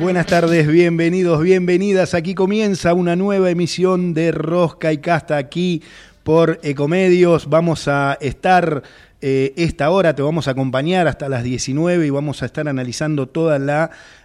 Buenas 0.00 0.26
tardes, 0.26 0.66
bienvenidos, 0.66 1.40
bienvenidas. 1.40 2.12
Aquí 2.14 2.34
comienza 2.34 2.92
una 2.92 3.14
nueva 3.14 3.50
emisión 3.50 4.14
de 4.14 4.32
Rosca 4.32 4.92
y 4.92 4.98
Casta 4.98 5.36
aquí 5.36 5.82
por 6.22 6.58
Ecomedios. 6.62 7.48
Vamos 7.48 7.88
a 7.88 8.18
estar 8.20 8.82
eh, 9.24 9.54
esta 9.56 9.88
hora, 9.90 10.16
te 10.16 10.22
vamos 10.22 10.48
a 10.48 10.50
acompañar 10.50 11.06
hasta 11.06 11.28
las 11.28 11.44
19 11.44 12.04
y 12.04 12.10
vamos 12.10 12.42
a 12.42 12.46
estar 12.46 12.66
analizando 12.66 13.30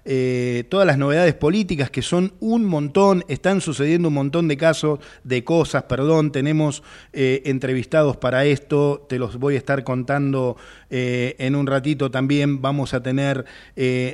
eh, 0.06 0.64
todas 0.70 0.88
las 0.88 0.98
novedades 0.98 1.36
políticas, 1.36 1.92
que 1.92 2.02
son 2.02 2.34
un 2.40 2.66
montón, 2.66 3.24
están 3.28 3.62
sucediendo 3.62 4.08
un 4.08 4.16
montón 4.16 4.48
de 4.48 4.58
casos, 4.58 4.98
de 5.24 5.44
cosas, 5.44 5.84
perdón, 5.84 6.32
tenemos 6.32 6.82
eh, 7.14 7.44
entrevistados 7.46 8.18
para 8.18 8.46
esto, 8.46 9.06
te 9.08 9.20
los 9.20 9.38
voy 9.38 9.54
a 9.54 9.60
estar 9.60 9.84
contando 9.84 10.58
en 10.90 11.58
un 11.58 11.68
ratito 11.68 12.10
también, 12.10 12.62
vamos 12.62 12.94
a 12.94 13.04
tener 13.04 13.44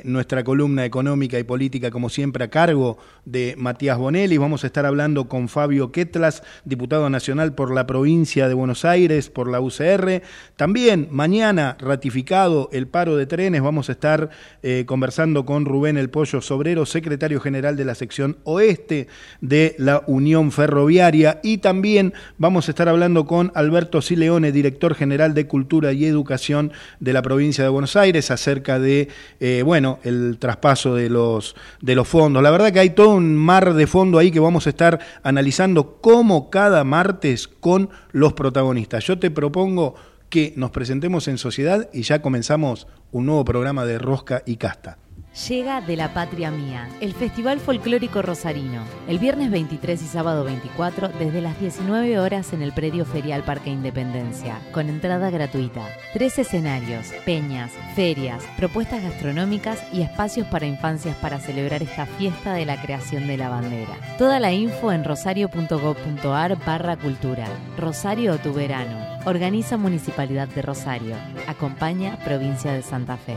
nuestra 0.02 0.42
columna 0.42 0.84
económica 0.84 1.38
y 1.38 1.44
política, 1.44 1.92
como 1.92 2.08
siempre, 2.08 2.42
a 2.42 2.50
cargo 2.50 2.98
de 3.24 3.54
Matías 3.56 3.96
Bonelli, 3.96 4.38
vamos 4.38 4.64
a 4.64 4.66
estar 4.66 4.84
hablando 4.84 5.28
con 5.28 5.48
Fabio 5.48 5.92
Ketlas, 5.92 6.42
diputado 6.64 7.08
nacional 7.10 7.54
por 7.54 7.72
la 7.72 7.86
provincia 7.86 8.48
de 8.48 8.54
Buenos 8.54 8.84
Aires, 8.84 9.30
por 9.30 9.48
la 9.48 9.60
UCR, 9.60 10.22
también 10.56 10.73
mañana 11.10 11.76
ratificado 11.78 12.68
el 12.72 12.88
paro 12.88 13.16
de 13.16 13.26
trenes, 13.26 13.62
vamos 13.62 13.88
a 13.88 13.92
estar 13.92 14.30
conversando 14.86 15.46
con 15.46 15.64
Rubén 15.64 15.96
El 15.96 16.10
Pollo 16.10 16.40
Sobrero, 16.40 16.84
secretario 16.86 17.40
general 17.40 17.76
de 17.76 17.84
la 17.84 17.94
sección 17.94 18.38
oeste 18.44 19.08
de 19.40 19.74
la 19.78 20.02
Unión 20.06 20.52
Ferroviaria. 20.52 21.40
Y 21.42 21.58
también 21.58 22.12
vamos 22.38 22.68
a 22.68 22.72
estar 22.72 22.88
hablando 22.88 23.26
con 23.26 23.52
Alberto 23.54 24.02
Sileone, 24.02 24.52
director 24.52 24.94
general 24.94 25.34
de 25.34 25.46
Cultura 25.46 25.92
y 25.92 26.04
Educación 26.04 26.72
de 27.00 27.12
la 27.12 27.22
provincia 27.22 27.64
de 27.64 27.70
Buenos 27.70 27.96
Aires, 27.96 28.30
acerca 28.30 28.78
de, 28.78 29.08
eh, 29.40 29.62
bueno, 29.64 29.98
el 30.02 30.38
traspaso 30.38 30.94
de 30.94 31.10
los, 31.10 31.54
de 31.80 31.94
los 31.94 32.08
fondos. 32.08 32.42
La 32.42 32.50
verdad 32.50 32.72
que 32.72 32.80
hay 32.80 32.90
todo 32.90 33.14
un 33.14 33.36
mar 33.36 33.74
de 33.74 33.86
fondo 33.86 34.18
ahí 34.18 34.30
que 34.30 34.40
vamos 34.40 34.66
a 34.66 34.70
estar 34.70 34.98
analizando 35.22 35.98
como 36.00 36.50
cada 36.50 36.84
martes 36.84 37.48
con 37.48 37.90
los 38.12 38.32
protagonistas. 38.32 39.04
Yo 39.04 39.18
te 39.18 39.30
propongo 39.30 39.94
que 40.34 40.52
nos 40.56 40.72
presentemos 40.72 41.28
en 41.28 41.38
sociedad 41.38 41.88
y 41.92 42.02
ya 42.02 42.20
comenzamos 42.20 42.88
un 43.12 43.26
nuevo 43.26 43.44
programa 43.44 43.84
de 43.84 44.00
Rosca 44.00 44.42
y 44.44 44.56
Casta. 44.56 44.98
Llega 45.34 45.80
De 45.80 45.96
la 45.96 46.14
Patria 46.14 46.52
Mía, 46.52 46.88
el 47.00 47.12
Festival 47.12 47.58
Folclórico 47.58 48.22
Rosarino, 48.22 48.84
el 49.08 49.18
viernes 49.18 49.50
23 49.50 50.00
y 50.00 50.06
sábado 50.06 50.44
24 50.44 51.08
desde 51.08 51.40
las 51.40 51.58
19 51.58 52.20
horas 52.20 52.52
en 52.52 52.62
el 52.62 52.72
predio 52.72 53.04
ferial 53.04 53.42
Parque 53.42 53.68
Independencia, 53.68 54.60
con 54.70 54.88
entrada 54.88 55.30
gratuita. 55.30 55.88
Tres 56.12 56.38
escenarios, 56.38 57.08
peñas, 57.24 57.72
ferias, 57.96 58.44
propuestas 58.56 59.02
gastronómicas 59.02 59.82
y 59.92 60.02
espacios 60.02 60.46
para 60.46 60.66
infancias 60.66 61.16
para 61.16 61.40
celebrar 61.40 61.82
esta 61.82 62.06
fiesta 62.06 62.52
de 62.52 62.66
la 62.66 62.80
creación 62.80 63.26
de 63.26 63.36
la 63.36 63.48
bandera. 63.48 63.98
Toda 64.18 64.38
la 64.38 64.52
info 64.52 64.92
en 64.92 65.02
rosario.gov.ar 65.02 66.64
barra 66.64 66.96
cultura. 66.96 67.48
Rosario 67.76 68.38
tu 68.38 68.52
verano. 68.52 69.04
Organiza 69.24 69.76
Municipalidad 69.78 70.46
de 70.46 70.62
Rosario. 70.62 71.16
Acompaña 71.48 72.18
Provincia 72.24 72.72
de 72.72 72.82
Santa 72.82 73.16
Fe. 73.16 73.36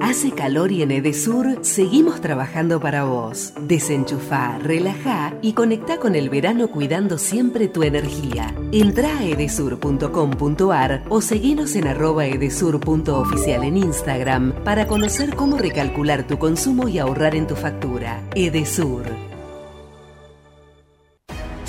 Hace 0.00 0.30
calor 0.32 0.72
y 0.72 0.80
en 0.80 0.90
Edesur 0.90 1.58
seguimos 1.60 2.22
trabajando 2.22 2.80
para 2.80 3.04
vos. 3.04 3.52
Desenchufá, 3.60 4.56
relajá 4.58 5.34
y 5.42 5.52
conectá 5.52 5.98
con 5.98 6.14
el 6.14 6.30
verano 6.30 6.68
cuidando 6.68 7.18
siempre 7.18 7.68
tu 7.68 7.82
energía. 7.82 8.54
Entrá 8.72 9.18
a 9.18 9.24
edesur.com.ar 9.24 11.04
o 11.10 11.20
seguinos 11.20 11.76
en 11.76 11.88
arroba 11.88 12.26
edesur.oficial 12.26 13.64
en 13.64 13.76
Instagram 13.76 14.54
para 14.64 14.86
conocer 14.86 15.34
cómo 15.34 15.58
recalcular 15.58 16.26
tu 16.26 16.38
consumo 16.38 16.88
y 16.88 16.98
ahorrar 16.98 17.34
en 17.34 17.46
tu 17.46 17.54
factura. 17.54 18.22
Edesur 18.34 19.35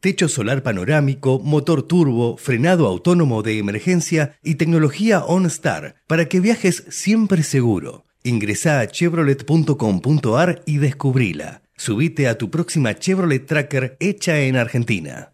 Techo 0.00 0.28
solar 0.28 0.62
panorámico, 0.62 1.38
motor 1.38 1.82
turbo, 1.82 2.36
frenado 2.36 2.86
autónomo 2.86 3.42
de 3.42 3.58
emergencia 3.58 4.38
y 4.42 4.56
tecnología 4.56 5.24
OnStar 5.24 5.96
para 6.06 6.26
que 6.26 6.40
viajes 6.40 6.84
siempre 6.88 7.42
seguro. 7.42 8.06
Ingresa 8.22 8.80
a 8.80 8.86
chevrolet.com.ar 8.86 10.62
y 10.66 10.78
descubrila. 10.78 11.62
Subite 11.76 12.28
a 12.28 12.36
tu 12.36 12.50
próxima 12.50 12.98
Chevrolet 12.98 13.46
Tracker 13.46 13.96
hecha 14.00 14.40
en 14.40 14.56
Argentina. 14.56 15.32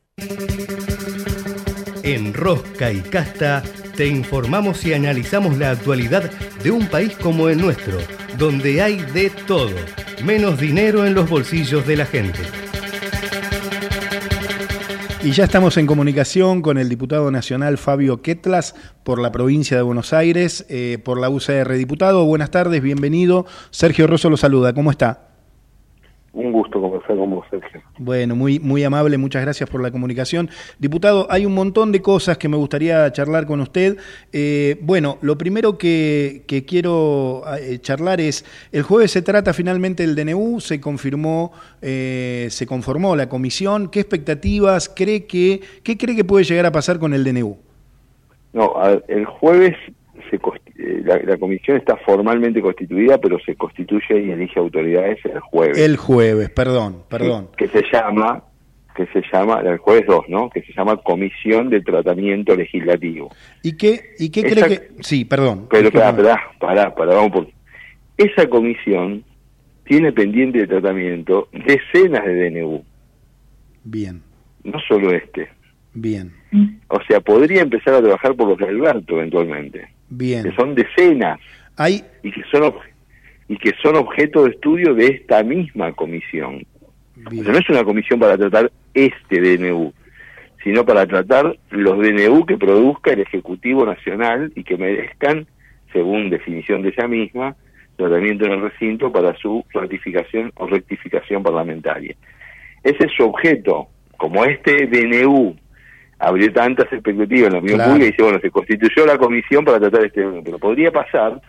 En 2.04 2.32
Rosca 2.32 2.92
y 2.92 3.00
Casta 3.00 3.64
te 3.96 4.06
informamos 4.06 4.84
y 4.86 4.92
analizamos 4.92 5.58
la 5.58 5.70
actualidad 5.70 6.30
de 6.62 6.70
un 6.70 6.86
país 6.86 7.16
como 7.16 7.48
el 7.48 7.60
nuestro, 7.60 7.98
donde 8.38 8.80
hay 8.80 8.98
de 9.12 9.30
todo, 9.30 9.74
menos 10.24 10.60
dinero 10.60 11.04
en 11.04 11.14
los 11.14 11.28
bolsillos 11.28 11.84
de 11.84 11.96
la 11.96 12.06
gente. 12.06 12.40
Y 15.26 15.32
ya 15.32 15.42
estamos 15.42 15.76
en 15.76 15.88
comunicación 15.88 16.62
con 16.62 16.78
el 16.78 16.88
diputado 16.88 17.32
nacional 17.32 17.78
Fabio 17.78 18.22
Ketlas 18.22 18.76
por 19.02 19.18
la 19.18 19.32
provincia 19.32 19.76
de 19.76 19.82
Buenos 19.82 20.12
Aires, 20.12 20.64
eh, 20.68 20.98
por 21.04 21.18
la 21.18 21.28
UCR. 21.28 21.72
Diputado, 21.72 22.24
buenas 22.26 22.52
tardes, 22.52 22.80
bienvenido. 22.80 23.44
Sergio 23.70 24.06
Rosso 24.06 24.30
lo 24.30 24.36
saluda, 24.36 24.72
¿cómo 24.72 24.92
está? 24.92 25.25
Un 26.36 26.52
gusto 26.52 26.78
conversar 26.78 27.16
con 27.16 27.30
vos, 27.30 27.46
Sergio. 27.48 27.80
Bueno, 27.96 28.36
muy, 28.36 28.60
muy 28.60 28.84
amable, 28.84 29.16
muchas 29.16 29.40
gracias 29.40 29.70
por 29.70 29.82
la 29.82 29.90
comunicación. 29.90 30.50
Diputado, 30.78 31.26
hay 31.30 31.46
un 31.46 31.54
montón 31.54 31.92
de 31.92 32.02
cosas 32.02 32.36
que 32.36 32.46
me 32.46 32.58
gustaría 32.58 33.10
charlar 33.10 33.46
con 33.46 33.62
usted. 33.62 33.96
Eh, 34.34 34.76
bueno, 34.82 35.16
lo 35.22 35.38
primero 35.38 35.78
que, 35.78 36.44
quiero 36.68 37.42
eh, 37.58 37.78
charlar 37.78 38.20
es, 38.20 38.44
el 38.70 38.82
jueves 38.82 39.12
se 39.12 39.22
trata 39.22 39.54
finalmente 39.54 40.04
el 40.04 40.14
DNU, 40.14 40.60
se 40.60 40.78
confirmó, 40.78 41.52
eh, 41.80 42.48
se 42.50 42.66
conformó 42.66 43.16
la 43.16 43.30
comisión. 43.30 43.88
¿Qué 43.88 44.00
expectativas 44.00 44.90
cree 44.94 45.24
que, 45.24 45.62
qué 45.82 45.96
cree 45.96 46.14
que 46.14 46.24
puede 46.24 46.44
llegar 46.44 46.66
a 46.66 46.70
pasar 46.70 46.98
con 46.98 47.14
el 47.14 47.24
DNU? 47.24 47.56
No, 48.52 48.74
el 49.08 49.24
jueves 49.24 49.74
se, 50.30 50.36
eh, 50.36 51.02
la, 51.04 51.36
comisión 51.38 51.76
está 51.76 51.96
formalmente 51.96 52.60
constituida, 52.60 53.18
pero 53.18 53.38
se 53.40 53.54
constituye 53.56 54.22
y 54.22 54.30
elige 54.30 54.58
autoridades 54.58 55.18
el 55.24 55.40
jueves. 55.40 55.78
El 55.78 55.96
jueves, 55.96 56.50
perdón, 56.50 57.02
perdón. 57.08 57.48
Que, 57.56 57.68
se 57.68 57.82
llama, 57.92 58.44
que 58.94 59.06
se 59.06 59.22
llama, 59.32 59.60
el 59.60 59.78
jueves 59.78 60.06
2, 60.06 60.24
¿no? 60.28 60.50
Que 60.50 60.62
se 60.62 60.72
llama 60.72 60.96
Comisión 60.98 61.70
de 61.70 61.80
Tratamiento 61.80 62.54
Legislativo. 62.54 63.30
¿Y 63.62 63.76
qué, 63.76 64.14
y 64.18 64.30
qué 64.30 64.42
cree 64.42 64.68
que...? 64.68 64.90
Sí, 65.00 65.24
perdón. 65.24 65.66
Pero 65.70 65.90
pará, 65.90 66.14
pará, 66.58 66.94
pará, 66.94 67.14
vamos 67.14 67.32
por... 67.32 67.48
Esa 68.16 68.48
comisión 68.48 69.24
tiene 69.84 70.12
pendiente 70.12 70.60
de 70.60 70.66
tratamiento 70.66 71.48
decenas 71.52 72.24
de 72.24 72.50
DNU. 72.50 72.82
Bien. 73.84 74.22
No 74.64 74.78
solo 74.80 75.12
este. 75.12 75.48
Bien. 75.94 76.32
O 76.88 77.00
sea, 77.08 77.20
podría 77.20 77.62
empezar 77.62 77.94
a 77.94 78.02
trabajar 78.02 78.34
por 78.34 78.48
los 78.48 78.58
de 78.58 78.66
Alberto 78.66 79.16
eventualmente. 79.16 79.88
Bien. 80.08 80.42
Que 80.42 80.52
son 80.52 80.74
decenas. 80.74 81.40
Hay... 81.76 82.02
Y 82.22 82.30
que 82.30 82.42
son, 82.50 82.74
y 83.48 83.56
que 83.56 83.72
son 83.82 83.96
objeto 83.96 84.44
de 84.44 84.50
estudio 84.50 84.94
de 84.94 85.06
esta 85.06 85.42
misma 85.42 85.92
comisión. 85.92 86.66
O 87.26 87.30
sea, 87.30 87.52
no 87.52 87.58
es 87.58 87.68
una 87.68 87.84
comisión 87.84 88.20
para 88.20 88.36
tratar 88.36 88.70
este 88.94 89.40
DNU, 89.40 89.92
sino 90.62 90.84
para 90.84 91.06
tratar 91.06 91.56
los 91.70 91.98
DNU 91.98 92.44
que 92.46 92.56
produzca 92.56 93.12
el 93.12 93.20
Ejecutivo 93.20 93.84
Nacional 93.84 94.52
y 94.54 94.64
que 94.64 94.76
merezcan, 94.76 95.46
según 95.92 96.30
definición 96.30 96.82
de 96.82 96.90
ella 96.90 97.08
misma, 97.08 97.56
tratamiento 97.96 98.44
en 98.44 98.52
el 98.52 98.62
recinto 98.62 99.10
para 99.10 99.34
su 99.36 99.64
ratificación 99.72 100.52
o 100.56 100.66
rectificación 100.66 101.42
parlamentaria. 101.42 102.14
Ese 102.82 103.06
es 103.06 103.12
su 103.16 103.24
objeto. 103.24 103.88
Como 104.16 104.44
este 104.44 104.86
DNU 104.86 105.56
abrió 106.18 106.52
tantas 106.52 106.90
expectativas 106.92 107.48
en 107.48 107.52
la 107.52 107.58
opinión 107.58 107.80
pública 107.80 108.04
y 108.04 108.10
dice, 108.10 108.22
bueno, 108.22 108.40
se 108.40 108.50
constituyó 108.50 109.06
la 109.06 109.18
comisión 109.18 109.64
para 109.64 109.78
tratar 109.78 110.06
este 110.06 110.24
pero 110.44 110.58
podría 110.58 110.90
pasar, 110.90 111.40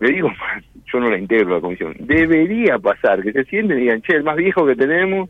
le 0.00 0.12
digo, 0.12 0.30
yo 0.92 1.00
no 1.00 1.10
la 1.10 1.18
integro 1.18 1.54
la 1.54 1.60
comisión, 1.60 1.94
debería 2.00 2.78
pasar 2.78 3.22
que 3.22 3.32
se 3.32 3.44
sienten 3.44 3.78
y 3.78 3.82
digan, 3.82 4.02
che, 4.02 4.16
el 4.16 4.24
más 4.24 4.36
viejo 4.36 4.66
que 4.66 4.76
tenemos, 4.76 5.28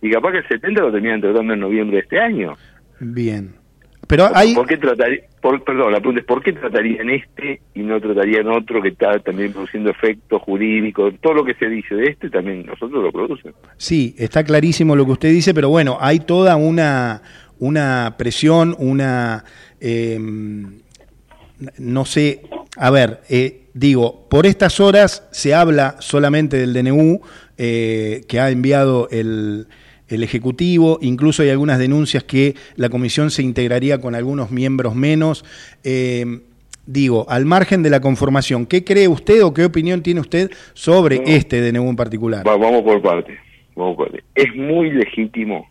y 0.00 0.10
capaz 0.10 0.32
que 0.32 0.38
el 0.38 0.48
70 0.48 0.80
lo 0.80 0.92
terminan 0.92 1.20
tratando 1.20 1.54
en 1.54 1.60
noviembre 1.60 1.96
de 1.96 2.02
este 2.02 2.20
año. 2.20 2.54
Bien. 3.00 3.54
Pero 4.06 4.28
hay... 4.32 4.54
¿Por 4.54 4.66
qué 4.66 4.76
trataría, 4.76 5.22
perdón, 5.40 5.92
la 5.92 5.98
pregunta 5.98 6.20
es, 6.20 6.26
¿por 6.26 6.42
qué 6.42 6.52
tratarían 6.52 7.10
este 7.10 7.60
y 7.74 7.80
no 7.80 8.00
tratarían 8.00 8.46
otro 8.48 8.80
que 8.80 8.90
está 8.90 9.18
también 9.18 9.52
produciendo 9.52 9.90
efectos 9.90 10.40
jurídicos? 10.42 11.14
Todo 11.20 11.34
lo 11.34 11.44
que 11.44 11.54
se 11.54 11.68
dice 11.68 11.94
de 11.94 12.10
este 12.10 12.30
también 12.30 12.64
nosotros 12.66 13.02
lo 13.02 13.10
producen. 13.10 13.52
Sí, 13.76 14.14
está 14.16 14.44
clarísimo 14.44 14.94
lo 14.94 15.04
que 15.06 15.12
usted 15.12 15.30
dice, 15.30 15.54
pero 15.54 15.70
bueno, 15.70 15.98
hay 16.00 16.20
toda 16.20 16.54
una 16.56 17.20
una 17.58 18.14
presión, 18.18 18.74
una... 18.78 19.44
Em, 19.80 20.80
no 21.78 22.04
sé, 22.04 22.42
a 22.76 22.90
ver, 22.90 23.20
eh, 23.28 23.62
digo, 23.72 24.26
por 24.28 24.46
estas 24.46 24.80
horas 24.80 25.26
se 25.30 25.54
habla 25.54 25.96
solamente 26.00 26.58
del 26.58 26.74
DNU 26.74 27.20
eh, 27.56 28.22
que 28.28 28.40
ha 28.40 28.50
enviado 28.50 29.08
el, 29.10 29.66
el, 30.08 30.22
Ejecutivo, 30.22 30.98
incluso 31.00 31.42
hay 31.42 31.50
algunas 31.50 31.78
denuncias 31.78 32.24
que 32.24 32.54
la 32.76 32.90
comisión 32.90 33.30
se 33.30 33.42
integraría 33.42 34.00
con 34.00 34.14
algunos 34.14 34.50
miembros 34.50 34.94
menos. 34.94 35.44
Em, 35.82 36.42
digo, 36.84 37.24
al 37.28 37.46
margen 37.46 37.82
de 37.82 37.90
la 37.90 38.00
conformación, 38.00 38.66
¿qué 38.66 38.84
cree 38.84 39.08
usted 39.08 39.42
o 39.42 39.54
qué 39.54 39.64
opinión 39.64 40.02
tiene 40.02 40.20
usted 40.20 40.50
sobre 40.74 41.22
este 41.24 41.60
DNU 41.60 41.88
en 41.88 41.96
particular? 41.96 42.44
vamos 42.44 42.82
por 42.82 43.00
partes. 43.00 43.38
Vamos 43.74 43.96
por 43.96 44.10
parte. 44.10 44.24
Es 44.34 44.54
muy 44.54 44.90
legítimo 44.90 45.66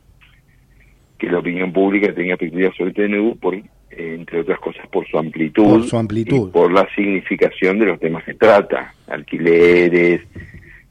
que 1.17 1.27
la 1.27 1.39
opinión 1.39 1.71
pública 1.71 2.13
tenga 2.13 2.33
expectativas 2.33 2.75
sobre 2.75 2.89
el 2.89 2.95
TNU 2.95 3.37
por, 3.37 3.55
entre 3.89 4.41
otras 4.41 4.59
cosas, 4.59 4.87
por 4.87 5.07
su 5.07 5.17
amplitud. 5.17 5.63
Por 5.63 5.83
su 5.83 5.97
amplitud. 5.97 6.51
por 6.51 6.71
la 6.71 6.87
significación 6.95 7.79
de 7.79 7.85
los 7.85 7.99
temas 7.99 8.23
que 8.23 8.33
trata. 8.33 8.93
Alquileres, 9.07 10.21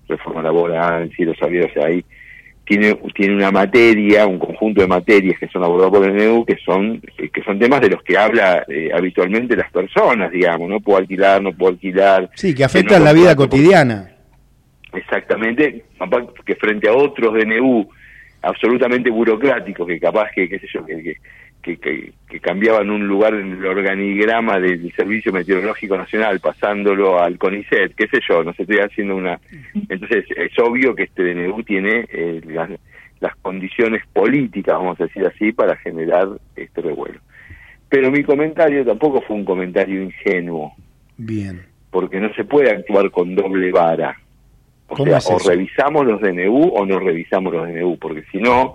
reforma 0.09 0.43
laboral, 0.43 1.11
cielos 1.15 1.37
abiertos, 1.43 1.85
ahí 1.85 2.05
tiene, 2.65 2.95
tiene 3.15 3.35
una 3.35 3.51
materia, 3.51 4.27
un 4.27 4.39
conjunto 4.39 4.81
de 4.81 4.87
materias 4.87 5.39
que 5.39 5.49
son 5.49 5.63
abordadas 5.65 5.93
por 5.93 6.09
el 6.09 6.17
TNU 6.17 6.45
que 6.47 6.57
son, 6.65 7.01
que 7.01 7.43
son 7.43 7.59
temas 7.59 7.81
de 7.81 7.91
los 7.91 8.03
que 8.03 8.17
habla 8.17 8.65
eh, 8.69 8.91
habitualmente 8.95 9.55
las 9.55 9.71
personas, 9.71 10.31
digamos, 10.31 10.71
no 10.71 10.81
puedo 10.81 10.99
alquilar, 10.99 11.43
no 11.43 11.53
puedo 11.53 11.73
alquilar. 11.73 12.31
Sí, 12.35 12.55
que 12.55 12.65
afectan 12.65 13.05
la 13.05 13.13
vida 13.13 13.37
cotidiana. 13.37 14.11
Exactamente, 14.95 15.85
que 16.47 16.55
frente 16.55 16.89
a 16.89 16.95
otros 16.95 17.35
DNU 17.35 17.89
absolutamente 18.45 19.11
burocráticos 19.11 19.87
que 19.87 20.01
capaz 20.01 20.31
que, 20.35 20.49
qué 20.49 20.59
sé 20.59 20.67
yo, 20.73 20.85
que, 20.85 21.17
que, 21.63 22.13
que, 22.29 22.41
cambiaban 22.41 22.91
un 22.91 23.07
lugar 23.07 23.35
en 23.35 23.53
el 23.53 23.65
organigrama 23.65 24.59
del 24.59 24.93
Servicio 24.95 25.33
Meteorológico 25.33 25.97
Nacional 25.97 26.41
pasándolo 26.41 27.19
al 27.19 27.39
CONICET, 27.39 27.95
qué 27.95 28.07
sé 28.09 28.21
yo, 28.29 28.45
no 28.45 28.53
se 28.53 28.63
estoy 28.63 28.79
haciendo 28.79 29.17
una... 29.17 29.41
Entonces 29.89 30.27
es 30.37 30.59
obvio 30.59 30.95
que 30.95 31.05
este 31.05 31.23
DNU 31.23 31.63
tiene 31.63 32.07
eh, 32.13 32.41
las, 32.45 32.71
las 33.21 33.35
condiciones 33.37 34.03
políticas, 34.13 34.77
vamos 34.77 35.01
a 35.01 35.05
decir 35.05 35.27
así, 35.27 35.53
para 35.53 35.77
generar 35.77 36.29
este 36.57 36.83
revuelo. 36.83 37.21
Pero 37.89 38.11
mi 38.11 38.23
comentario 38.23 38.85
tampoco 38.85 39.23
fue 39.23 39.37
un 39.37 39.45
comentario 39.45 40.03
ingenuo. 40.03 40.75
Bien. 41.17 41.63
Porque 41.91 42.21
no 42.21 42.33
se 42.35 42.45
puede 42.45 42.71
actuar 42.71 43.11
con 43.11 43.35
doble 43.35 43.71
vara. 43.71 44.19
O 44.89 45.05
sea, 45.05 45.19
o 45.35 45.39
revisamos 45.39 46.07
los 46.07 46.21
DNU 46.21 46.69
o 46.69 46.87
no 46.87 46.99
revisamos 46.99 47.53
los 47.53 47.67
DNU, 47.67 47.99
porque 47.99 48.25
si 48.31 48.39
no, 48.39 48.75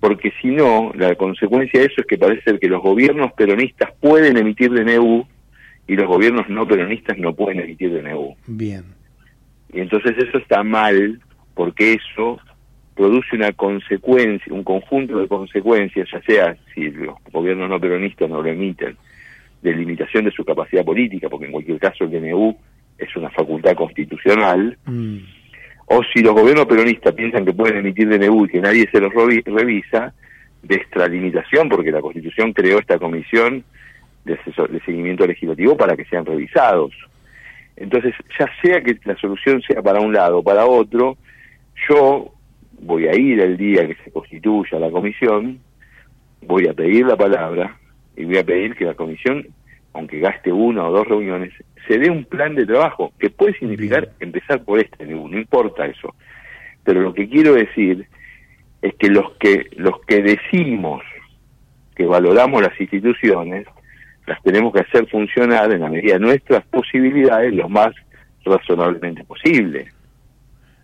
porque 0.00 0.32
si 0.42 0.48
no, 0.48 0.92
la 0.94 1.14
consecuencia 1.14 1.80
de 1.80 1.86
eso 1.86 2.00
es 2.00 2.06
que 2.06 2.18
parece 2.18 2.42
ser 2.42 2.58
que 2.58 2.68
los 2.68 2.82
gobiernos 2.82 3.32
peronistas 3.34 3.92
pueden 4.00 4.36
emitir 4.36 4.70
DNU 4.72 5.26
y 5.86 5.96
los 5.96 6.06
gobiernos 6.06 6.48
no 6.48 6.66
peronistas 6.66 7.18
no 7.18 7.34
pueden 7.34 7.60
emitir 7.60 7.92
DNU. 7.92 8.34
Bien. 8.46 8.84
Y 9.72 9.80
entonces 9.80 10.16
eso 10.18 10.38
está 10.38 10.62
mal, 10.64 11.20
porque 11.54 11.94
eso 11.94 12.40
produce 12.94 13.36
una 13.36 13.52
consecuencia, 13.52 14.52
un 14.52 14.64
conjunto 14.64 15.18
de 15.18 15.28
consecuencias, 15.28 16.08
ya 16.12 16.20
sea 16.22 16.56
si 16.74 16.90
los 16.90 17.16
gobiernos 17.32 17.68
no 17.68 17.80
peronistas 17.80 18.28
no 18.28 18.42
lo 18.42 18.48
emiten, 18.48 18.96
de 19.62 19.74
limitación 19.74 20.24
de 20.24 20.32
su 20.32 20.44
capacidad 20.44 20.84
política, 20.84 21.28
porque 21.28 21.46
en 21.46 21.52
cualquier 21.52 21.78
caso 21.78 22.04
el 22.04 22.10
DNU 22.10 22.56
es 23.02 23.16
una 23.16 23.30
facultad 23.30 23.74
constitucional, 23.74 24.76
mm. 24.84 25.18
o 25.86 26.00
si 26.12 26.22
los 26.22 26.34
gobiernos 26.34 26.66
peronistas 26.66 27.14
piensan 27.14 27.44
que 27.44 27.52
pueden 27.52 27.78
emitir 27.78 28.08
DNU 28.08 28.46
y 28.46 28.48
que 28.48 28.60
nadie 28.60 28.88
se 28.90 29.00
los 29.00 29.12
revisa, 29.12 30.14
de 30.62 30.76
extralimitación, 30.76 31.68
porque 31.68 31.90
la 31.90 32.00
Constitución 32.00 32.52
creó 32.52 32.78
esta 32.78 32.98
comisión 32.98 33.64
de, 34.24 34.34
de 34.34 34.80
seguimiento 34.84 35.26
legislativo 35.26 35.76
para 35.76 35.96
que 35.96 36.04
sean 36.04 36.24
revisados. 36.24 36.92
Entonces, 37.76 38.14
ya 38.38 38.48
sea 38.62 38.80
que 38.80 38.96
la 39.04 39.16
solución 39.16 39.60
sea 39.62 39.82
para 39.82 40.00
un 40.00 40.12
lado 40.12 40.38
o 40.38 40.42
para 40.42 40.66
otro, 40.66 41.16
yo 41.88 42.32
voy 42.80 43.06
a 43.06 43.14
ir 43.14 43.40
el 43.40 43.56
día 43.56 43.86
que 43.86 43.96
se 44.04 44.10
constituya 44.10 44.78
la 44.78 44.90
comisión, 44.90 45.58
voy 46.42 46.68
a 46.68 46.74
pedir 46.74 47.06
la 47.06 47.16
palabra 47.16 47.76
y 48.16 48.24
voy 48.24 48.38
a 48.38 48.44
pedir 48.44 48.74
que 48.76 48.84
la 48.84 48.94
comisión, 48.94 49.46
aunque 49.92 50.20
gaste 50.20 50.52
una 50.52 50.86
o 50.86 50.92
dos 50.92 51.06
reuniones, 51.06 51.52
se 51.86 51.98
dé 51.98 52.10
un 52.10 52.24
plan 52.24 52.54
de 52.54 52.66
trabajo, 52.66 53.12
que 53.18 53.30
puede 53.30 53.58
significar 53.58 54.10
empezar 54.20 54.62
por 54.64 54.78
este 54.78 55.06
no 55.06 55.38
importa 55.38 55.86
eso. 55.86 56.14
Pero 56.84 57.00
lo 57.00 57.14
que 57.14 57.28
quiero 57.28 57.54
decir 57.54 58.06
es 58.80 58.94
que 58.94 59.08
los 59.08 59.32
que 59.38 59.68
los 59.76 60.00
que 60.06 60.22
decimos 60.22 61.02
que 61.94 62.06
valoramos 62.06 62.62
las 62.62 62.78
instituciones, 62.80 63.66
las 64.26 64.42
tenemos 64.42 64.72
que 64.72 64.80
hacer 64.80 65.06
funcionar 65.08 65.70
en 65.72 65.80
la 65.80 65.88
medida 65.88 66.14
de 66.14 66.20
nuestras 66.20 66.64
posibilidades 66.66 67.52
lo 67.54 67.68
más 67.68 67.94
razonablemente 68.44 69.24
posible. 69.24 69.88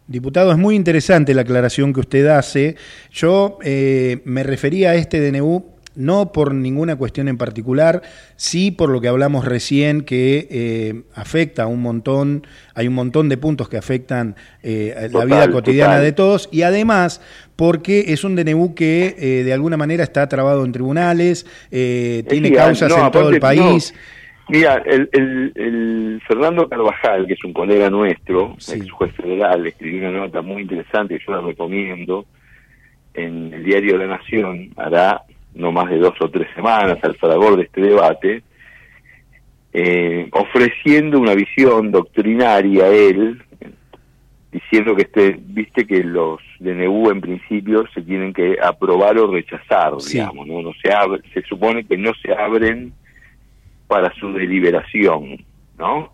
Diputado, 0.06 0.52
es 0.52 0.58
muy 0.58 0.74
interesante 0.74 1.34
la 1.34 1.42
aclaración 1.42 1.92
que 1.92 2.00
usted 2.00 2.26
hace. 2.28 2.76
Yo 3.10 3.58
eh, 3.62 4.22
me 4.24 4.42
refería 4.42 4.90
a 4.90 4.94
este 4.94 5.20
DNU 5.20 5.77
no 5.98 6.32
por 6.32 6.54
ninguna 6.54 6.96
cuestión 6.96 7.28
en 7.28 7.36
particular, 7.36 8.02
sí 8.36 8.70
por 8.70 8.88
lo 8.88 9.00
que 9.00 9.08
hablamos 9.08 9.44
recién 9.44 10.02
que 10.02 10.46
eh, 10.50 11.02
afecta 11.14 11.64
a 11.64 11.66
un 11.66 11.82
montón, 11.82 12.46
hay 12.74 12.86
un 12.86 12.94
montón 12.94 13.28
de 13.28 13.36
puntos 13.36 13.68
que 13.68 13.76
afectan 13.76 14.36
eh, 14.62 15.08
la 15.12 15.24
vida 15.24 15.50
cotidiana 15.50 15.98
de 15.98 16.12
todos 16.12 16.48
y 16.52 16.62
además 16.62 17.20
porque 17.56 18.12
es 18.12 18.22
un 18.22 18.36
DNU 18.36 18.74
que 18.76 19.16
eh, 19.18 19.42
de 19.42 19.52
alguna 19.52 19.76
manera 19.76 20.04
está 20.04 20.28
trabado 20.28 20.64
en 20.64 20.70
tribunales, 20.70 21.44
tiene 21.70 22.52
causas 22.52 22.92
en 22.96 23.10
todo 23.10 23.30
el 23.30 23.40
país. 23.40 23.92
Mira, 24.50 24.82
el, 24.86 26.22
Fernando 26.26 26.68
Carvajal, 26.68 27.26
que 27.26 27.34
es 27.34 27.44
un 27.44 27.52
colega 27.52 27.90
nuestro, 27.90 28.54
ex 28.54 28.90
juez 28.90 29.12
federal, 29.14 29.66
escribió 29.66 30.08
una 30.08 30.20
nota 30.20 30.40
muy 30.42 30.62
interesante 30.62 31.18
que 31.18 31.24
yo 31.26 31.32
la 31.32 31.42
recomiendo 31.42 32.24
en 33.12 33.52
el 33.52 33.64
diario 33.64 33.98
La 33.98 34.06
Nación, 34.06 34.70
hará 34.76 35.24
no 35.54 35.72
más 35.72 35.90
de 35.90 35.98
dos 35.98 36.14
o 36.20 36.30
tres 36.30 36.48
semanas 36.54 36.98
al 37.02 37.16
fragor 37.16 37.56
de 37.56 37.64
este 37.64 37.80
debate, 37.80 38.42
eh, 39.72 40.28
ofreciendo 40.32 41.18
una 41.18 41.34
visión 41.34 41.90
doctrinaria 41.90 42.84
a 42.84 42.88
él, 42.88 43.42
diciendo 44.50 44.96
que 44.96 45.02
este, 45.02 45.38
viste 45.40 45.86
que 45.86 46.02
los 46.02 46.40
DNU 46.58 47.10
en 47.10 47.20
principio 47.20 47.84
se 47.92 48.02
tienen 48.02 48.32
que 48.32 48.56
aprobar 48.62 49.18
o 49.18 49.30
rechazar, 49.30 49.92
digamos, 50.10 50.46
¿no? 50.46 50.62
no 50.62 50.72
se 50.82 50.92
abre, 50.92 51.20
se 51.34 51.42
supone 51.42 51.84
que 51.84 51.98
no 51.98 52.12
se 52.22 52.32
abren 52.32 52.92
para 53.86 54.12
su 54.14 54.32
deliberación, 54.32 55.44
¿no? 55.78 56.12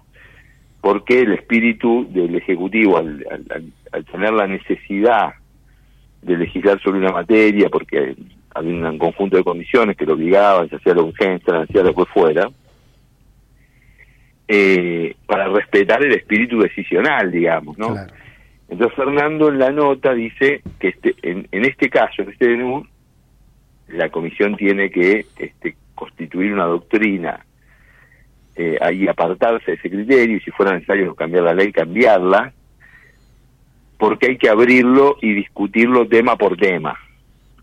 Porque 0.80 1.20
el 1.20 1.32
espíritu 1.32 2.06
del 2.10 2.34
Ejecutivo, 2.34 2.98
al, 2.98 3.24
al 3.92 4.04
tener 4.04 4.32
la 4.32 4.46
necesidad 4.46 5.34
de 6.22 6.36
legislar 6.36 6.80
sobre 6.82 6.98
una 6.98 7.12
materia, 7.12 7.68
porque 7.68 8.14
había 8.54 8.88
un 8.88 8.98
conjunto 8.98 9.36
de 9.36 9.44
condiciones 9.44 9.96
que 9.96 10.06
lo 10.06 10.14
obligaban, 10.14 10.68
se 10.70 10.76
hacía 10.76 10.94
la 10.94 11.02
urgencia, 11.02 11.52
se 11.52 11.62
hacía 11.62 11.82
lo 11.82 11.94
que 11.94 12.04
fuera, 12.06 12.48
eh, 14.46 15.16
para 15.26 15.48
respetar 15.48 16.04
el 16.04 16.12
espíritu 16.12 16.60
decisional, 16.60 17.32
digamos, 17.32 17.76
¿no? 17.76 17.96
Entonces 18.68 18.96
Fernando 18.96 19.48
en 19.48 19.58
la 19.58 19.70
nota 19.70 20.14
dice 20.14 20.62
que 20.78 20.88
este, 20.88 21.14
en, 21.22 21.46
este 21.64 21.90
caso, 21.90 22.22
en 22.22 22.30
este 22.30 22.48
DNU, 22.48 22.86
la 23.88 24.08
comisión 24.08 24.56
tiene 24.56 24.90
que 24.90 25.26
este, 25.36 25.76
constituir 25.94 26.52
una 26.52 26.64
doctrina 26.64 27.44
eh, 28.56 28.78
ahí 28.80 29.08
apartarse 29.08 29.72
de 29.72 29.76
ese 29.76 29.90
criterio 29.90 30.36
y 30.36 30.40
si 30.40 30.50
fuera 30.52 30.72
necesario 30.72 31.14
cambiar 31.14 31.44
la 31.44 31.54
ley, 31.54 31.72
cambiarla, 31.72 32.52
porque 33.98 34.28
hay 34.28 34.38
que 34.38 34.48
abrirlo 34.48 35.16
y 35.20 35.34
discutirlo 35.34 36.06
tema 36.06 36.36
por 36.36 36.56
tema 36.56 36.96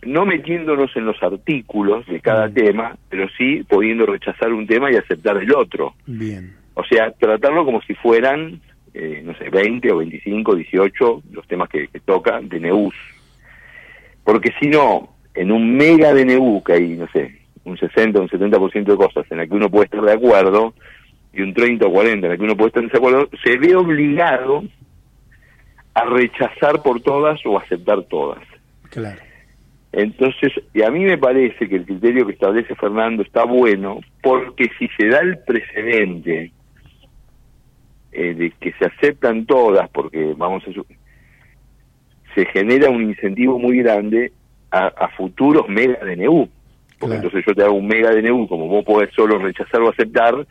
no 0.04 0.26
metiéndonos 0.26 0.96
en 0.96 1.06
los 1.06 1.22
artículos 1.22 2.06
de 2.08 2.20
cada 2.20 2.48
mm. 2.48 2.54
tema, 2.54 2.98
pero 3.10 3.28
sí 3.38 3.64
pudiendo 3.68 4.06
rechazar 4.06 4.52
un 4.52 4.68
tema 4.68 4.92
y 4.92 4.96
aceptar 4.96 5.38
el 5.38 5.54
otro. 5.54 5.94
Bien. 6.06 6.56
O 6.74 6.84
sea, 6.84 7.12
tratarlo 7.12 7.66
como 7.66 7.82
si 7.82 7.94
fueran, 7.96 8.62
eh, 8.94 9.22
no 9.24 9.36
sé, 9.36 9.50
20 9.50 9.92
o 9.92 9.98
25, 9.98 10.56
18 10.56 11.24
los 11.32 11.48
temas 11.48 11.70
que, 11.70 11.88
que 11.88 12.00
toca 12.00 12.40
DNUs. 12.42 12.96
Porque 14.24 14.52
si 14.60 14.68
no, 14.68 15.16
en 15.36 15.52
un 15.52 15.76
mega 15.76 16.14
DNU 16.14 16.64
que 16.64 16.74
hay, 16.74 16.90
no 16.96 17.08
sé, 17.10 17.40
un 17.64 17.78
60 17.78 18.20
o 18.20 18.24
un 18.24 18.30
70% 18.30 18.86
de 18.86 18.96
cosas 18.96 19.26
en 19.30 19.38
las 19.38 19.48
que 19.48 19.56
uno 19.56 19.70
puede 19.70 19.86
estar 19.86 20.02
de 20.02 20.14
acuerdo 20.14 20.74
y 21.34 21.42
un 21.42 21.54
30 21.54 21.86
o 21.86 21.92
40 21.92 22.26
en 22.26 22.30
las 22.30 22.38
que 22.38 22.44
uno 22.44 22.58
puede 22.58 22.68
estar 22.70 22.84
en 22.84 22.90
desacuerdo, 22.90 23.30
se 23.44 23.58
ve 23.58 23.76
obligado 23.76 24.64
a 25.94 26.06
rechazar 26.06 26.82
por 26.82 27.02
todas 27.02 27.40
o 27.46 27.60
aceptar 27.60 28.04
todas. 28.04 28.44
Claro. 28.90 29.22
Entonces, 29.94 30.54
y 30.74 30.84
a 30.84 30.90
mí 30.90 31.02
me 31.02 31.18
parece 31.18 31.68
que 31.68 31.76
el 31.76 31.86
criterio 31.86 32.26
que 32.26 32.34
establece 32.34 32.76
Fernando 32.76 33.24
está 33.24 33.44
bueno, 33.44 34.00
porque 34.24 34.70
si 34.80 34.88
se 34.98 35.08
da 35.08 35.20
el 35.20 35.40
precedente 35.40 36.52
eh, 38.14 38.34
de 38.34 38.52
que 38.52 38.72
se 38.74 38.86
aceptan 38.86 39.46
todas, 39.46 39.90
porque 39.90 40.34
vamos 40.38 40.64
a 40.68 40.72
se 42.36 42.46
genera 42.46 42.90
un 42.90 43.04
incentivo 43.04 43.60
muy 43.60 43.80
grande 43.80 44.32
a, 44.72 45.10
futuros 45.10 45.68
mega 45.68 46.00
DNU. 46.06 46.48
Porque 46.98 47.16
entonces 47.16 47.44
yo 47.46 47.54
te 47.54 47.64
hago 47.64 47.74
un 47.74 47.88
mega 47.88 48.12
DNU, 48.12 48.48
como 48.48 48.68
vos 48.68 48.86
podés 48.86 49.14
solo 49.14 49.38
rechazar 49.40 49.82
o 49.82 49.90
aceptar, 49.90 50.48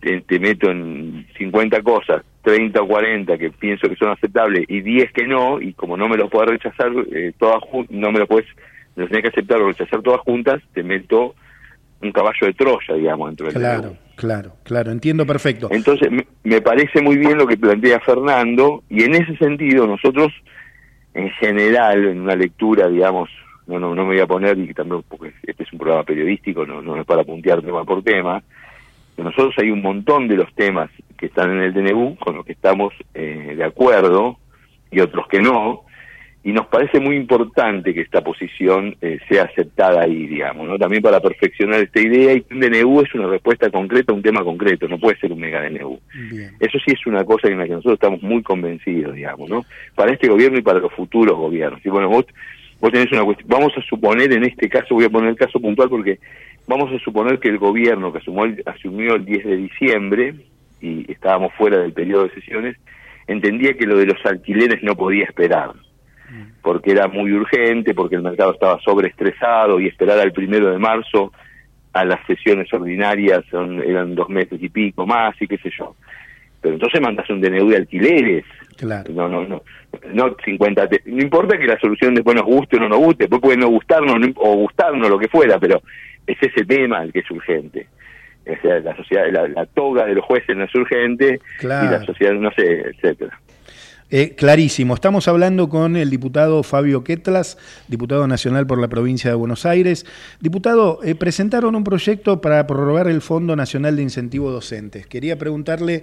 te, 0.00 0.38
meto 0.38 0.70
en 0.70 1.26
50 1.38 1.82
cosas, 1.82 2.22
30 2.46 2.80
o 2.80 2.86
40 2.86 3.38
que 3.38 3.50
pienso 3.50 3.88
que 3.88 3.96
son 3.96 4.10
aceptables 4.10 4.66
y 4.68 4.80
10 4.80 5.12
que 5.12 5.26
no, 5.26 5.60
y 5.60 5.72
como 5.72 5.96
no 5.96 6.08
me 6.08 6.16
lo 6.16 6.30
puedo 6.30 6.46
rechazar 6.46 6.92
eh, 7.10 7.32
todas 7.36 7.60
no 7.90 8.12
me 8.12 8.20
lo 8.20 8.28
puedes, 8.28 8.46
lo 8.94 9.08
tenés 9.08 9.22
que 9.22 9.28
aceptar 9.30 9.60
o 9.60 9.66
rechazar 9.66 10.00
todas 10.00 10.20
juntas, 10.20 10.62
te 10.72 10.84
meto 10.84 11.34
un 12.00 12.12
caballo 12.12 12.46
de 12.46 12.52
Troya, 12.52 12.94
digamos, 12.94 13.30
dentro 13.30 13.46
del 13.46 13.56
Claro, 13.56 13.96
claro, 14.14 14.52
claro, 14.62 14.92
entiendo 14.92 15.26
perfecto. 15.26 15.66
Entonces, 15.72 16.08
me 16.44 16.60
parece 16.60 17.02
muy 17.02 17.16
bien 17.16 17.36
lo 17.36 17.48
que 17.48 17.56
plantea 17.56 17.98
Fernando, 17.98 18.84
y 18.88 19.02
en 19.02 19.16
ese 19.16 19.36
sentido 19.38 19.88
nosotros, 19.88 20.32
en 21.14 21.30
general, 21.30 22.04
en 22.04 22.20
una 22.20 22.36
lectura, 22.36 22.86
digamos, 22.86 23.28
no, 23.66 23.80
no, 23.80 23.92
no 23.92 24.02
me 24.04 24.14
voy 24.14 24.20
a 24.20 24.26
poner, 24.28 24.56
y 24.56 24.72
también 24.72 25.02
porque 25.08 25.32
este 25.42 25.64
es 25.64 25.72
un 25.72 25.80
programa 25.80 26.04
periodístico, 26.04 26.64
no, 26.64 26.80
no 26.80 26.96
es 26.96 27.04
para 27.06 27.24
puntear 27.24 27.60
tema 27.60 27.84
por 27.84 28.04
tema, 28.04 28.40
nosotros 29.16 29.54
hay 29.58 29.72
un 29.72 29.82
montón 29.82 30.28
de 30.28 30.36
los 30.36 30.54
temas 30.54 30.90
que 31.16 31.26
están 31.26 31.50
en 31.50 31.62
el 31.62 31.74
DNU 31.74 32.16
con 32.16 32.36
los 32.36 32.44
que 32.44 32.52
estamos 32.52 32.92
eh, 33.14 33.54
de 33.56 33.64
acuerdo 33.64 34.38
y 34.90 35.00
otros 35.00 35.26
que 35.28 35.40
no, 35.40 35.86
y 36.46 36.52
nos 36.52 36.68
parece 36.68 37.00
muy 37.00 37.16
importante 37.16 37.92
que 37.92 38.02
esta 38.02 38.22
posición 38.22 38.94
eh, 39.00 39.18
sea 39.28 39.42
aceptada 39.42 40.02
ahí, 40.02 40.28
digamos, 40.28 40.68
¿no? 40.68 40.78
También 40.78 41.02
para 41.02 41.18
perfeccionar 41.18 41.80
esta 41.80 42.00
idea 42.00 42.34
y 42.34 42.42
que 42.42 42.54
un 42.54 42.60
DNU 42.60 43.00
es 43.00 43.12
una 43.16 43.26
respuesta 43.26 43.68
concreta 43.68 44.12
a 44.12 44.14
un 44.14 44.22
tema 44.22 44.44
concreto, 44.44 44.86
no 44.86 44.96
puede 44.96 45.18
ser 45.18 45.32
un 45.32 45.40
mega 45.40 45.60
DNU. 45.60 45.98
Eso 46.60 46.78
sí 46.86 46.92
es 46.92 47.04
una 47.04 47.24
cosa 47.24 47.48
en 47.48 47.58
la 47.58 47.64
que 47.64 47.72
nosotros 47.72 47.94
estamos 47.94 48.22
muy 48.22 48.44
convencidos, 48.44 49.16
digamos, 49.16 49.50
¿no? 49.50 49.64
Para 49.96 50.12
este 50.12 50.28
gobierno 50.28 50.56
y 50.56 50.62
para 50.62 50.78
los 50.78 50.92
futuros 50.92 51.36
gobiernos. 51.36 51.84
Y 51.84 51.88
bueno, 51.88 52.08
vos, 52.08 52.26
vos 52.80 52.92
tenés 52.92 53.10
una 53.10 53.24
cuestión, 53.24 53.48
vamos 53.48 53.72
a 53.76 53.82
suponer 53.82 54.32
en 54.32 54.44
este 54.44 54.68
caso, 54.68 54.94
voy 54.94 55.06
a 55.06 55.10
poner 55.10 55.30
el 55.30 55.36
caso 55.36 55.58
puntual 55.58 55.88
porque 55.88 56.20
vamos 56.68 56.92
a 56.92 57.02
suponer 57.02 57.40
que 57.40 57.48
el 57.48 57.58
gobierno 57.58 58.12
que 58.12 58.18
asumió 58.18 58.44
el, 58.44 58.62
asumió 58.66 59.16
el 59.16 59.24
10 59.24 59.44
de 59.44 59.56
diciembre, 59.56 60.34
y 60.80 61.10
estábamos 61.10 61.52
fuera 61.54 61.78
del 61.78 61.92
periodo 61.92 62.24
de 62.24 62.34
sesiones, 62.34 62.76
entendía 63.26 63.74
que 63.74 63.86
lo 63.86 63.98
de 63.98 64.06
los 64.06 64.24
alquileres 64.24 64.82
no 64.82 64.94
podía 64.94 65.24
esperar, 65.24 65.72
porque 66.62 66.92
era 66.92 67.08
muy 67.08 67.32
urgente, 67.32 67.94
porque 67.94 68.16
el 68.16 68.22
mercado 68.22 68.52
estaba 68.52 68.80
sobreestresado 68.80 69.80
y 69.80 69.86
esperar 69.86 70.18
al 70.18 70.32
primero 70.32 70.70
de 70.70 70.78
marzo 70.78 71.32
a 71.96 72.04
las 72.04 72.24
sesiones 72.26 72.70
ordinarias 72.74 73.42
son, 73.50 73.82
eran 73.82 74.14
dos 74.14 74.28
meses 74.28 74.62
y 74.62 74.68
pico 74.68 75.06
más 75.06 75.34
y 75.40 75.46
qué 75.46 75.56
sé 75.58 75.70
yo. 75.78 75.96
Pero 76.60 76.74
entonces 76.74 77.00
mandas 77.00 77.28
un 77.30 77.40
DNU 77.40 77.70
de 77.70 77.76
alquileres. 77.76 78.44
Claro. 78.76 79.10
No, 79.14 79.28
no, 79.28 79.46
no. 79.46 79.62
No 80.12 80.36
50. 80.44 80.88
No 81.06 81.22
importa 81.22 81.56
que 81.56 81.66
la 81.66 81.78
solución 81.78 82.14
después 82.14 82.36
nos 82.36 82.44
guste 82.44 82.76
o 82.76 82.80
no 82.80 82.88
nos 82.88 82.98
guste, 82.98 83.24
después 83.24 83.40
puede 83.40 83.56
no 83.56 83.68
gustarnos 83.68 84.16
o 84.36 84.56
gustarnos, 84.56 85.08
lo 85.08 85.18
que 85.18 85.28
fuera, 85.28 85.58
pero 85.58 85.80
es 86.26 86.36
ese 86.40 86.66
tema 86.66 87.02
el 87.02 87.12
que 87.12 87.20
es 87.20 87.30
urgente. 87.30 87.86
La 88.46 88.96
sociedad, 88.96 89.24
la, 89.30 89.66
toga 89.66 90.06
de 90.06 90.14
los 90.14 90.24
jueces 90.24 90.56
no 90.56 90.64
es 90.64 90.74
urgente 90.74 91.40
y 91.62 91.66
la 91.66 92.04
sociedad 92.04 92.32
no 92.34 92.50
sé, 92.52 92.90
etcétera. 92.90 93.38
Eh, 94.08 94.36
clarísimo. 94.36 94.94
Estamos 94.94 95.26
hablando 95.26 95.68
con 95.68 95.96
el 95.96 96.10
diputado 96.10 96.62
Fabio 96.62 97.02
Quetlas, 97.02 97.58
diputado 97.88 98.28
nacional 98.28 98.64
por 98.64 98.80
la 98.80 98.86
provincia 98.86 99.30
de 99.30 99.36
Buenos 99.36 99.66
Aires. 99.66 100.06
Diputado, 100.40 101.00
eh, 101.02 101.16
presentaron 101.16 101.74
un 101.74 101.82
proyecto 101.82 102.40
para 102.40 102.64
prorrogar 102.68 103.08
el 103.08 103.20
Fondo 103.20 103.56
Nacional 103.56 103.96
de 103.96 104.02
Incentivo 104.02 104.52
Docentes. 104.52 105.08
Quería 105.08 105.38
preguntarle 105.38 106.02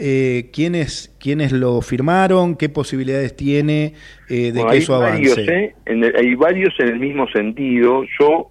eh, 0.00 0.50
quiénes, 0.52 1.14
quiénes 1.20 1.52
lo 1.52 1.80
firmaron, 1.80 2.56
qué 2.56 2.68
posibilidades 2.68 3.36
tiene 3.36 3.94
de 4.28 4.52
que 4.52 4.76
eso 4.78 4.96
avance. 4.96 5.74
hay 5.86 6.34
varios 6.34 6.74
en 6.80 6.88
el 6.88 6.98
mismo 6.98 7.28
sentido. 7.28 8.02
Yo 8.18 8.50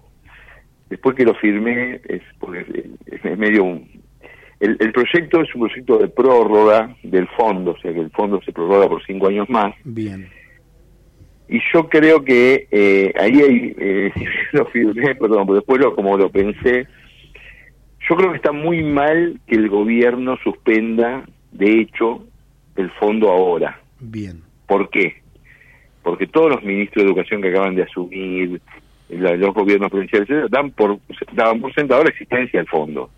después 0.90 1.16
que 1.16 1.24
lo 1.24 1.34
firmé, 1.34 2.00
es, 2.08 2.22
porque 2.38 2.90
es, 3.06 3.38
medio 3.38 3.64
un... 3.64 4.04
El, 4.60 4.92
proyecto 4.92 5.42
es 5.42 5.54
un 5.54 5.62
proyecto 5.62 5.98
de 5.98 6.08
prórroga 6.08 6.96
del 7.02 7.28
fondo, 7.28 7.72
o 7.72 7.78
sea 7.80 7.92
que 7.92 8.00
el 8.00 8.10
fondo 8.10 8.40
se 8.42 8.52
prorroga 8.52 8.88
por 8.88 9.04
cinco 9.04 9.28
años 9.28 9.48
más. 9.50 9.74
Bien. 9.84 10.28
Y 11.48 11.60
yo 11.72 11.88
creo 11.88 12.24
que 12.24 12.66
eh, 12.70 13.12
ahí 13.18 13.40
hay, 13.42 13.74
eh, 13.78 14.12
lo 14.52 14.64
firmé, 14.66 15.14
perdón, 15.16 15.46
pero 15.46 15.56
después 15.56 15.80
lo, 15.80 15.94
como 15.94 16.16
lo 16.16 16.30
pensé, 16.30 16.86
yo 18.08 18.16
creo 18.16 18.30
que 18.30 18.36
está 18.36 18.52
muy 18.52 18.82
mal 18.82 19.40
que 19.46 19.56
el 19.56 19.68
gobierno 19.68 20.36
suspenda, 20.42 21.24
de 21.52 21.80
hecho, 21.80 22.24
el 22.76 22.90
fondo 22.92 23.30
ahora. 23.30 23.80
Bien. 24.00 24.42
¿Por 24.66 24.90
qué? 24.90 25.22
Porque 26.02 26.26
todos 26.26 26.50
los 26.50 26.62
ministros 26.62 27.02
de 27.02 27.10
Educación 27.10 27.40
que 27.40 27.48
acaban 27.48 27.74
de 27.74 27.82
asumir, 27.82 28.60
los 29.08 29.54
gobiernos 29.54 29.90
provinciales 29.90 30.50
dan 30.50 30.70
por 30.70 30.98
daban 31.32 31.60
por 31.60 31.74
sentado 31.74 32.04
la 32.04 32.10
existencia 32.10 32.60
del 32.60 32.68
fondo. 32.68 33.10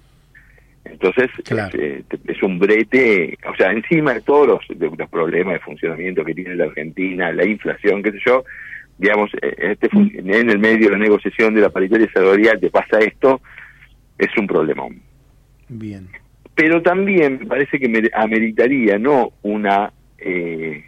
Entonces 0.84 1.28
este, 1.38 2.04
es, 2.26 2.42
un 2.42 2.58
brete 2.58 3.36
o 3.48 3.56
sea 3.56 3.72
encima 3.72 4.14
de 4.14 4.20
todos 4.20 4.46
los, 4.46 5.08
problemas 5.10 5.54
de 5.54 5.60
funcionamiento 5.60 6.24
que 6.24 6.34
tiene 6.34 6.54
la 6.54 6.66
Argentina 6.66 7.32
la 7.32 7.44
inflación 7.44 8.02
qué 8.04 8.12
sé 8.12 8.18
yo 8.24 8.44
digamos 8.96 9.30
eh, 9.42 9.54
este 9.58 9.88
en 9.92 10.50
el 10.50 10.58
medio 10.58 10.86
de 10.86 10.92
la 10.92 10.98
negociación 10.98 11.54
de 11.54 11.62
la 11.62 11.70
paritaria 11.70 12.08
salarial 12.12 12.60
te 12.60 12.70
pasa 12.70 12.98
esto 13.00 13.40
es 14.18 14.28
un 14.38 14.46
problemón. 14.46 15.00
Bien. 15.68 16.08
Pero 16.54 16.80
también 16.80 17.40
me 17.40 17.46
parece 17.46 17.78
que 17.78 18.10
ameritaría 18.14 18.98
no 18.98 19.32
una 19.42 19.92
eh, 20.18 20.84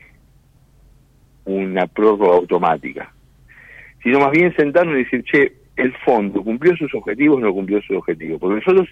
una 1.44 1.86
prórroga 1.86 2.36
automática 2.36 3.12
sino 4.08 4.20
más 4.20 4.30
bien 4.30 4.56
sentarnos 4.56 4.94
y 4.94 5.04
decir, 5.04 5.22
che, 5.24 5.52
el 5.76 5.92
fondo 5.98 6.42
cumplió 6.42 6.74
sus 6.78 6.94
objetivos 6.94 7.36
o 7.36 7.40
no 7.40 7.52
cumplió 7.52 7.82
sus 7.82 7.98
objetivos. 7.98 8.40
Porque 8.40 8.56
nosotros, 8.56 8.88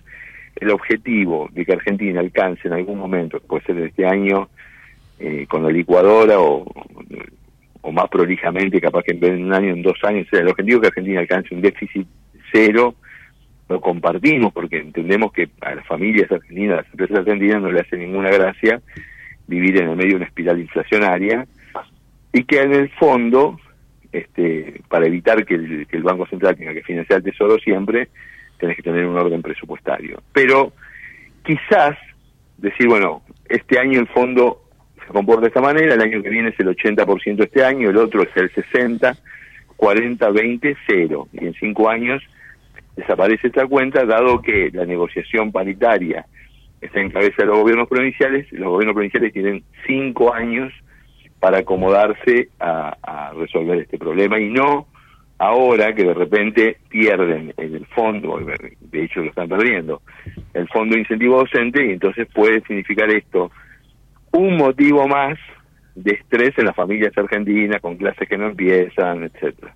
el 0.57 0.71
objetivo 0.71 1.49
de 1.53 1.65
que 1.65 1.73
Argentina 1.73 2.21
alcance 2.21 2.69
en 2.69 2.75
algún 2.75 2.99
momento, 2.99 3.41
puede 3.41 3.65
ser 3.65 3.79
este 3.79 4.05
año, 4.05 4.51
eh, 5.19 5.47
con 5.49 5.63
la 5.63 5.71
licuadora 5.71 6.39
o, 6.39 6.67
o 7.81 7.93
más 7.93 8.11
prolijamente, 8.11 8.79
capaz 8.79 9.05
que 9.05 9.13
en 9.13 9.45
un 9.47 9.55
año, 9.55 9.73
en 9.73 9.83
dos 9.83 9.97
años, 10.03 10.27
sea, 10.31 10.41
el 10.41 10.49
objetivo 10.49 10.83
que 10.83 10.89
Argentina 10.89 11.21
alcance 11.21 11.55
un 11.55 11.63
déficit 11.63 12.07
cero, 12.53 12.95
lo 13.71 13.81
compartimos 13.81 14.53
porque 14.53 14.81
entendemos 14.81 15.33
que 15.33 15.49
a 15.63 15.77
las 15.77 15.87
familias 15.87 16.31
argentinas, 16.31 16.75
a 16.75 16.83
las 16.83 16.91
empresas 16.91 17.19
argentinas 17.21 17.63
no 17.63 17.73
le 17.73 17.81
hace 17.81 17.97
ninguna 17.97 18.29
gracia 18.29 18.83
vivir 19.47 19.79
en 19.81 19.89
el 19.89 19.97
medio 19.97 20.11
de 20.11 20.17
una 20.17 20.27
espiral 20.27 20.61
inflacionaria 20.61 21.47
y 22.35 22.45
que 22.45 22.61
en 22.61 22.75
el 22.75 22.91
fondo 22.91 23.59
este, 24.13 24.81
para 24.89 25.07
evitar 25.07 25.45
que 25.45 25.55
el, 25.55 26.03
Banco 26.03 26.27
Central 26.27 26.57
tenga 26.57 26.73
que 26.73 26.83
financiar 26.83 27.19
el 27.19 27.25
Tesoro 27.25 27.59
siempre, 27.59 28.09
tenés 28.59 28.77
que 28.77 28.83
tener 28.83 29.07
un 29.07 29.17
orden 29.17 29.43
presupuestario. 29.43 30.23
Pero 30.33 30.73
quizás 31.45 31.97
decir, 32.59 32.89
bueno, 32.89 33.23
este 33.49 33.79
año 33.79 34.01
el 34.01 34.09
fondo 34.09 34.63
se 35.07 35.13
comporta 35.13 35.43
de 35.43 35.49
esta 35.49 35.61
manera, 35.61 35.95
el 35.95 36.01
año 36.01 36.23
que 36.23 36.31
viene 36.31 36.51
es 36.51 36.61
el 36.61 36.69
80% 36.69 37.45
este 37.45 37.65
año, 37.65 37.91
el 37.91 37.97
otro 37.97 38.23
es 38.23 38.37
el 38.37 38.51
60, 38.51 39.17
40, 39.77 40.31
20, 40.31 40.77
0. 40.87 41.29
Y 41.33 41.47
en 41.47 41.55
cinco 41.55 41.89
años 41.89 42.23
desaparece 42.97 43.49
esta 43.49 43.67
cuenta, 43.67 44.05
dado 44.05 44.41
que 44.41 44.71
la 44.73 44.87
negociación 44.87 45.53
paritaria 45.53 46.27
está 46.81 47.01
en 47.01 47.11
cabeza 47.11 47.37
de 47.39 47.47
los 47.47 47.59
gobiernos 47.59 47.89
provinciales, 47.89 48.51
los 48.53 48.69
gobiernos 48.69 48.95
provinciales 48.95 49.33
tienen 49.33 49.63
cinco 49.87 50.33
años 50.35 50.73
para 51.41 51.59
acomodarse 51.59 52.49
a, 52.61 53.33
resolver 53.37 53.79
este 53.81 53.99
problema 53.99 54.41
y 54.41 54.49
no 54.49 54.87
ahora 55.39 55.95
que 55.95 56.05
de 56.05 56.15
repente 56.15 56.79
pierden 56.89 57.53
en 57.57 57.75
el 57.75 57.87
fondo, 57.87 58.39
de 58.81 59.05
hecho 59.05 59.21
lo 59.21 59.27
están 59.27 59.49
perdiendo, 59.49 60.01
el 60.55 60.67
fondo 60.69 60.95
de 60.95 61.03
incentivo 61.03 61.39
docente 61.39 61.85
y 61.87 61.91
entonces 61.93 62.27
puede 62.33 62.63
significar 62.63 63.11
esto 63.11 63.51
un 64.33 64.57
motivo 64.57 65.07
más 65.07 65.39
de 65.97 66.13
estrés 66.13 66.53
en 66.59 66.67
las 66.67 66.77
familias 66.77 67.13
argentinas, 67.17 67.81
con 67.81 67.97
clases 67.97 68.29
que 68.29 68.37
no 68.37 68.49
empiezan, 68.49 69.25
etcétera. 69.25 69.75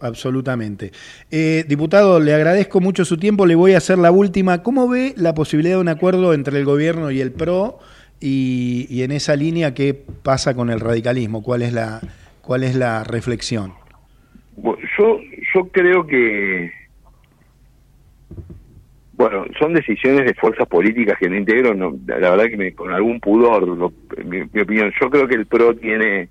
absolutamente. 0.00 0.92
Eh, 1.30 1.64
diputado, 1.66 2.20
le 2.20 2.34
agradezco 2.34 2.80
mucho 2.80 3.04
su 3.04 3.16
tiempo, 3.16 3.46
le 3.46 3.54
voy 3.54 3.72
a 3.72 3.78
hacer 3.78 3.98
la 3.98 4.10
última. 4.10 4.62
¿Cómo 4.62 4.88
ve 4.88 5.14
la 5.16 5.34
posibilidad 5.34 5.76
de 5.76 5.80
un 5.80 5.88
acuerdo 5.88 6.34
entre 6.34 6.58
el 6.58 6.66
gobierno 6.66 7.10
y 7.10 7.20
el 7.20 7.32
PRO? 7.32 7.78
Y, 8.20 9.02
en 9.02 9.10
esa 9.12 9.36
línea, 9.36 9.74
¿qué 9.74 9.94
pasa 9.94 10.54
con 10.54 10.70
el 10.70 10.80
radicalismo? 10.80 11.42
¿Cuál 11.42 11.62
es 11.62 11.72
la, 11.72 12.00
cuál 12.40 12.64
es 12.64 12.74
la 12.74 13.04
reflexión? 13.04 13.74
yo, 14.56 15.20
yo 15.52 15.68
creo 15.68 16.06
que 16.06 16.70
bueno, 19.16 19.44
son 19.58 19.74
decisiones 19.74 20.24
de 20.24 20.34
fuerzas 20.34 20.66
políticas 20.66 21.18
que 21.18 21.28
no 21.28 21.36
integro, 21.36 21.74
no, 21.74 21.96
la 22.06 22.30
verdad 22.30 22.46
que 22.46 22.56
me, 22.56 22.72
con 22.72 22.92
algún 22.92 23.20
pudor, 23.20 23.66
mi, 24.24 24.40
opinión. 24.60 24.92
Yo 25.00 25.08
creo 25.08 25.28
que 25.28 25.36
el 25.36 25.46
PRO 25.46 25.74
tiene, 25.76 26.28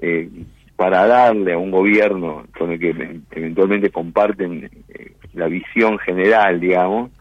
eh, 0.00 0.28
para 0.74 1.06
darle 1.06 1.52
a 1.52 1.58
un 1.58 1.70
gobierno 1.70 2.44
con 2.58 2.72
el 2.72 2.80
que 2.80 3.20
eventualmente 3.30 3.90
comparten 3.90 4.68
eh, 4.88 5.12
la 5.34 5.46
visión 5.46 5.98
general, 5.98 6.58
digamos, 6.58 7.12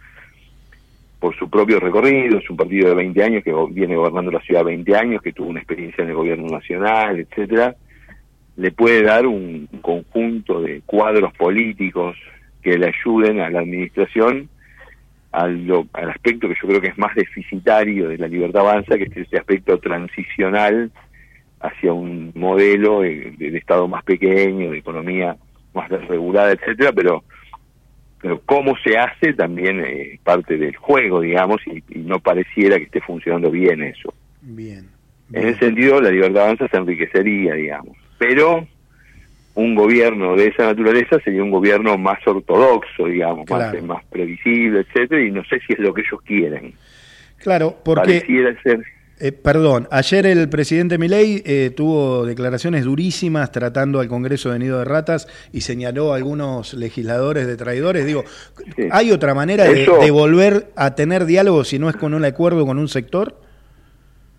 por 1.26 1.36
su 1.38 1.50
propio 1.50 1.80
recorrido, 1.80 2.38
es 2.38 2.48
un 2.52 2.56
partido 2.56 2.90
de 2.90 2.96
20 2.98 3.24
años 3.24 3.44
que 3.44 3.52
viene 3.72 3.96
gobernando 3.96 4.30
la 4.30 4.42
ciudad 4.42 4.64
20 4.64 4.96
años, 4.96 5.24
que 5.24 5.34
tuvo 5.34 5.48
una 5.48 5.60
experiencia 5.60 6.04
en 6.04 6.12
el 6.12 6.16
gobierno 6.16 6.48
nacional, 6.50 7.20
etcétera, 7.20 7.76
le 8.58 8.72
puede 8.72 9.02
dar 9.02 9.26
un 9.26 9.68
conjunto 9.82 10.62
de 10.62 10.84
cuadros 10.86 11.34
políticos 11.34 12.16
que 12.62 12.78
le 12.78 12.94
ayuden 12.94 13.40
a 13.40 13.50
la 13.50 13.62
administración 13.62 14.50
al, 15.32 15.88
al, 15.94 16.10
aspecto 16.12 16.48
que 16.48 16.54
yo 16.62 16.68
creo 16.68 16.82
que 16.82 16.90
es 16.90 16.98
más 17.00 17.16
deficitario 17.16 18.08
de 18.08 18.20
la 18.20 18.28
libertad 18.28 18.62
avanza, 18.62 18.96
que 18.96 19.06
es 19.06 19.18
ese 19.18 19.40
aspecto 19.40 19.80
transicional 19.80 20.92
hacia 21.60 21.92
un 21.92 22.34
modelo 22.36 23.02
de, 23.02 23.34
Estado 23.40 23.88
más 23.88 24.04
pequeño, 24.04 24.70
de 24.70 24.78
economía 24.78 25.38
más 25.74 25.90
desregulada, 25.90 26.52
etcétera, 26.52 26.92
pero 26.94 27.24
pero 28.26 28.42
cómo 28.44 28.76
se 28.84 28.98
hace 28.98 29.34
también 29.34 29.86
es 29.86 30.20
parte 30.22 30.58
del 30.58 30.76
juego, 30.76 31.22
digamos, 31.22 31.62
y, 31.68 32.00
no 32.00 32.20
pareciera 32.20 32.76
que 32.78 32.86
esté 32.86 33.00
funcionando 33.00 33.52
bien 33.52 33.84
eso. 33.84 34.16
Bien, 34.42 34.90
bien. 35.30 35.44
En 35.44 35.50
ese 35.50 35.60
sentido, 35.60 36.02
la 36.02 36.10
libertad 36.10 36.46
avanza 36.46 36.68
se 36.68 36.76
enriquecería, 36.76 37.54
digamos. 37.54 37.96
Pero 38.18 38.68
un 39.54 39.76
gobierno 39.76 40.36
de 40.36 40.48
esa 40.48 40.66
naturaleza 40.66 41.20
sería 41.20 41.44
un 41.44 41.52
gobierno 41.52 42.00
más 42.00 42.18
ortodoxo, 42.26 43.06
digamos, 43.06 43.48
más, 43.84 44.04
previsible, 44.06 44.80
etcétera, 44.80 45.22
y 45.22 45.30
no 45.30 45.44
sé 45.46 45.60
si 45.60 45.74
es 45.74 45.80
lo 45.80 45.94
que 45.94 46.02
ellos 46.02 46.20
quieren. 46.24 46.74
Claro, 47.38 47.78
porque 47.86 48.26
eh, 49.20 49.32
perdón, 49.32 49.88
ayer 49.92 50.26
el 50.26 50.50
presidente 50.50 50.98
Milei 50.98 51.42
eh, 51.46 51.72
tuvo 51.76 52.26
declaraciones 52.26 52.84
durísimas 52.84 53.52
tratando 53.52 54.00
al 54.00 54.08
Congreso 54.08 54.52
de 54.52 54.60
Nido 54.60 54.80
de 54.80 54.86
Ratas 54.86 55.28
y 55.54 55.62
señaló 55.62 56.14
a 56.14 56.18
algunos 56.18 56.74
legisladores 56.74 57.48
de 57.48 57.58
traidores. 57.58 58.06
Digo, 58.06 58.24
¿hay 58.92 59.12
otra 59.12 59.34
manera 59.34 59.64
de, 59.66 59.86
de, 59.86 60.12
volver 60.12 60.68
a 60.76 60.96
tener 60.96 61.26
diálogo 61.26 61.64
si 61.64 61.80
no 61.80 61.90
es 61.90 61.96
con 61.96 62.14
un 62.14 62.26
acuerdo 62.26 62.66
con 62.66 62.78
un 62.78 62.88
sector? 62.88 63.40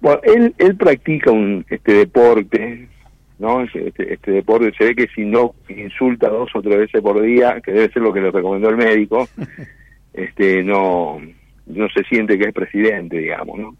Bueno, 0.00 0.20
él, 0.24 0.54
él 0.58 0.76
practica 0.76 1.30
un 1.30 1.64
este 1.70 1.94
deporte 1.94 2.88
¿no? 3.38 3.62
Este, 3.62 4.14
este, 4.14 4.30
deporte 4.30 4.72
se 4.76 4.84
ve 4.84 4.94
que 4.94 5.08
si 5.14 5.24
no 5.24 5.54
insulta 5.68 6.28
dos 6.28 6.50
o 6.54 6.62
tres 6.62 6.78
veces 6.78 7.02
por 7.02 7.20
día, 7.20 7.60
que 7.60 7.72
debe 7.72 7.92
ser 7.92 8.02
lo 8.02 8.12
que 8.12 8.20
le 8.20 8.30
recomendó 8.30 8.70
el 8.70 8.76
médico, 8.76 9.28
este 10.12 10.62
no 10.62 11.20
no 11.66 11.88
se 11.88 12.04
siente 12.04 12.38
que 12.38 12.48
es 12.48 12.54
presidente, 12.54 13.18
digamos, 13.18 13.58
¿no? 13.58 13.76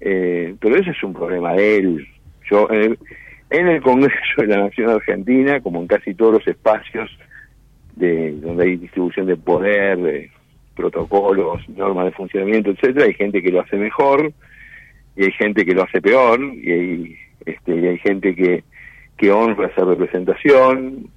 Eh, 0.00 0.54
pero 0.60 0.76
ese 0.76 0.90
es 0.90 1.02
un 1.02 1.12
problema 1.12 1.54
de 1.54 1.76
él. 1.76 2.06
Yo 2.50 2.68
en 2.70 3.66
el, 3.68 3.82
Congreso 3.82 4.16
de 4.38 4.46
la 4.46 4.64
Nación 4.64 4.90
Argentina, 4.90 5.60
como 5.60 5.80
en 5.80 5.86
casi 5.86 6.14
todos 6.14 6.34
los 6.34 6.46
espacios 6.46 7.10
de 7.96 8.32
donde 8.32 8.64
hay 8.64 8.76
distribución 8.76 9.26
de 9.26 9.36
poder, 9.36 9.98
de 9.98 10.30
protocolos, 10.74 11.68
normas 11.68 12.06
de 12.06 12.12
funcionamiento, 12.12 12.70
etcétera, 12.70 13.06
hay 13.06 13.14
gente 13.14 13.42
que 13.42 13.50
lo 13.50 13.60
hace 13.60 13.76
mejor 13.76 14.32
y 15.16 15.24
hay 15.24 15.32
gente 15.32 15.66
que 15.66 15.74
lo 15.74 15.82
hace 15.82 16.00
peor 16.00 16.40
y 16.40 16.70
hay 16.70 17.16
este, 17.46 17.74
y 17.74 17.86
hay 17.86 17.98
gente 17.98 18.34
que, 18.34 18.64
que 19.16 19.30
honra 19.30 19.68
esa 19.68 19.84
representación 19.84 21.08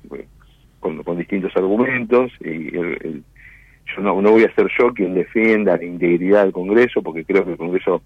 con, 0.80 1.17
distintos 1.17 1.56
argumentos 1.56 2.32
y 2.41 2.72
yo 2.72 4.02
no, 4.02 4.22
no 4.22 4.32
voy 4.32 4.43
a 4.43 4.56
ser 4.56 4.67
yo 4.78 4.93
quien 4.93 5.13
defienda 5.13 5.78
la 5.78 5.84
integridad 5.84 6.43
del 6.43 6.54
Congreso 6.54 7.02
porque 7.02 7.26
creo 7.26 7.46
que 7.46 7.52
el 7.52 7.58
Congreso 7.58 8.02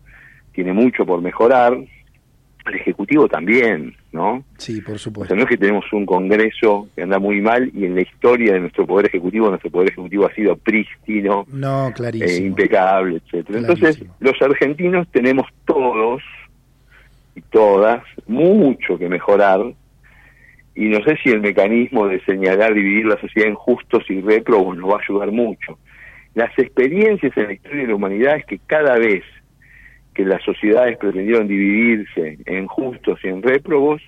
tiene 0.57 0.73
mucho 0.73 1.05
por 1.05 1.21
mejorar 1.21 1.77
el 2.65 2.75
Ejecutivo 2.75 3.27
también, 3.27 3.95
¿no? 4.11 4.43
Sí, 4.57 4.81
por 4.81 4.97
supuesto. 4.97 5.35
O 5.35 5.37
sea, 5.37 5.37
no 5.37 5.43
es 5.43 5.49
que 5.49 5.57
tenemos 5.57 5.85
un 5.93 6.03
Congreso 6.03 6.89
que 6.95 7.03
anda 7.03 7.19
muy 7.19 7.41
mal 7.41 7.69
y 7.75 7.85
en 7.85 7.93
la 7.93 8.01
historia 8.01 8.53
de 8.53 8.61
nuestro 8.61 8.87
Poder 8.87 9.05
Ejecutivo, 9.05 9.49
nuestro 9.49 9.69
Poder 9.69 9.89
Ejecutivo 9.89 10.25
ha 10.25 10.33
sido 10.33 10.57
prístino, 10.57 11.45
no, 11.47 11.93
eh, 12.11 12.37
impecable, 12.41 13.21
etcétera. 13.23 13.59
Entonces, 13.59 14.03
los 14.19 14.33
argentinos 14.41 15.07
tenemos 15.11 15.45
todos 15.65 16.23
y 17.35 17.41
todas 17.41 18.01
mucho 18.25 18.97
que 18.97 19.07
mejorar 19.07 19.61
y 20.73 20.85
no 20.85 21.03
sé 21.03 21.17
si 21.23 21.29
el 21.29 21.41
mecanismo 21.41 22.07
de 22.07 22.19
señalar, 22.25 22.73
dividir 22.73 23.05
la 23.05 23.21
sociedad 23.21 23.47
en 23.47 23.55
justos 23.55 24.03
y 24.09 24.21
réprobos 24.21 24.75
nos 24.75 24.89
va 24.89 24.95
a 24.95 25.03
ayudar 25.03 25.31
mucho. 25.31 25.77
Las 26.33 26.49
experiencias 26.57 27.37
en 27.37 27.45
la 27.45 27.53
historia 27.53 27.81
de 27.83 27.87
la 27.89 27.95
humanidad 27.95 28.37
es 28.37 28.45
que 28.45 28.57
cada 28.65 28.97
vez 28.97 29.23
que 30.17 30.25
las 30.25 30.41
sociedades 30.41 30.97
pretendieron 30.97 31.47
dividirse 31.47 32.39
en 32.47 32.65
justos 32.65 33.19
y 33.23 33.27
en 33.27 33.43
réprobos, 33.43 34.01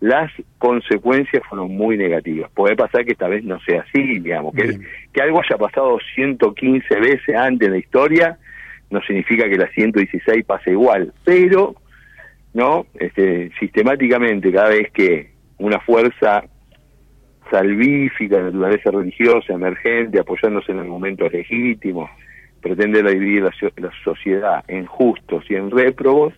las 0.00 0.32
consecuencias 0.58 1.44
fueron 1.48 1.76
muy 1.76 1.96
negativas. 1.96 2.50
Puede 2.50 2.74
pasar 2.74 3.04
que 3.04 3.12
esta 3.12 3.28
vez 3.28 3.44
no 3.44 3.60
sea 3.60 3.82
así, 3.82 4.18
digamos, 4.18 4.52
que, 4.52 4.78
que 5.12 5.22
algo 5.22 5.40
haya 5.40 5.56
pasado 5.56 5.96
115 6.16 7.00
veces 7.00 7.36
antes 7.36 7.66
en 7.66 7.72
la 7.72 7.78
historia, 7.78 8.38
no 8.90 9.00
significa 9.02 9.48
que 9.48 9.56
la 9.56 9.68
116 9.68 10.44
pase 10.44 10.72
igual, 10.72 11.12
pero 11.24 11.76
¿no? 12.52 12.86
Este, 12.98 13.52
sistemáticamente, 13.60 14.52
cada 14.52 14.70
vez 14.70 14.90
que 14.92 15.30
una 15.58 15.78
fuerza 15.78 16.42
salvífica 17.48 18.38
de 18.38 18.42
naturaleza 18.44 18.90
religiosa, 18.90 19.52
emergente, 19.52 20.18
apoyándose 20.18 20.72
en 20.72 20.80
argumentos 20.80 21.32
legítimos, 21.32 22.10
pretende 22.60 23.02
dividir 23.02 23.42
la, 23.42 23.52
la 23.76 23.90
sociedad 24.04 24.64
en 24.68 24.86
justos 24.86 25.44
y 25.48 25.54
en 25.54 25.70
réprobos, 25.70 26.34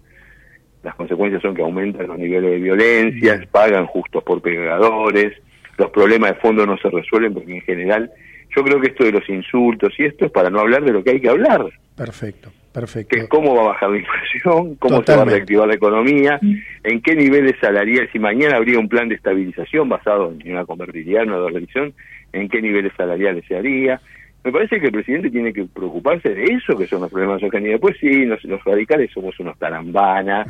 las 0.82 0.94
consecuencias 0.94 1.42
son 1.42 1.54
que 1.54 1.62
aumentan 1.62 2.06
los 2.06 2.18
niveles 2.18 2.52
de 2.52 2.58
violencia, 2.58 3.46
pagan 3.50 3.86
justos 3.86 4.24
por 4.24 4.40
pegadores, 4.40 5.34
los 5.76 5.90
problemas 5.90 6.30
de 6.30 6.40
fondo 6.40 6.66
no 6.66 6.76
se 6.78 6.90
resuelven 6.90 7.34
porque 7.34 7.54
en 7.54 7.62
general 7.62 8.10
yo 8.54 8.62
creo 8.64 8.80
que 8.80 8.88
esto 8.88 9.04
de 9.04 9.12
los 9.12 9.28
insultos 9.28 9.92
y 9.98 10.04
esto 10.04 10.26
es 10.26 10.32
para 10.32 10.50
no 10.50 10.60
hablar 10.60 10.84
de 10.84 10.92
lo 10.92 11.04
que 11.04 11.10
hay 11.10 11.20
que 11.20 11.28
hablar. 11.28 11.66
Perfecto. 11.96 12.50
Perfecto. 12.72 13.16
Que 13.16 13.26
cómo 13.26 13.56
va 13.56 13.62
a 13.62 13.66
bajar 13.68 13.90
la 13.90 13.98
inflación, 13.98 14.76
cómo 14.76 15.02
se 15.02 15.16
va 15.16 15.22
a 15.22 15.24
reactivar 15.24 15.66
la 15.66 15.74
economía, 15.74 16.38
en 16.84 17.02
qué 17.02 17.16
niveles 17.16 17.56
salariales, 17.60 18.10
si 18.12 18.20
mañana 18.20 18.56
habría 18.56 18.78
un 18.78 18.88
plan 18.88 19.08
de 19.08 19.16
estabilización 19.16 19.88
basado 19.88 20.30
en 20.30 20.52
una 20.52 20.64
convertibilidad, 20.64 21.24
una 21.24 21.36
dolarización, 21.36 21.94
en 22.32 22.48
qué 22.48 22.62
niveles 22.62 22.92
salariales 22.96 23.44
se 23.48 23.56
haría. 23.56 24.00
Me 24.42 24.52
parece 24.52 24.80
que 24.80 24.86
el 24.86 24.92
presidente 24.92 25.30
tiene 25.30 25.52
que 25.52 25.64
preocuparse 25.64 26.34
de 26.34 26.44
eso, 26.44 26.76
que 26.76 26.86
son 26.86 27.02
los 27.02 27.10
problemas 27.10 27.40
de 27.40 27.46
Argentina. 27.46 27.72
Después 27.72 27.96
sí, 28.00 28.24
los, 28.24 28.42
los 28.44 28.64
radicales 28.64 29.10
somos 29.12 29.38
unos 29.38 29.58
tarambanas, 29.58 30.48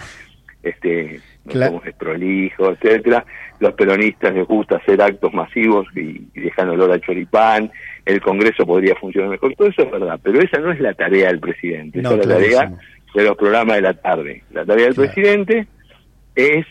este, 0.62 1.20
no 1.46 1.53
somos 1.53 1.85
desprolijos, 1.85 2.79
etcétera. 2.81 3.24
Los 3.59 3.74
peronistas 3.74 4.35
les 4.35 4.46
gusta 4.46 4.76
hacer 4.76 5.00
actos 5.03 5.33
masivos 5.33 5.87
y, 5.96 6.29
y 6.35 6.40
dejan 6.40 6.68
olor 6.68 6.92
a 6.92 7.00
choripán. 7.00 7.70
El 8.05 8.20
Congreso 8.20 8.64
podría 8.64 8.94
funcionar 8.94 9.31
mejor. 9.31 9.55
Todo 9.55 9.68
eso 9.68 9.83
es 9.83 9.90
verdad, 9.90 10.20
pero 10.22 10.40
esa 10.40 10.59
no 10.61 10.70
es 10.70 10.81
la 10.81 10.94
tarea 10.94 11.29
del 11.29 11.40
presidente. 11.40 12.00
esa 12.00 12.14
es 12.14 12.26
la 12.26 12.35
tarea 12.35 12.72
de 13.14 13.24
los 13.24 13.37
programas 13.37 13.76
de 13.76 13.83
la 13.83 13.94
tarde. 13.94 14.42
La 14.53 14.64
tarea 14.64 14.87
del 14.87 14.94
presidente 14.94 15.66
es 16.35 16.66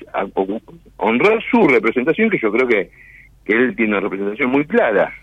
honrar 0.97 1.39
su 1.51 1.67
representación, 1.67 2.29
que 2.29 2.39
yo 2.39 2.51
creo 2.51 2.67
que, 2.67 2.91
que 3.45 3.53
él 3.53 3.75
tiene 3.75 3.91
una 3.91 4.01
representación 4.01 4.49
muy 4.49 4.65
clara, 4.65 5.13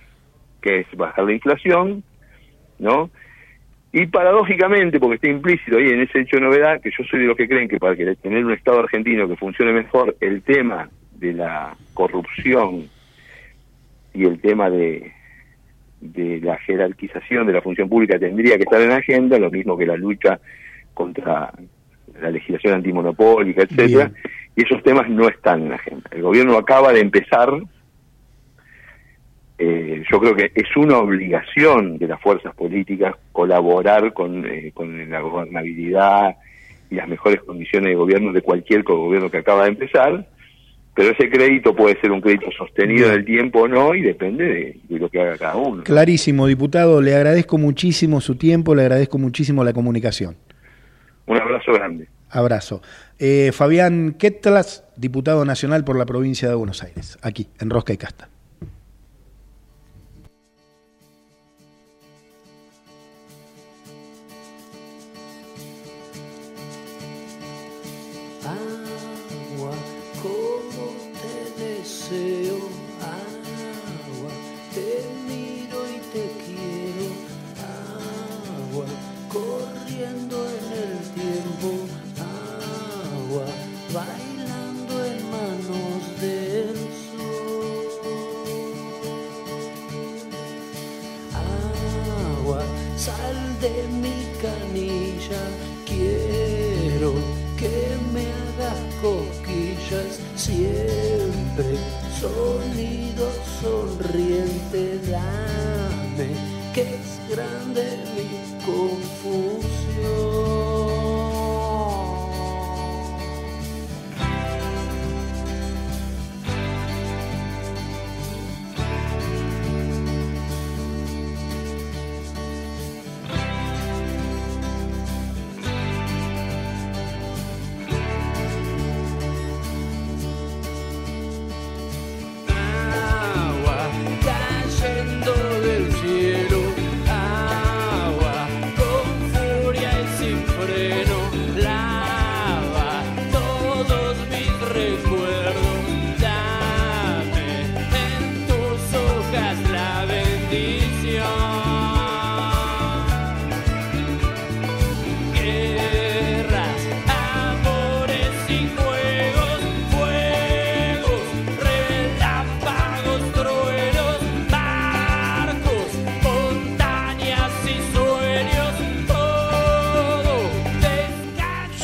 que 0.66 0.80
es 0.80 0.96
bajar 0.96 1.24
la 1.24 1.32
inflación, 1.32 2.02
¿no? 2.80 3.08
Y 3.92 4.06
paradójicamente, 4.06 4.98
porque 4.98 5.14
está 5.14 5.28
implícito 5.28 5.78
ahí 5.78 5.90
en 5.90 6.00
ese 6.00 6.20
hecho 6.20 6.36
de 6.36 6.42
novedad, 6.42 6.80
que 6.80 6.90
yo 6.90 7.04
soy 7.04 7.20
de 7.20 7.26
los 7.26 7.36
que 7.36 7.46
creen 7.46 7.68
que 7.68 7.78
para 7.78 7.94
que 7.94 8.16
tener 8.16 8.44
un 8.44 8.52
Estado 8.52 8.80
argentino 8.80 9.28
que 9.28 9.36
funcione 9.36 9.72
mejor, 9.72 10.16
el 10.20 10.42
tema 10.42 10.90
de 11.12 11.32
la 11.34 11.76
corrupción 11.94 12.88
y 14.12 14.24
el 14.24 14.40
tema 14.40 14.68
de, 14.68 15.12
de 16.00 16.40
la 16.40 16.58
jerarquización 16.58 17.46
de 17.46 17.52
la 17.52 17.62
función 17.62 17.88
pública 17.88 18.18
tendría 18.18 18.56
que 18.56 18.64
estar 18.64 18.80
en 18.80 18.88
la 18.88 18.96
agenda, 18.96 19.38
lo 19.38 19.50
mismo 19.50 19.78
que 19.78 19.86
la 19.86 19.96
lucha 19.96 20.40
contra 20.92 21.52
la 22.20 22.30
legislación 22.30 22.74
antimonopólica, 22.74 23.62
etcétera, 23.62 24.10
y 24.56 24.64
esos 24.64 24.82
temas 24.82 25.08
no 25.08 25.28
están 25.28 25.62
en 25.62 25.68
la 25.70 25.76
agenda. 25.76 26.10
El 26.10 26.22
gobierno 26.22 26.58
acaba 26.58 26.92
de 26.92 27.00
empezar 27.00 27.50
eh, 29.58 30.02
yo 30.10 30.20
creo 30.20 30.36
que 30.36 30.52
es 30.54 30.76
una 30.76 30.98
obligación 30.98 31.96
de 31.96 32.08
las 32.08 32.20
fuerzas 32.20 32.54
políticas 32.54 33.14
colaborar 33.32 34.12
con, 34.12 34.44
eh, 34.44 34.70
con 34.74 35.10
la 35.10 35.20
gobernabilidad 35.20 36.36
y 36.90 36.96
las 36.96 37.08
mejores 37.08 37.40
condiciones 37.42 37.88
de 37.88 37.94
gobierno 37.94 38.32
de 38.32 38.42
cualquier 38.42 38.82
gobierno 38.82 39.30
que 39.30 39.38
acaba 39.38 39.64
de 39.64 39.70
empezar, 39.70 40.26
pero 40.94 41.10
ese 41.10 41.30
crédito 41.30 41.74
puede 41.74 41.98
ser 42.00 42.12
un 42.12 42.20
crédito 42.20 42.50
sostenido 42.56 43.08
en 43.08 43.14
el 43.14 43.24
tiempo 43.24 43.60
o 43.60 43.68
no 43.68 43.94
y 43.94 44.02
depende 44.02 44.78
de, 44.88 44.98
lo 44.98 45.08
que 45.08 45.20
haga 45.20 45.38
cada 45.38 45.56
uno. 45.56 45.84
Clarísimo, 45.84 46.46
diputado, 46.46 47.00
le 47.00 47.14
agradezco 47.14 47.56
muchísimo 47.56 48.20
su 48.20 48.36
tiempo, 48.36 48.74
le 48.74 48.82
agradezco 48.82 49.18
muchísimo 49.18 49.64
la 49.64 49.72
comunicación. 49.72 50.36
Un 51.26 51.38
abrazo 51.38 51.72
grande. 51.72 52.08
Abrazo. 52.30 52.82
Eh, 53.18 53.52
Fabián 53.52 54.16
Ketlas, 54.18 54.84
diputado 54.96 55.44
nacional 55.44 55.84
por 55.84 55.96
la 55.96 56.04
provincia 56.04 56.48
de 56.48 56.54
Buenos 56.54 56.82
Aires, 56.82 57.18
aquí, 57.22 57.48
en 57.58 57.70
Rosca 57.70 57.92
y 57.92 57.96
Casta. 57.96 58.28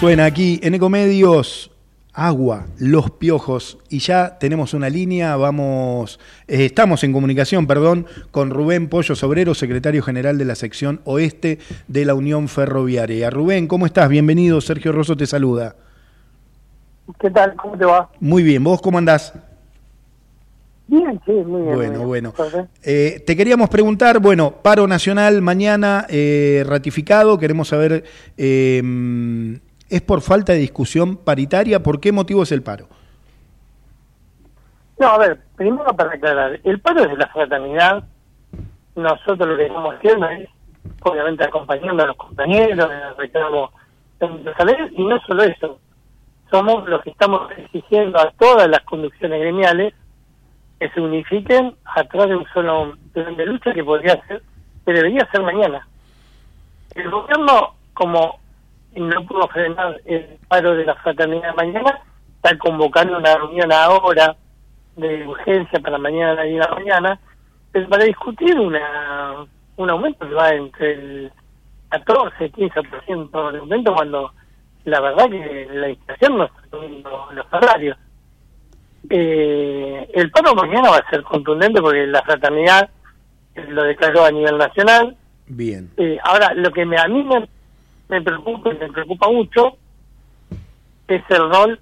Suena 0.02 0.24
aquí 0.24 0.58
en 0.64 0.74
Ecomedios 0.74 1.70
agua, 2.12 2.66
los 2.80 3.12
piojos 3.12 3.78
y 3.88 4.00
ya 4.00 4.36
tenemos 4.36 4.74
una 4.74 4.90
línea, 4.90 5.36
vamos, 5.36 6.18
eh, 6.48 6.64
estamos 6.64 7.04
en 7.04 7.12
comunicación, 7.12 7.68
perdón, 7.68 8.06
con 8.32 8.50
Rubén 8.50 8.88
Pollo 8.88 9.14
Sobrero, 9.14 9.54
secretario 9.54 10.02
general 10.02 10.38
de 10.38 10.44
la 10.44 10.56
sección 10.56 11.02
oeste 11.04 11.60
de 11.86 12.04
la 12.04 12.16
Unión 12.16 12.48
Ferroviaria. 12.48 13.30
Rubén, 13.30 13.68
¿cómo 13.68 13.86
estás? 13.86 14.08
Bienvenido, 14.08 14.60
Sergio 14.60 14.90
Rosso 14.90 15.16
te 15.16 15.24
saluda. 15.24 15.76
¿Qué 17.20 17.30
tal? 17.30 17.54
¿Cómo 17.54 17.78
te 17.78 17.84
va? 17.84 18.10
Muy 18.18 18.42
bien, 18.42 18.64
¿vos 18.64 18.82
cómo 18.82 18.98
andás? 18.98 19.32
Bien, 20.88 21.20
sí, 21.24 21.30
muy 21.30 21.62
bien. 21.62 21.76
Bueno, 21.76 22.06
bueno. 22.06 22.34
Eh, 22.82 23.22
te 23.24 23.36
queríamos 23.36 23.70
preguntar, 23.70 24.18
bueno, 24.18 24.50
paro 24.50 24.88
nacional 24.88 25.40
mañana 25.42 26.06
eh, 26.08 26.64
ratificado, 26.66 27.38
queremos 27.38 27.68
saber 27.68 28.02
¿Es 29.92 30.00
por 30.00 30.22
falta 30.22 30.54
de 30.54 30.58
discusión 30.60 31.18
paritaria? 31.18 31.82
¿Por 31.82 32.00
qué 32.00 32.12
motivo 32.12 32.44
es 32.44 32.50
el 32.50 32.62
paro? 32.62 32.86
No, 34.98 35.06
a 35.08 35.18
ver, 35.18 35.38
primero 35.54 35.94
para 35.94 36.14
aclarar, 36.14 36.58
el 36.64 36.80
paro 36.80 37.02
es 37.02 37.10
de 37.10 37.16
la 37.18 37.26
fraternidad. 37.26 38.02
Nosotros 38.96 39.46
lo 39.46 39.54
que 39.54 39.66
estamos 39.66 39.94
haciendo 39.94 40.30
es, 40.30 40.48
obviamente, 41.02 41.44
acompañando 41.44 42.04
a 42.04 42.06
los 42.06 42.16
compañeros 42.16 42.90
en 42.90 42.96
el 42.96 43.16
reclamo 43.18 43.70
de 44.18 44.90
y 44.92 45.04
no 45.04 45.20
solo 45.26 45.42
eso, 45.42 45.78
somos 46.50 46.88
los 46.88 47.02
que 47.02 47.10
estamos 47.10 47.50
exigiendo 47.58 48.18
a 48.18 48.30
todas 48.38 48.68
las 48.68 48.80
conducciones 48.84 49.40
gremiales 49.40 49.92
que 50.80 50.88
se 50.88 51.02
unifiquen 51.02 51.76
atrás 51.84 52.28
de 52.28 52.36
un 52.36 52.46
solo 52.54 52.96
plan 53.12 53.36
de 53.36 53.44
lucha 53.44 53.74
que 53.74 53.84
podría 53.84 54.24
ser, 54.26 54.42
que 54.86 54.92
debería 54.94 55.28
ser 55.30 55.42
mañana. 55.42 55.86
El 56.94 57.10
gobierno, 57.10 57.74
como 57.92 58.40
no 58.96 59.26
pudo 59.26 59.48
frenar 59.48 60.00
el 60.04 60.38
paro 60.48 60.74
de 60.74 60.84
la 60.84 60.94
fraternidad 60.96 61.54
mañana, 61.54 62.00
está 62.36 62.56
convocando 62.58 63.18
una 63.18 63.36
reunión 63.36 63.72
ahora 63.72 64.36
de 64.96 65.26
urgencia 65.26 65.80
para 65.80 65.98
mañana 65.98 66.46
y 66.46 66.54
la 66.54 66.68
mañana, 66.68 67.20
pues 67.72 67.88
para 67.88 68.04
discutir 68.04 68.58
una 68.58 69.46
un 69.76 69.90
aumento 69.90 70.28
que 70.28 70.34
va 70.34 70.50
entre 70.50 70.92
el 70.92 71.32
14 71.88 72.44
y 72.44 72.50
15% 72.50 73.52
de 73.52 73.58
aumento 73.58 73.94
cuando 73.94 74.32
la 74.84 75.00
verdad 75.00 75.30
que 75.30 75.68
la 75.72 75.88
inflación 75.90 76.38
no 76.38 76.44
está 76.44 76.60
subiendo 76.70 77.28
los 77.32 77.46
salarios. 77.48 77.96
Eh, 79.10 80.08
el 80.14 80.30
paro 80.30 80.54
mañana 80.54 80.90
va 80.90 80.96
a 80.98 81.10
ser 81.10 81.22
contundente 81.22 81.80
porque 81.80 82.06
la 82.06 82.22
fraternidad 82.22 82.90
lo 83.68 83.82
declaró 83.84 84.24
a 84.24 84.30
nivel 84.30 84.58
nacional. 84.58 85.16
Bien. 85.46 85.90
Eh, 85.96 86.18
ahora, 86.22 86.54
lo 86.54 86.70
que 86.70 86.84
me, 86.84 86.98
a 86.98 87.08
mí 87.08 87.22
me 87.24 87.48
me 88.12 88.20
preocupa 88.20 88.70
y 88.70 88.78
me 88.78 88.92
preocupa 88.92 89.28
mucho 89.30 89.76
es 91.08 91.22
el 91.30 91.50
rol 91.50 91.80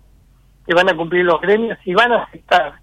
que 0.65 0.75
van 0.75 0.89
a 0.89 0.97
cumplir 0.97 1.25
los 1.25 1.41
gremios 1.41 1.77
y 1.85 1.93
van 1.93 2.13
a 2.13 2.23
aceptar 2.23 2.75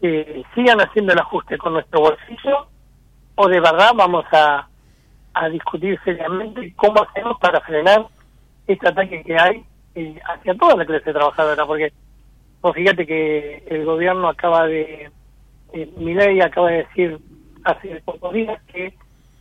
que 0.00 0.42
sigan 0.54 0.80
haciendo 0.80 1.12
el 1.12 1.18
ajuste 1.18 1.58
con 1.58 1.74
nuestro 1.74 2.00
bolsillo 2.00 2.66
o 3.34 3.48
de 3.48 3.60
verdad 3.60 3.92
vamos 3.94 4.24
a, 4.32 4.66
a 5.34 5.48
discutir 5.50 6.00
seriamente 6.04 6.72
cómo 6.74 7.02
hacemos 7.02 7.38
para 7.38 7.60
frenar 7.60 8.06
este 8.66 8.88
ataque 8.88 9.22
que 9.22 9.38
hay 9.38 9.64
eh, 9.94 10.18
hacia 10.26 10.54
toda 10.54 10.76
la 10.76 10.86
clase 10.86 11.12
trabajadora, 11.12 11.66
porque 11.66 11.92
vos 12.62 12.74
fíjate 12.74 13.06
que 13.06 13.62
el 13.66 13.84
gobierno 13.84 14.28
acaba 14.28 14.66
de, 14.66 15.10
eh, 15.74 15.90
mi 15.98 16.14
ley 16.14 16.40
acaba 16.40 16.70
de 16.70 16.78
decir 16.78 17.18
hace 17.62 18.00
pocos 18.06 18.32
días 18.32 18.60
que 18.72 18.94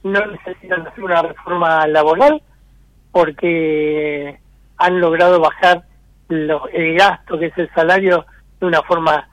no 0.04 0.26
necesitan 0.26 0.86
hacer 0.86 1.04
una 1.04 1.22
reforma 1.22 1.88
laboral, 1.88 2.42
porque 3.14 4.38
han 4.78 5.00
logrado 5.00 5.40
bajar 5.40 5.86
el 6.28 6.96
gasto 6.96 7.40
que 7.40 7.46
es 7.46 7.58
el 7.58 7.70
salario 7.74 8.26
de 8.60 8.66
una 8.66 8.82
forma 8.82 9.30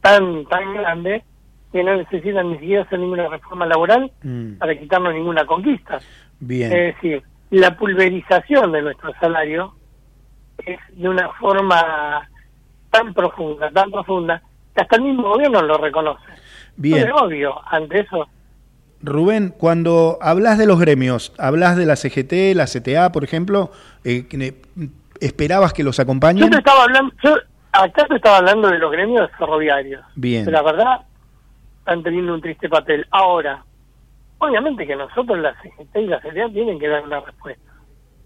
tan 0.00 0.46
tan 0.46 0.74
grande 0.74 1.24
que 1.72 1.82
no 1.82 1.96
necesitan 1.96 2.52
ni 2.52 2.58
siquiera 2.58 2.84
hacer 2.84 3.00
ninguna 3.00 3.28
reforma 3.28 3.66
laboral 3.66 4.10
mm. 4.22 4.58
para 4.58 4.78
quitarnos 4.78 5.12
ninguna 5.12 5.44
conquista. 5.44 5.98
Bien. 6.38 6.72
Es 6.72 6.94
decir, 6.94 7.22
la 7.50 7.76
pulverización 7.76 8.70
de 8.70 8.82
nuestro 8.82 9.12
salario 9.18 9.74
es 10.58 10.78
de 10.92 11.08
una 11.08 11.30
forma 11.32 12.28
tan 12.90 13.12
profunda, 13.12 13.72
tan 13.72 13.90
profunda, 13.90 14.40
que 14.72 14.82
hasta 14.82 14.96
el 14.96 15.02
mismo 15.02 15.30
gobierno 15.30 15.62
lo 15.62 15.76
reconoce. 15.76 16.22
Bien. 16.76 17.08
es 17.08 17.12
obvio, 17.12 17.60
ante 17.66 18.00
eso 18.00 18.28
Rubén, 19.04 19.54
cuando 19.56 20.18
hablas 20.20 20.58
de 20.58 20.66
los 20.66 20.80
gremios, 20.80 21.32
hablas 21.38 21.76
de 21.76 21.86
la 21.86 21.96
CGT, 21.96 22.54
la 22.54 22.66
CTA, 22.66 23.12
por 23.12 23.24
ejemplo, 23.24 23.70
eh, 24.04 24.26
¿esperabas 25.20 25.72
que 25.72 25.84
los 25.84 26.00
acompañen? 26.00 26.44
Yo 26.44 26.50
te 26.50 26.58
estaba 26.58 26.84
hablando, 26.84 27.14
yo 27.22 27.36
acá 27.72 28.06
te 28.06 28.16
estaba 28.16 28.38
hablando 28.38 28.68
de 28.68 28.78
los 28.78 28.90
gremios 28.90 29.30
ferroviarios. 29.38 30.04
Bien. 30.14 30.50
la 30.50 30.62
verdad, 30.62 31.00
están 31.80 32.02
teniendo 32.02 32.34
un 32.34 32.40
triste 32.40 32.68
papel. 32.68 33.06
Ahora, 33.10 33.62
obviamente 34.38 34.86
que 34.86 34.96
nosotros, 34.96 35.38
la 35.38 35.54
CGT 35.60 35.96
y 35.96 36.06
la 36.06 36.20
CTA, 36.20 36.48
tienen 36.52 36.78
que 36.78 36.88
dar 36.88 37.04
una 37.04 37.20
respuesta. 37.20 37.72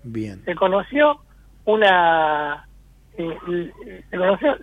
Bien. 0.04 0.44
Se 0.44 0.54
conoció 0.54 1.20
una 1.64 2.66
eh, 3.18 3.36
se 4.10 4.16
conoció 4.16 4.56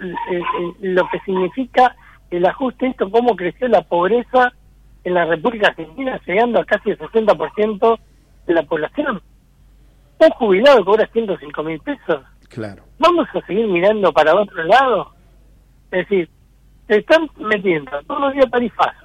lo 0.79 1.09
que 1.09 1.19
significa 1.25 1.95
el 2.31 2.45
ajuste 2.45 2.87
esto 2.87 3.11
cómo 3.11 3.35
creció 3.35 3.67
la 3.67 3.81
pobreza 3.81 4.53
en 5.05 5.13
la 5.13 5.25
República 5.25 5.69
Argentina 5.69 6.19
llegando 6.25 6.59
a 6.59 6.65
casi 6.65 6.89
el 6.89 6.99
60% 6.99 7.99
de 8.47 8.53
la 8.53 8.63
población 8.63 9.21
un 10.17 10.29
jubilado 10.31 10.83
cobra 10.83 11.07
105 11.13 11.63
mil 11.63 11.79
pesos 11.79 12.21
claro 12.49 12.83
vamos 12.99 13.27
a 13.33 13.45
seguir 13.45 13.67
mirando 13.67 14.11
para 14.11 14.35
otro 14.35 14.63
lado 14.63 15.13
es 15.91 16.07
decir 16.07 16.29
te 16.87 16.97
están 16.97 17.29
metiendo 17.37 17.91
todos 18.07 18.21
los 18.21 18.33
días 18.33 18.51
tarifas 18.51 18.95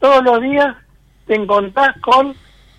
todos 0.00 0.24
los 0.24 0.40
días 0.40 0.76
te 1.26 1.34
encontrás 1.34 1.96
con 2.00 2.34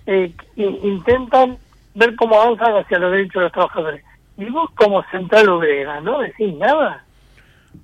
eh, 0.06 0.34
intentan 0.56 1.58
ver 1.93 2.15
cómo 2.15 2.39
avanzan 2.39 2.78
hacia 2.78 3.00
los 3.00 3.12
derechos 3.12 3.34
de 3.34 3.41
los 3.41 3.52
trabajadores. 3.52 4.04
Y 4.38 4.46
vos 4.46 4.70
como 4.76 5.04
central 5.12 5.50
obrera, 5.50 6.00
¿no 6.00 6.20
decís 6.20 6.54
nada? 6.56 7.04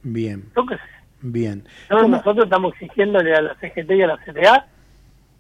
Bien. 0.04 0.44
Yo 0.56 0.66
qué 0.66 0.76
sé. 0.76 0.93
Bien. 1.26 1.64
nosotros 1.90 2.44
estamos 2.44 2.74
exigiéndole 2.74 3.34
a 3.34 3.42
la 3.42 3.56
CGT 3.56 3.92
y 3.92 4.02
a 4.02 4.08
la 4.08 4.18
CTA 4.18 4.68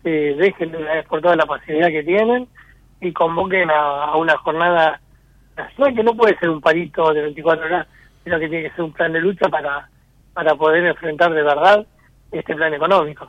que 0.01 0.33
dejen 0.35 0.71
de 0.71 0.77
una 0.77 0.93
vez 0.93 1.05
por 1.05 1.21
toda 1.21 1.35
la 1.35 1.45
pasividad 1.45 1.89
que 1.89 2.03
tienen 2.03 2.47
y 3.01 3.11
convoquen 3.11 3.69
a, 3.69 4.15
una 4.15 4.37
jornada 4.37 5.01
nacional 5.57 5.93
que 5.93 6.03
no 6.03 6.13
puede 6.15 6.37
ser 6.39 6.49
un 6.49 6.61
parito 6.61 7.13
de 7.13 7.23
24 7.23 7.65
horas, 7.65 7.87
sino 8.23 8.39
que 8.39 8.47
tiene 8.47 8.69
que 8.69 8.75
ser 8.75 8.85
un 8.85 8.93
plan 8.93 9.11
de 9.11 9.19
lucha 9.19 9.49
para, 9.49 9.89
para 10.33 10.55
poder 10.55 10.85
enfrentar 10.85 11.33
de 11.33 11.43
verdad 11.43 11.85
este 12.31 12.55
plan 12.55 12.73
económico. 12.73 13.27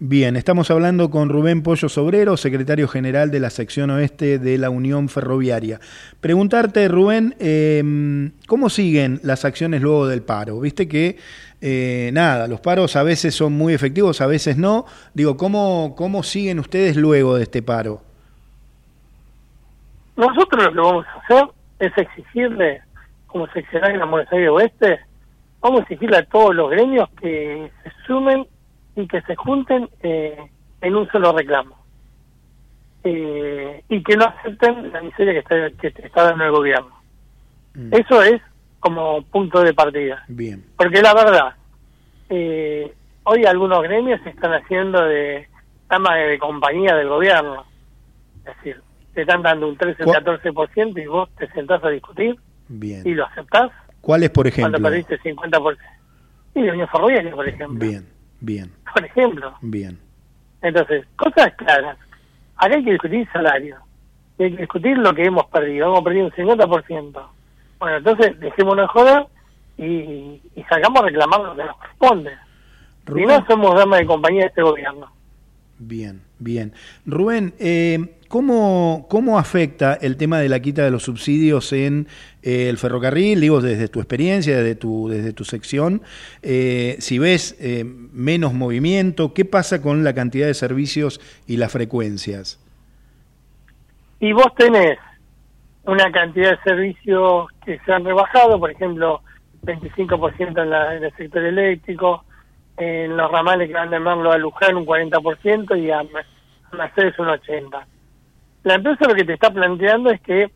Bien, 0.00 0.36
estamos 0.36 0.70
hablando 0.70 1.10
con 1.10 1.28
Rubén 1.28 1.64
Pollo 1.64 1.88
Sobrero, 1.88 2.36
secretario 2.36 2.86
general 2.86 3.32
de 3.32 3.40
la 3.40 3.50
sección 3.50 3.90
oeste 3.90 4.38
de 4.38 4.56
la 4.56 4.70
Unión 4.70 5.08
Ferroviaria. 5.08 5.80
Preguntarte, 6.20 6.86
Rubén, 6.86 7.34
em, 7.40 8.30
¿cómo 8.46 8.70
siguen 8.70 9.18
las 9.24 9.44
acciones 9.44 9.82
luego 9.82 10.06
del 10.06 10.22
paro? 10.22 10.60
Viste 10.60 10.86
que, 10.86 11.18
eh, 11.60 12.10
nada, 12.12 12.46
los 12.46 12.60
paros 12.60 12.94
a 12.94 13.02
veces 13.02 13.34
son 13.34 13.54
muy 13.54 13.74
efectivos, 13.74 14.20
a 14.20 14.28
veces 14.28 14.56
no. 14.56 14.86
Digo, 15.14 15.36
¿cómo, 15.36 15.94
¿cómo 15.96 16.22
siguen 16.22 16.60
ustedes 16.60 16.96
luego 16.96 17.34
de 17.34 17.42
este 17.42 17.60
paro? 17.60 18.00
Nosotros 20.14 20.62
lo 20.62 20.70
que 20.70 20.78
vamos 20.78 21.06
a 21.06 21.18
hacer 21.24 21.48
es 21.80 21.98
exigirle, 21.98 22.82
como 23.26 23.48
seccional 23.48 23.90
en 23.90 23.98
la 23.98 24.04
Buenos 24.04 24.32
Aires 24.32 24.50
Oeste, 24.50 25.00
vamos 25.60 25.80
a 25.80 25.82
exigirle 25.82 26.18
a 26.18 26.24
todos 26.24 26.54
los 26.54 26.70
gremios 26.70 27.08
que 27.20 27.72
se 27.82 27.90
sumen 28.06 28.46
y 28.98 29.06
que 29.06 29.22
se 29.22 29.36
junten 29.36 29.88
eh, 30.02 30.36
en 30.80 30.96
un 30.96 31.08
solo 31.10 31.32
reclamo. 31.32 31.78
Eh, 33.04 33.84
y 33.88 34.02
que 34.02 34.16
no 34.16 34.24
acepten 34.24 34.92
la 34.92 35.00
miseria 35.02 35.34
que 35.34 35.38
está, 35.38 35.70
que 35.80 35.86
está 36.04 36.24
dando 36.24 36.44
el 36.44 36.50
gobierno. 36.50 36.90
Mm. 37.74 37.94
Eso 37.94 38.22
es 38.22 38.42
como 38.80 39.22
punto 39.22 39.62
de 39.62 39.72
partida. 39.72 40.24
Bien. 40.26 40.64
Porque 40.76 41.00
la 41.00 41.14
verdad, 41.14 41.54
eh, 42.28 42.92
hoy 43.22 43.44
algunos 43.44 43.82
gremios 43.84 44.20
se 44.24 44.30
están 44.30 44.52
haciendo 44.52 45.00
de 45.04 45.48
dama 45.88 46.16
de 46.16 46.36
compañía 46.40 46.96
del 46.96 47.08
gobierno. 47.08 47.66
Es 48.40 48.56
decir, 48.56 48.82
te 49.14 49.20
están 49.20 49.42
dando 49.42 49.68
un 49.68 49.76
13 49.76 50.02
o 50.02 50.06
14% 50.06 51.00
y 51.00 51.06
vos 51.06 51.28
te 51.38 51.48
sentás 51.52 51.84
a 51.84 51.88
discutir 51.90 52.36
Bien. 52.66 53.02
y 53.04 53.14
lo 53.14 53.26
aceptás. 53.26 53.70
¿Cuáles, 54.00 54.30
por 54.30 54.48
ejemplo? 54.48 54.72
Cuando 54.72 54.88
perdiste 54.88 55.20
50%. 55.20 55.76
Y 56.56 56.62
la 56.62 56.72
Unión 56.72 56.88
Ferroviaria, 56.88 57.30
por 57.30 57.48
ejemplo. 57.48 57.78
Bien. 57.78 58.17
Bien. 58.40 58.70
Por 58.92 59.04
ejemplo. 59.04 59.54
Bien. 59.60 59.98
Entonces, 60.62 61.06
cosas 61.16 61.52
claras. 61.54 61.98
Acá 62.56 62.74
hay 62.74 62.84
que 62.84 62.92
discutir 62.92 63.28
salario. 63.32 63.76
Hay 64.38 64.50
que 64.50 64.58
discutir 64.58 64.98
lo 64.98 65.14
que 65.14 65.24
hemos 65.24 65.46
perdido. 65.46 65.88
Hemos 65.88 66.02
perdido 66.02 66.26
un 66.26 66.32
50%. 66.32 67.28
Bueno, 67.78 67.96
entonces 67.96 68.38
dejémonos 68.40 68.84
de 68.84 68.88
joder 68.88 69.26
y, 69.76 70.40
y 70.56 70.62
salgamos 70.68 71.02
a 71.02 71.06
reclamar 71.06 71.40
lo 71.40 71.56
que 71.56 71.64
nos 71.64 71.76
corresponde. 71.76 72.32
Y 73.16 73.24
no 73.24 73.46
somos 73.46 73.74
damas 73.74 74.00
de 74.00 74.06
compañía 74.06 74.42
de 74.42 74.48
este 74.48 74.62
gobierno. 74.62 75.10
Bien, 75.78 76.22
bien. 76.38 76.72
Rubén, 77.06 77.54
eh, 77.58 78.17
¿cómo, 78.28 79.06
¿cómo 79.08 79.38
afecta 79.38 79.94
el 79.94 80.16
tema 80.16 80.38
de 80.38 80.48
la 80.48 80.60
quita 80.60 80.84
de 80.84 80.90
los 80.90 81.02
subsidios 81.02 81.72
en 81.72 82.06
eh, 82.42 82.68
el 82.68 82.78
ferrocarril? 82.78 83.40
Digo, 83.40 83.60
desde 83.60 83.88
tu 83.88 84.00
experiencia, 84.00 84.56
desde 84.56 84.74
tu, 84.74 85.08
desde 85.08 85.32
tu 85.32 85.44
sección, 85.44 86.02
eh, 86.42 86.96
si 87.00 87.18
ves 87.18 87.56
menos 88.12 88.54
movimiento, 88.54 89.34
¿qué 89.34 89.44
pasa 89.44 89.82
con 89.82 90.04
la 90.04 90.14
cantidad 90.14 90.46
de 90.46 90.54
servicios 90.54 91.20
y 91.46 91.56
las 91.56 91.72
frecuencias? 91.72 92.64
Y 94.20 94.32
vos 94.32 94.54
tenés 94.56 94.98
una 95.84 96.10
cantidad 96.12 96.50
de 96.50 96.62
servicios 96.62 97.46
que 97.64 97.78
se 97.78 97.92
han 97.92 98.04
rebajado, 98.04 98.58
por 98.58 98.70
ejemplo, 98.70 99.22
25% 99.62 100.62
en, 100.62 100.70
la, 100.70 100.96
en 100.96 101.04
el 101.04 101.16
sector 101.16 101.42
eléctrico, 101.42 102.24
en 102.76 103.16
los 103.16 103.30
ramales 103.30 103.68
que 103.68 103.74
van 103.74 103.90
de 103.90 103.98
Merlo 103.98 104.30
a 104.30 104.38
Luján 104.38 104.76
un 104.76 104.86
40% 104.86 105.80
y 105.80 105.90
a 105.90 106.02
Mercedes 106.76 107.18
un 107.18 107.28
80%. 107.28 107.84
La 108.68 108.74
empresa 108.74 109.08
lo 109.08 109.14
que 109.14 109.24
te 109.24 109.32
está 109.32 109.50
planteando 109.50 110.10
es 110.10 110.20
que 110.20 110.50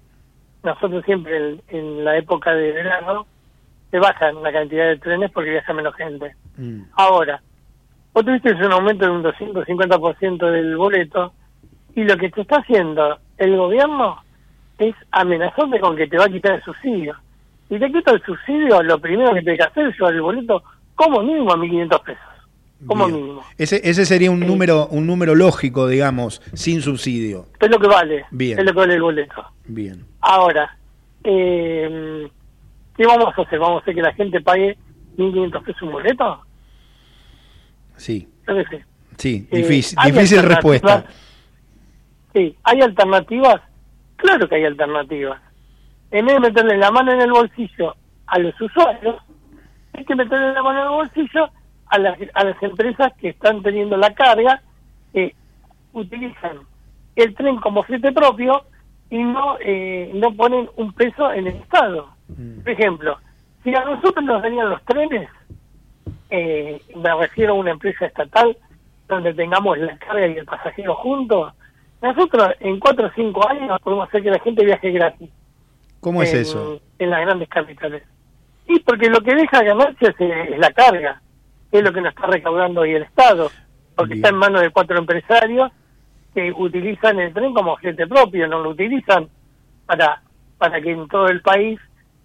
nosotros 0.62 1.03
siempre 1.07 1.57
en, 1.68 2.05
la 2.05 2.18
época 2.18 2.53
de 2.53 2.70
verano 2.70 3.27
se 3.90 3.98
bajan 3.98 4.42
la 4.42 4.53
cantidad 4.53 4.87
de 4.88 4.98
trenes 4.98 5.31
porque 5.31 5.48
viaja 5.48 5.72
menos 5.72 5.94
gente. 5.94 6.37
Mm. 6.59 6.83
Ahora, 6.92 7.40
vos 8.12 8.22
tuviste 8.22 8.53
un 8.53 8.70
aumento 8.70 9.07
de 9.07 9.12
un 9.12 9.22
250% 9.22 10.51
del 10.51 10.77
boleto 10.77 11.33
y 11.94 12.05
lo 12.05 12.18
que 12.18 12.29
te 12.29 12.42
está 12.42 12.57
haciendo 12.57 13.18
el 13.38 13.57
gobierno 13.57 14.22
es 14.77 14.94
amenazarte 15.11 15.81
con 15.81 15.96
que 15.96 16.07
te 16.07 16.18
va 16.18 16.27
a 16.27 16.29
quitar 16.29 16.57
el 16.57 16.62
subsidio. 16.64 17.16
Si 17.70 17.79
te 17.79 17.90
quita 17.90 18.11
el 18.11 18.22
subsidio, 18.25 18.83
lo 18.83 18.98
primero 18.98 19.33
que 19.33 19.40
te 19.40 19.53
hay 19.53 19.57
que 19.57 19.62
hacer 19.62 19.87
es 19.87 19.94
llevar 19.94 20.12
el 20.12 20.20
boleto 20.20 20.62
como 20.94 21.22
mínimo 21.22 21.51
a 21.51 21.57
1.500 21.57 22.03
pesos. 22.03 22.32
Como 22.87 23.07
mínimo. 23.07 23.42
Ese, 23.59 23.81
ese 23.85 24.05
sería 24.05 24.31
un 24.31 24.40
número 24.40 24.88
un 24.88 25.07
número 25.07 25.35
lógico, 25.35 25.87
digamos, 25.87 26.40
sin 26.55 26.83
subsidio. 26.83 27.47
Es 27.61 27.71
lo 27.71 27.79
que 27.79 27.87
vale. 27.87 28.25
Bien. 28.31 28.59
Es 28.59 28.64
lo 28.64 28.73
que 28.73 28.79
vale 28.79 28.95
el 28.95 29.03
boleto. 29.03 29.45
Bien. 29.66 30.05
Ahora, 30.21 30.77
eh, 31.25 32.29
¿qué 32.97 33.07
vamos 33.07 33.33
a 33.37 33.42
hacer? 33.42 33.59
¿Vamos 33.59 33.81
a 33.81 33.83
hacer 33.83 33.95
que 33.95 34.03
la 34.03 34.12
gente 34.14 34.40
pague 34.40 34.77
1.500 35.16 35.64
pesos 35.64 35.83
un 35.83 35.92
boleto? 35.92 36.42
Sí. 37.97 38.29
Sí, 39.16 39.47
eh, 39.51 39.57
difícil, 39.59 39.99
difícil 40.05 40.42
respuesta. 40.42 41.05
Sí, 42.35 42.57
¿hay 42.64 42.81
alternativas? 42.81 43.61
Claro 44.16 44.49
que 44.49 44.57
hay 44.57 44.64
alternativas. 44.64 45.40
En 46.11 46.27
vez 46.27 46.35
de 46.35 46.40
meterle 46.40 46.77
la 46.77 46.90
mano 46.90 47.12
en 47.12 47.21
el 47.21 47.31
bolsillo 47.31 47.95
a 48.27 48.38
los 48.38 48.59
usuarios, 48.61 49.16
hay 49.92 50.05
que 50.05 50.14
meterle 50.14 50.53
la 50.53 50.62
mano 50.62 50.81
en 50.81 50.87
el 50.87 50.92
bolsillo 50.92 51.51
a 51.92 51.98
las, 51.98 52.18
a 52.33 52.44
las 52.44 52.62
empresas 52.62 53.12
que 53.20 53.28
están 53.28 53.62
teniendo 53.62 53.98
la 53.98 54.14
carga, 54.14 54.62
que 55.12 55.35
utilizan 55.92 56.61
el 57.16 57.35
tren 57.35 57.57
como 57.59 57.83
flete 57.83 58.12
propio 58.12 58.64
y 59.11 59.18
no 59.18 59.59
eh, 59.61 60.11
no 60.14 60.35
ponen 60.35 60.70
un 60.76 60.94
peso 60.94 61.31
en 61.33 61.48
el 61.48 61.57
Estado. 61.57 62.09
Mm. 62.28 62.61
Por 62.61 62.70
ejemplo, 62.70 63.18
si 63.62 63.74
a 63.74 63.85
nosotros 63.85 64.24
nos 64.24 64.40
venían 64.40 64.70
los 64.70 64.83
trenes, 64.85 65.28
eh, 66.31 66.81
me 66.96 67.14
refiero 67.14 67.52
a 67.52 67.57
una 67.57 67.72
empresa 67.72 68.07
estatal 68.07 68.57
donde 69.07 69.35
tengamos 69.35 69.76
la 69.76 69.98
carga 69.98 70.26
y 70.26 70.38
el 70.38 70.46
pasajero 70.46 70.94
juntos, 70.94 71.52
nosotros 72.00 72.55
en 72.61 72.81
cuatro 72.81 73.09
o 73.09 73.11
cinco 73.14 73.46
años 73.46 73.78
podemos 73.83 74.09
hacer 74.09 74.22
que 74.22 74.31
la 74.31 74.40
gente 74.40 74.64
viaje 74.64 74.90
gratis. 74.92 75.28
¿Cómo 76.00 76.22
es 76.22 76.33
eso? 76.33 76.81
En 76.98 77.11
las 77.11 77.20
grandes 77.20 77.50
capitales. 77.50 78.02
Sí, 78.66 78.83
porque 78.87 79.11
lo 79.11 79.20
que 79.20 79.35
deja 79.35 79.62
ganancias 79.62 80.14
es, 80.18 80.59
la 80.59 80.70
carga, 80.72 81.20
es 81.72 81.82
lo 81.82 81.92
que 81.92 82.00
nos 82.00 82.14
está 82.14 82.26
recaudando 82.26 82.82
hoy 82.82 82.92
el 82.92 83.02
Estado, 83.02 83.50
porque 83.96 84.14
está 84.14 84.28
en 84.28 84.37
manos 84.37 84.61
de 84.61 84.70
cuatro 84.70 84.98
empresarios 84.98 85.72
que 86.35 86.52
utilizan 86.52 87.18
el 87.18 87.32
tren 87.32 87.52
como 87.52 87.76
gente 87.76 88.06
propio, 88.06 88.46
no 88.46 88.61
lo 88.61 88.70
utilizan 88.70 89.28
para, 89.87 90.22
para 90.58 90.80
que 90.80 90.92
en 90.92 91.08
todo 91.08 91.28
el 91.28 91.40
país 91.42 91.78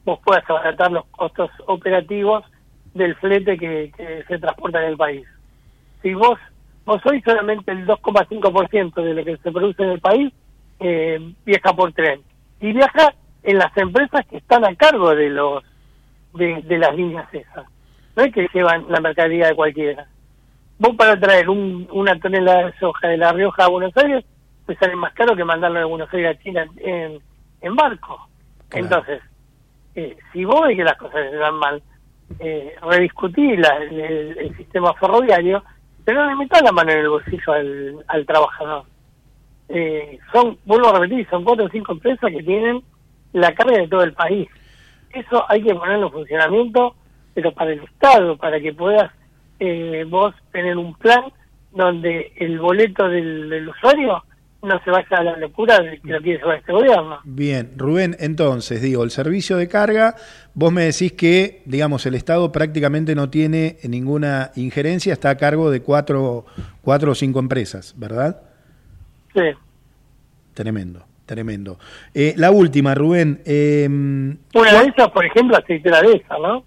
vos 0.05 0.19
puedas 0.23 0.49
abaratar 0.49 0.91
los 0.91 1.05
costos 1.07 1.49
operativos 1.65 2.43
del 2.93 3.15
flete 3.15 3.57
que, 3.57 4.23
se 4.27 4.39
transporta 4.39 4.81
en 4.81 4.91
el 4.91 4.97
país. 4.97 5.27
Si 6.01 6.13
vos, 6.13 6.39
vos 6.86 7.01
sois 7.01 7.23
solamente 7.23 7.71
el 7.71 7.86
2,5% 7.86 9.03
de 9.03 9.13
lo 9.13 9.25
que 9.25 9.38
se 9.38 9.51
produce 9.51 9.83
en 9.83 9.89
el 9.89 9.99
país, 9.99 10.33
eh, 10.79 11.33
viaja 11.45 11.73
por 11.73 11.91
tren. 11.93 12.21
Y 12.62 12.71
viaja 12.71 13.13
en 13.43 13.57
las 13.57 13.75
empresas 13.77 14.25
que 14.27 14.38
están 14.38 14.65
a 14.65 14.75
cargo 14.75 15.13
de 15.15 15.29
los 15.29 15.63
de, 16.33 16.77
las 16.77 16.95
líneas 16.95 17.27
esas. 17.33 17.65
No 18.17 18.23
es 18.23 18.34
que 18.34 18.47
llevan 18.51 18.86
la 18.89 18.99
mercadería 18.99 19.47
de 19.47 19.56
cualquiera. 19.56 20.08
Vos 20.80 20.95
para 20.95 21.19
traer 21.19 21.47
un, 21.49 21.88
una 21.91 22.19
tonelada 22.19 22.65
de 22.65 22.77
soja 22.80 23.10
de 23.10 23.17
La 23.17 23.32
Rioja 23.32 23.65
a 23.65 23.69
Buenos 23.69 23.95
Aires, 23.95 24.25
te 24.65 24.75
sale 24.75 24.95
más 24.95 25.13
caro 25.13 25.36
que 25.36 25.43
mandarlo 25.43 25.77
de 25.77 25.86
Buenos 25.86 26.12
Aires 26.12 26.36
a 26.36 26.43
China 26.43 26.65
en, 26.77 27.19
en 27.62 27.75
barco. 27.75 28.27
Entonces, 28.71 29.21
eh, 29.93 30.17
si 30.34 30.45
vos 30.45 30.67
ves 30.67 30.75
que 30.75 30.84
las 30.84 30.97
cosas 30.97 31.30
se 31.30 31.36
dan 31.36 31.56
mal, 31.56 31.84
eh, 32.39 32.75
rediscutir 32.82 33.62
el, 33.91 34.58
sistema 34.58 34.95
ferroviario, 34.95 35.63
pero 36.03 36.23
no 36.23 36.32
le 36.32 36.36
metas 36.38 36.63
la 36.63 36.71
mano 36.71 36.91
en 36.91 36.97
el 36.97 37.10
bolsillo 37.10 37.53
al, 37.53 38.03
al 38.08 38.25
trabajador. 38.25 38.84
Eh, 39.69 40.17
son, 40.34 40.58
vuelvo 40.65 40.89
a 40.89 40.99
repetir, 40.99 41.30
son 41.30 41.43
cuatro 41.43 41.65
o 41.65 41.69
cinco 41.69 41.91
empresas 41.91 42.32
que 42.32 42.41
tienen 42.41 42.82
la 43.34 43.53
carga 43.53 43.77
de 43.77 43.88
todo 43.88 44.01
el 44.01 44.13
país. 44.13 44.49
Eso 45.12 45.45
hay 45.47 45.62
que 45.62 45.75
ponerlo 45.75 46.08
en 46.08 46.13
funcionamiento, 46.13 46.95
pero 47.38 47.52
para 47.52 47.71
el 47.71 47.84
Estado, 47.84 48.36
para 48.36 48.60
que 48.60 48.73
puedas 48.73 49.12
eh, 49.60 50.04
vos 50.10 50.34
tener 50.52 50.76
un 50.76 50.95
plan 50.95 51.26
donde 51.71 52.34
el 52.36 52.58
boleto 52.58 53.08
del, 53.08 53.69
usuario 53.69 54.23
no 54.63 54.84
se 54.84 54.89
vaya 54.89 55.17
a 55.17 55.23
la 55.23 55.38
locura 55.38 55.78
de 55.78 56.00
que 56.00 56.13
lo 56.13 56.19
quiere 56.19 56.39
llevar 56.39 56.58
este 56.58 56.71
gobierno. 56.71 57.19
Bien, 57.26 57.73
Rubén, 57.78 58.15
entonces, 58.19 58.82
digo, 58.82 59.04
el 59.04 59.12
servicio 59.12 59.56
de 59.56 59.67
carga, 59.67 60.15
vos 60.56 60.73
me 60.73 60.86
decís 60.86 61.13
que, 61.13 61.62
digamos, 61.65 62.08
el 62.08 62.15
Estado 62.15 62.52
prácticamente 62.52 63.13
no 63.13 63.30
tiene 63.30 63.78
ninguna 63.88 64.50
injerencia, 64.56 65.13
está 65.13 65.30
a 65.30 65.38
cargo 65.38 65.69
de 65.69 65.84
cuatro, 65.84 66.47
cuatro 66.82 67.12
o 67.12 67.15
cinco 67.15 67.38
empresas, 67.38 67.93
¿verdad? 68.00 68.41
Sí. 69.36 69.43
Tremendo, 70.56 71.06
tremendo. 71.28 71.78
Eh, 72.15 72.34
la 72.36 72.50
última, 72.50 72.95
Rubén. 72.95 73.43
Eh, 73.45 73.88
Una 73.88 74.82
de 74.82 74.88
esas, 74.88 75.10
por 75.10 75.23
ejemplo, 75.23 75.56
aceitera 75.56 76.02
de 76.02 76.13
esa, 76.13 76.36
¿no? 76.39 76.65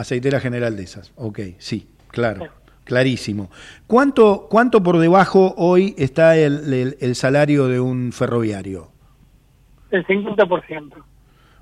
Aceitera 0.00 0.40
general 0.40 0.76
de 0.76 0.84
esas, 0.84 1.12
ok, 1.16 1.40
sí, 1.58 1.86
claro. 2.08 2.48
Clarísimo. 2.84 3.50
¿Cuánto, 3.86 4.46
¿Cuánto 4.50 4.82
por 4.82 4.98
debajo 4.98 5.54
hoy 5.58 5.94
está 5.98 6.36
el, 6.36 6.96
el, 6.98 7.14
salario 7.14 7.68
de 7.68 7.78
un 7.78 8.10
ferroviario? 8.10 8.90
El 9.90 10.04
50%. 10.06 10.94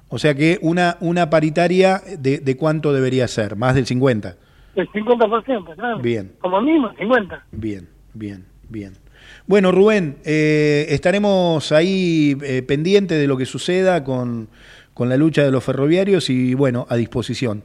O 0.09 0.18
sea 0.18 0.35
que 0.35 0.59
una, 0.62 0.96
una 1.01 1.29
paritaria, 1.29 2.01
de, 2.18 2.38
de 2.38 2.57
cuánto 2.57 2.92
debería 2.92 3.27
ser? 3.29 3.57
¿Más 3.57 3.74
del 3.74 3.85
50%? 3.85 4.37
El 4.77 4.88
50%, 4.90 5.74
claro. 5.74 5.98
Bien. 5.98 6.33
Como 6.38 6.61
mínimo, 6.61 6.90
50%. 6.94 7.40
Bien, 7.51 7.88
bien, 8.14 8.46
bien. 8.68 8.94
Bueno, 9.48 9.72
Rubén, 9.72 10.18
eh, 10.24 10.87
estaremos 10.90 11.72
ahí 11.72 12.38
eh, 12.42 12.62
pendientes 12.62 13.18
de 13.18 13.27
lo 13.27 13.37
que 13.37 13.44
suceda 13.46 14.05
con, 14.05 14.48
con 14.94 15.09
la 15.09 15.16
lucha 15.16 15.42
de 15.42 15.51
los 15.51 15.64
ferroviarios 15.64 16.31
y, 16.31 16.55
bueno, 16.55 16.87
a 16.88 16.96
disposición. 16.96 17.64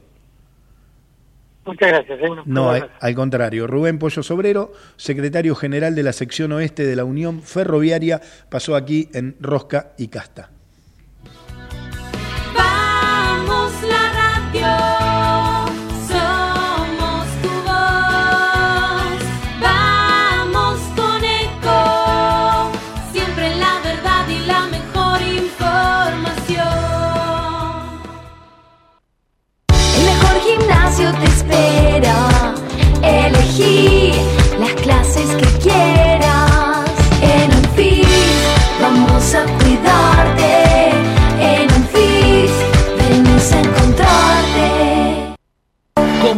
Muchas 1.66 1.88
gracias. 1.88 2.20
¿eh? 2.20 2.28
No, 2.44 2.70
al 2.70 3.14
contrario. 3.14 3.66
Rubén 3.66 3.98
Pollo 3.98 4.22
Sobrero, 4.22 4.72
secretario 4.96 5.54
general 5.54 5.94
de 5.94 6.02
la 6.02 6.12
sección 6.12 6.52
oeste 6.52 6.84
de 6.86 6.96
la 6.96 7.04
Unión 7.04 7.42
Ferroviaria, 7.42 8.20
pasó 8.50 8.76
aquí 8.76 9.08
en 9.14 9.36
Rosca 9.40 9.92
y 9.96 10.08
Casta. 10.08 10.53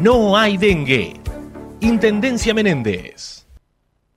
no 0.00 0.36
hay 0.36 0.56
dengue. 0.56 1.14
Intendencia 1.80 2.54
Menéndez. 2.54 3.46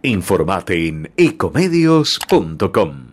Informate 0.04 0.88
en 0.88 1.12
ecomedios.com. 1.18 3.08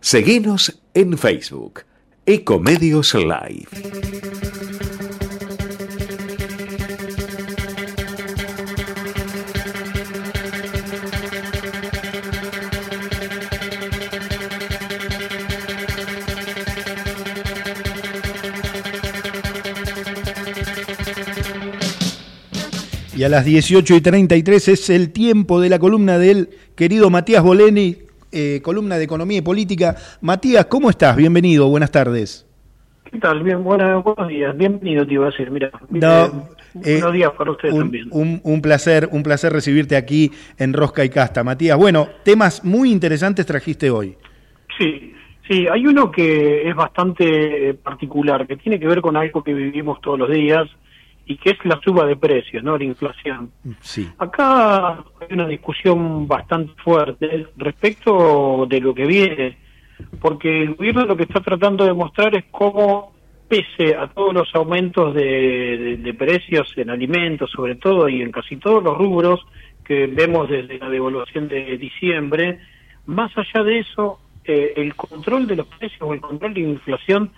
Seguinos 0.00 0.80
en 0.94 1.16
Facebook. 1.18 1.84
Ecomedios 2.26 3.14
Live. 3.14 3.68
Y 23.22 23.24
a 23.24 23.28
las 23.28 23.44
18 23.44 23.94
y 23.94 24.00
33 24.00 24.66
es 24.66 24.90
el 24.90 25.12
tiempo 25.12 25.60
de 25.60 25.68
la 25.68 25.78
columna 25.78 26.18
del 26.18 26.48
querido 26.74 27.08
Matías 27.08 27.40
Boleni, 27.40 27.98
eh, 28.32 28.58
columna 28.64 28.98
de 28.98 29.04
Economía 29.04 29.38
y 29.38 29.42
Política. 29.42 29.94
Matías, 30.22 30.66
¿cómo 30.66 30.90
estás? 30.90 31.14
Bienvenido, 31.14 31.68
buenas 31.68 31.92
tardes. 31.92 32.44
¿Qué 33.12 33.20
tal? 33.20 33.44
Bien, 33.44 33.62
buenos 33.62 34.02
días. 34.26 34.56
Bienvenido, 34.56 35.06
te 35.06 35.14
iba 35.14 35.28
a 35.28 35.30
decir. 35.30 35.52
Mira, 35.52 35.70
eh, 36.84 36.94
buenos 36.94 37.12
días 37.12 37.30
para 37.38 37.52
usted 37.52 37.68
también. 37.68 38.08
Un, 38.10 38.60
placer, 38.60 39.08
un 39.12 39.22
placer 39.22 39.52
recibirte 39.52 39.94
aquí 39.94 40.32
en 40.58 40.72
Rosca 40.72 41.04
y 41.04 41.08
Casta. 41.08 41.44
Matías, 41.44 41.78
bueno, 41.78 42.08
temas 42.24 42.64
muy 42.64 42.90
interesantes 42.90 43.46
trajiste 43.46 43.88
hoy. 43.88 44.16
Sí, 44.76 45.14
sí, 45.48 45.68
hay 45.72 45.86
uno 45.86 46.10
que 46.10 46.68
es 46.68 46.74
bastante 46.74 47.68
eh, 47.68 47.74
particular, 47.74 48.48
que 48.48 48.56
tiene 48.56 48.80
que 48.80 48.88
ver 48.88 49.00
con 49.00 49.16
algo 49.16 49.44
que 49.44 49.54
vivimos 49.54 50.00
todos 50.00 50.18
los 50.18 50.28
días, 50.28 50.68
y 51.26 51.36
que 51.36 51.50
es 51.50 51.64
la 51.64 51.80
suba 51.80 52.06
de 52.06 52.16
precios, 52.16 52.62
¿no? 52.62 52.76
La 52.76 52.84
inflación. 52.84 53.50
Sí. 53.80 54.08
Acá 54.18 55.04
hay 55.20 55.28
una 55.30 55.46
discusión 55.46 56.26
bastante 56.26 56.72
fuerte 56.82 57.46
respecto 57.56 58.66
de 58.68 58.80
lo 58.80 58.94
que 58.94 59.06
viene, 59.06 59.58
porque 60.20 60.62
el 60.62 60.74
gobierno 60.74 61.06
lo 61.06 61.16
que 61.16 61.24
está 61.24 61.40
tratando 61.40 61.84
de 61.84 61.92
mostrar 61.92 62.34
es 62.34 62.44
cómo, 62.50 63.12
pese 63.48 63.94
a 63.94 64.08
todos 64.08 64.34
los 64.34 64.54
aumentos 64.54 65.14
de, 65.14 66.14
precios 66.18 66.72
en 66.76 66.90
alimentos, 66.90 67.50
sobre 67.50 67.76
todo, 67.76 68.08
y 68.08 68.22
en 68.22 68.32
casi 68.32 68.56
todos 68.56 68.82
los 68.82 68.96
rubros 68.98 69.40
que 69.84 70.06
vemos 70.06 70.48
desde 70.48 70.78
la 70.78 70.88
devaluación 70.88 71.48
de 71.48 71.76
diciembre, 71.78 72.60
más 73.06 73.32
allá 73.36 73.64
de 73.64 73.80
eso, 73.80 74.20
eh, 74.44 74.74
el 74.76 74.94
control 74.94 75.46
de 75.46 75.56
los 75.56 75.66
precios 75.66 76.00
o 76.02 76.14
el 76.14 76.20
control 76.20 76.54
de 76.54 76.60
la 76.60 76.68
inflación 76.68 77.30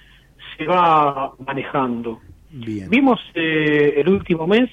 se 0.56 0.66
va 0.66 1.32
manejando. 1.46 2.20
Vimos 2.54 3.20
eh, 3.34 3.94
el 3.96 4.08
último 4.08 4.46
mes 4.46 4.70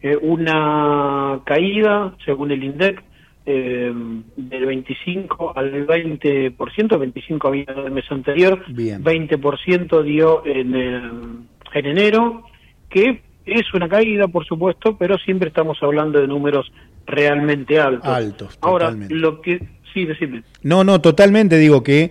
eh, 0.00 0.16
una 0.20 1.40
caída, 1.44 2.14
según 2.24 2.52
el 2.52 2.62
INDEC, 2.62 3.02
eh, 3.44 3.92
del 4.36 4.66
25 4.66 5.52
al 5.56 5.86
20%, 5.86 6.98
25 6.98 7.48
había 7.48 7.64
el 7.64 7.90
mes 7.90 8.04
anterior, 8.10 8.64
20% 8.68 10.02
dio 10.02 10.46
en, 10.46 10.74
en 10.74 11.86
enero, 11.86 12.44
que 12.88 13.22
es 13.44 13.74
una 13.74 13.88
caída, 13.88 14.28
por 14.28 14.44
supuesto, 14.46 14.96
pero 14.96 15.16
siempre 15.18 15.48
estamos 15.48 15.78
hablando 15.80 16.20
de 16.20 16.28
números 16.28 16.70
realmente 17.06 17.80
altos. 17.80 18.08
Altos, 18.08 18.58
Ahora, 18.60 18.94
lo 19.08 19.40
que... 19.40 19.60
Sí, 19.94 20.04
decime. 20.04 20.42
No, 20.62 20.84
no, 20.84 21.00
totalmente 21.00 21.56
digo 21.56 21.82
que 21.82 22.10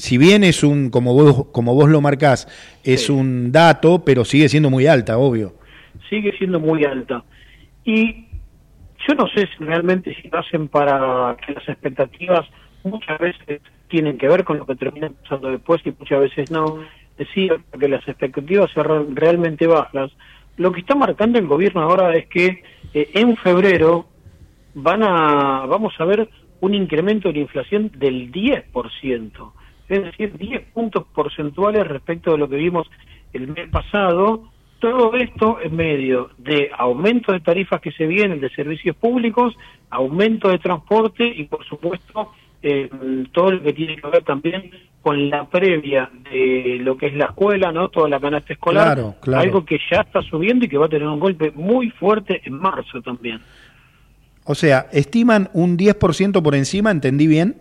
si 0.00 0.16
bien 0.16 0.44
es 0.44 0.64
un, 0.64 0.88
como 0.88 1.12
vos, 1.12 1.46
como 1.52 1.74
vos 1.74 1.90
lo 1.90 2.00
marcás, 2.00 2.48
es 2.82 3.10
un 3.10 3.52
dato, 3.52 4.02
pero 4.02 4.24
sigue 4.24 4.48
siendo 4.48 4.70
muy 4.70 4.86
alta, 4.86 5.18
obvio. 5.18 5.52
Sigue 6.08 6.32
siendo 6.38 6.58
muy 6.58 6.84
alta. 6.84 7.22
Y 7.84 8.24
yo 9.06 9.14
no 9.14 9.28
sé 9.28 9.46
si 9.46 9.64
realmente 9.64 10.14
si 10.14 10.28
lo 10.28 10.38
hacen 10.38 10.68
para 10.68 11.36
que 11.44 11.52
las 11.52 11.68
expectativas 11.68 12.48
muchas 12.82 13.18
veces 13.18 13.60
tienen 13.88 14.16
que 14.16 14.26
ver 14.26 14.44
con 14.44 14.56
lo 14.56 14.66
que 14.66 14.74
termina 14.74 15.10
pasando 15.22 15.50
después 15.50 15.82
y 15.84 15.92
muchas 15.98 16.20
veces 16.20 16.50
no. 16.50 16.78
Decía 17.18 17.60
que 17.78 17.88
las 17.88 18.06
expectativas 18.08 18.70
sean 18.72 19.14
realmente 19.14 19.66
bajas. 19.66 20.10
Lo 20.56 20.72
que 20.72 20.80
está 20.80 20.94
marcando 20.94 21.38
el 21.38 21.46
gobierno 21.46 21.82
ahora 21.82 22.16
es 22.16 22.26
que 22.28 22.62
eh, 22.94 23.10
en 23.12 23.36
febrero 23.36 24.06
van 24.72 25.02
a, 25.02 25.66
vamos 25.66 25.92
a 25.98 26.06
ver 26.06 26.30
un 26.60 26.74
incremento 26.74 27.28
de 27.28 27.34
la 27.34 27.40
inflación 27.40 27.90
del 27.94 28.32
10% 28.32 29.52
es 29.90 30.04
decir, 30.04 30.36
10 30.38 30.62
puntos 30.72 31.04
porcentuales 31.12 31.86
respecto 31.86 32.32
de 32.32 32.38
lo 32.38 32.48
que 32.48 32.56
vimos 32.56 32.88
el 33.32 33.48
mes 33.48 33.68
pasado. 33.68 34.48
Todo 34.78 35.14
esto 35.14 35.58
en 35.62 35.76
medio 35.76 36.30
de 36.38 36.70
aumento 36.78 37.32
de 37.32 37.40
tarifas 37.40 37.80
que 37.80 37.92
se 37.92 38.06
vienen 38.06 38.40
de 38.40 38.48
servicios 38.50 38.96
públicos, 38.96 39.54
aumento 39.90 40.48
de 40.48 40.58
transporte 40.58 41.26
y, 41.26 41.44
por 41.44 41.64
supuesto, 41.66 42.32
eh, 42.62 42.88
todo 43.32 43.50
lo 43.50 43.62
que 43.62 43.72
tiene 43.72 43.96
que 43.96 44.06
ver 44.08 44.22
también 44.22 44.70
con 45.02 45.28
la 45.28 45.44
previa 45.48 46.10
de 46.30 46.78
lo 46.80 46.96
que 46.96 47.06
es 47.06 47.14
la 47.14 47.26
escuela, 47.26 47.72
¿no? 47.72 47.88
Toda 47.88 48.08
la 48.08 48.20
canasta 48.20 48.52
escolar, 48.52 48.94
Claro, 48.94 49.14
claro. 49.20 49.42
algo 49.42 49.64
que 49.64 49.78
ya 49.90 50.02
está 50.02 50.22
subiendo 50.22 50.64
y 50.64 50.68
que 50.68 50.78
va 50.78 50.86
a 50.86 50.90
tener 50.90 51.08
un 51.08 51.20
golpe 51.20 51.50
muy 51.54 51.90
fuerte 51.90 52.40
en 52.44 52.54
marzo 52.54 53.02
también. 53.02 53.40
O 54.44 54.54
sea, 54.54 54.86
estiman 54.92 55.50
un 55.52 55.76
10% 55.76 56.42
por 56.42 56.54
encima, 56.54 56.90
¿entendí 56.90 57.26
bien? 57.26 57.56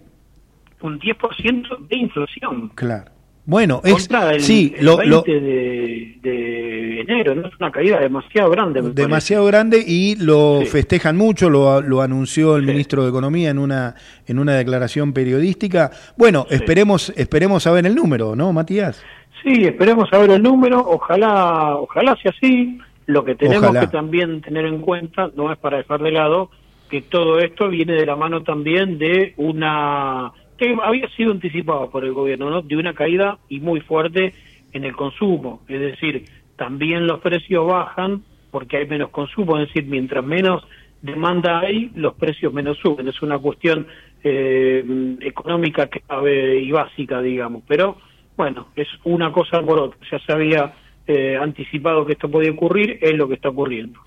Un 0.82 1.00
10% 1.00 1.88
de 1.88 1.96
inflación. 1.98 2.70
Claro. 2.76 3.12
Bueno, 3.46 3.82
es 3.84 4.08
el, 4.12 4.42
sí, 4.42 4.76
el 4.78 4.86
lo, 4.86 4.98
20 4.98 5.10
lo- 5.16 5.22
de, 5.24 6.20
de 6.22 7.02
enero, 7.02 7.34
¿no? 7.34 7.48
Es 7.48 7.54
una 7.60 7.72
caída 7.72 8.00
demasiado 8.00 8.52
grande. 8.52 8.82
demasiado 8.94 9.46
grande 9.46 9.84
y 9.86 10.16
lo 10.18 10.60
Sí. 10.62 10.68
festejan 10.68 11.18
mucho, 11.18 11.50
lo, 11.50 11.82
lo 11.82 12.02
anunció 12.02 12.58
el 12.58 12.68
ministro 12.68 13.04
de 13.04 13.10
Economía 13.10 13.50
en 13.50 13.58
una 13.58 13.96
en 14.28 14.38
una 14.38 14.54
declaración 14.54 15.14
periodística. 15.14 15.90
Bueno, 16.16 16.46
esperemos 16.52 17.12
esperemos 17.18 17.66
a 17.66 17.72
ver 17.72 17.88
el 17.88 17.96
número, 17.96 18.36
¿no, 18.36 18.54
Matías? 18.54 19.04
Sí, 19.44 19.64
esperemos 19.64 20.08
a 20.12 20.20
ver 20.20 20.30
el 20.32 20.44
número, 20.44 20.78
ojalá, 20.80 21.76
ojalá 21.78 22.16
sea 22.22 22.32
así. 22.38 22.78
Lo 23.08 23.26
que 23.26 23.34
tenemos 23.34 23.64
Ojalá. 23.64 23.80
que 23.80 23.88
también 23.88 24.42
tener 24.42 24.66
en 24.66 24.82
cuenta, 24.82 25.32
no 25.36 25.52
es 25.52 25.58
para 25.58 25.78
dejar 25.78 26.04
de 26.04 26.12
lado, 26.12 26.52
que 26.92 27.02
todo 27.02 27.40
esto 27.40 27.68
viene 27.68 27.94
de 27.94 28.06
la 28.06 28.16
mano 28.16 28.44
también 28.44 29.00
de 29.00 29.34
una 29.38 30.32
que 30.60 30.78
había 30.82 31.08
sido 31.10 31.32
anticipado 31.32 31.90
por 31.90 32.06
el 32.06 32.14
gobierno, 32.14 32.50
¿no? 32.50 32.62
De 32.62 32.76
una 32.76 32.94
caída 32.94 33.40
y 33.50 33.60
muy 33.60 33.80
fuerte 33.82 34.34
en 34.74 34.84
el 34.84 34.96
consumo, 34.96 35.62
es 35.68 35.80
decir, 35.80 36.26
también 36.56 37.08
los 37.08 37.22
precios 37.22 37.66
bajan 37.66 38.22
porque 38.52 38.78
hay 38.78 38.88
menos 38.88 39.10
consumo, 39.10 39.58
es 39.58 39.68
decir, 39.68 39.86
mientras 39.86 40.24
menos 40.24 40.64
demanda 41.02 41.60
hay, 41.60 41.92
los 41.96 42.16
precios 42.16 42.52
menos 42.54 42.78
suben. 42.80 43.08
Es 43.08 43.22
una 43.22 43.38
cuestión 43.38 43.88
eh, 44.24 44.84
económica 45.22 45.88
clave 45.88 46.60
y 46.60 46.72
básica, 46.72 47.22
digamos. 47.22 47.64
Pero 47.68 47.98
bueno, 48.36 48.68
es 48.76 48.88
una 49.04 49.32
cosa 49.32 49.62
por 49.62 49.80
otra. 49.80 50.00
Ya 50.12 50.20
se 50.20 50.32
había 50.32 50.74
eh, 51.10 51.38
anticipado 51.38 52.06
que 52.06 52.14
esto 52.14 52.30
podía 52.30 52.52
ocurrir, 52.52 53.00
es 53.02 53.14
lo 53.16 53.28
que 53.28 53.34
está 53.34 53.50
ocurriendo. 53.50 54.00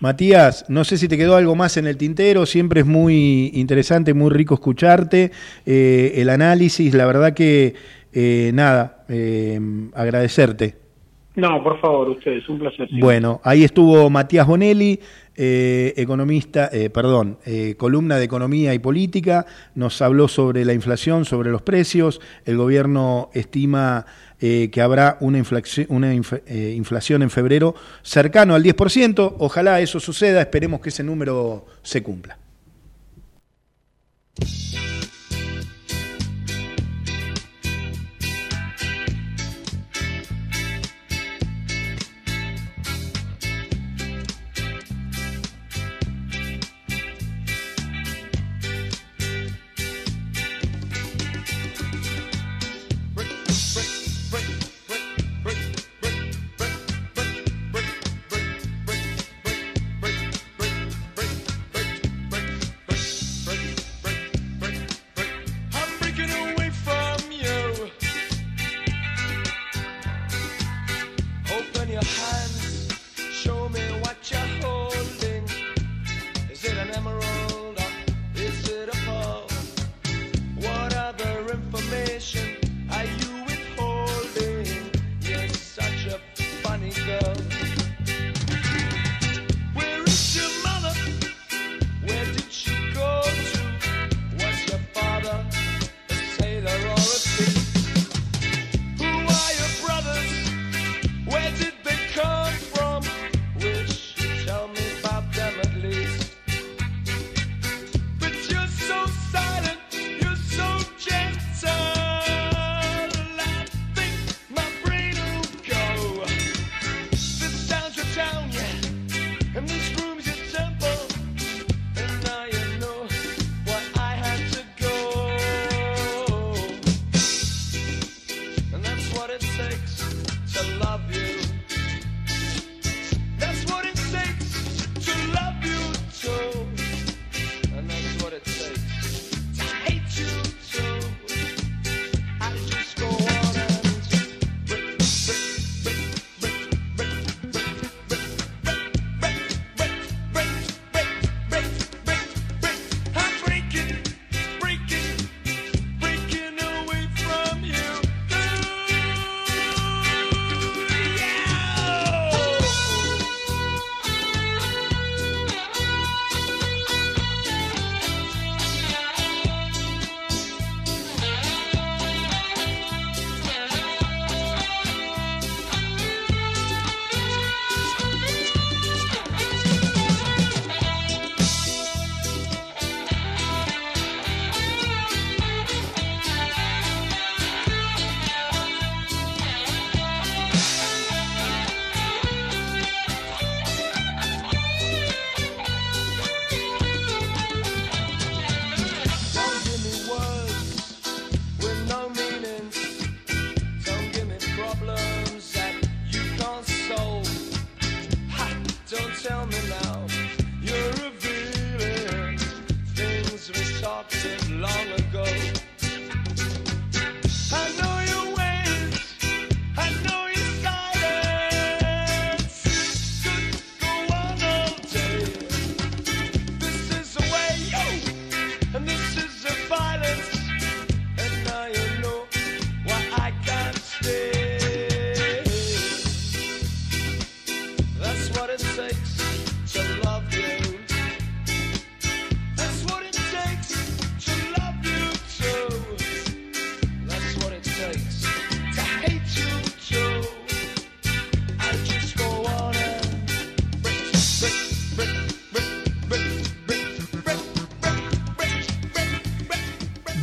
Matías, 0.00 0.64
no 0.68 0.84
sé 0.84 0.98
si 0.98 1.08
te 1.08 1.16
quedó 1.16 1.36
algo 1.36 1.54
más 1.54 1.76
en 1.76 1.86
el 1.86 1.96
tintero, 1.96 2.46
siempre 2.46 2.80
es 2.80 2.86
muy 2.86 3.50
interesante, 3.54 4.12
muy 4.14 4.30
rico 4.30 4.54
escucharte, 4.54 5.30
eh, 5.66 6.12
el 6.16 6.30
análisis, 6.30 6.94
la 6.94 7.06
verdad 7.06 7.32
que 7.32 7.74
eh, 8.12 8.50
nada, 8.54 9.04
agradecerte. 9.94 10.88
No, 11.38 11.62
por 11.62 11.80
favor, 11.80 12.08
ustedes, 12.10 12.48
un 12.48 12.58
placer. 12.58 12.88
sí. 12.88 12.98
Bueno, 13.00 13.40
ahí 13.44 13.62
estuvo 13.62 14.10
Matías 14.10 14.44
Bonelli, 14.44 14.98
eh, 15.36 15.94
economista, 15.96 16.68
eh, 16.72 16.90
perdón, 16.90 17.38
eh, 17.46 17.76
columna 17.78 18.16
de 18.16 18.24
economía 18.24 18.74
y 18.74 18.80
política, 18.80 19.46
nos 19.76 20.02
habló 20.02 20.26
sobre 20.26 20.64
la 20.64 20.72
inflación, 20.72 21.24
sobre 21.24 21.52
los 21.52 21.62
precios, 21.62 22.20
el 22.44 22.56
gobierno 22.56 23.30
estima 23.34 24.04
eh, 24.40 24.70
que 24.70 24.80
habrá 24.80 25.16
una, 25.20 25.38
inflación, 25.38 25.88
eh, 26.46 26.74
inflación 26.76 27.22
en 27.22 27.30
febrero 27.30 27.74
cercano 28.02 28.54
al 28.54 28.62
10%, 28.62 29.34
ojalá 29.38 29.80
eso 29.80 29.98
suceda, 30.00 30.40
esperemos 30.40 30.80
que 30.80 30.90
ese 30.90 31.02
número 31.02 31.66
se 31.82 32.02
cumpla. 32.02 32.38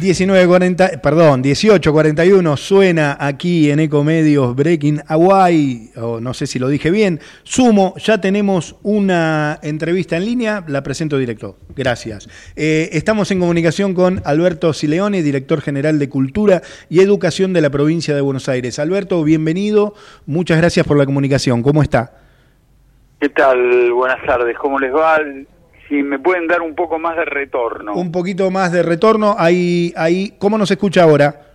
19.40, 0.06 1.02
perdón, 1.02 1.44
18.41 1.44 2.58
suena 2.58 3.18
aquí 3.20 3.72
en 3.72 3.80
Ecomedios 3.80 4.56
Breaking 4.56 5.02
Hawaii, 5.08 5.90
o 5.96 6.20
no 6.20 6.36
sé 6.36 6.46
si 6.46 6.60
lo 6.60 6.70
dije 6.70 6.92
bien. 6.92 7.20
Sumo, 7.42 7.96
ya 7.98 8.22
tenemos 8.22 8.76
una 8.84 9.58
entrevista 9.64 10.16
en 10.18 10.26
línea, 10.26 10.64
la 10.68 10.84
presento 10.84 11.18
directo. 11.18 11.58
Gracias. 11.76 12.30
Eh, 12.56 12.90
estamos 12.92 13.32
en 13.32 13.40
comunicación 13.40 13.96
con 13.96 14.22
Alberto 14.26 14.74
Sileone, 14.74 15.24
director 15.24 15.60
general 15.62 15.98
de 15.98 16.08
Cultura 16.08 16.62
y 16.88 17.00
Educación 17.00 17.52
de 17.54 17.62
la 17.62 17.72
provincia 17.72 18.14
de 18.14 18.22
Buenos 18.22 18.48
Aires. 18.48 18.78
Alberto, 18.78 19.24
bienvenido, 19.24 19.96
muchas 20.28 20.60
gracias 20.60 20.86
por 20.86 20.98
la 20.98 21.08
comunicación. 21.08 21.64
¿Cómo 21.64 21.82
está? 21.82 22.14
¿Qué 23.20 23.30
tal? 23.30 23.92
Buenas 23.92 24.24
tardes, 24.24 24.56
¿cómo 24.60 24.78
les 24.78 24.94
va? 24.94 25.18
Si 25.88 26.02
me 26.02 26.20
pueden 26.20 26.48
dar 26.48 26.62
un 26.62 26.76
poco 26.76 26.98
más 26.98 27.16
de 27.16 27.26
retorno. 27.26 27.94
Un 27.94 28.12
poquito 28.12 28.50
más 28.50 28.72
de 28.72 28.82
retorno. 28.82 29.36
Ahí, 29.38 29.94
ahí, 29.96 30.34
¿Cómo 30.40 30.58
nos 30.58 30.72
escucha 30.72 31.04
ahora? 31.04 31.46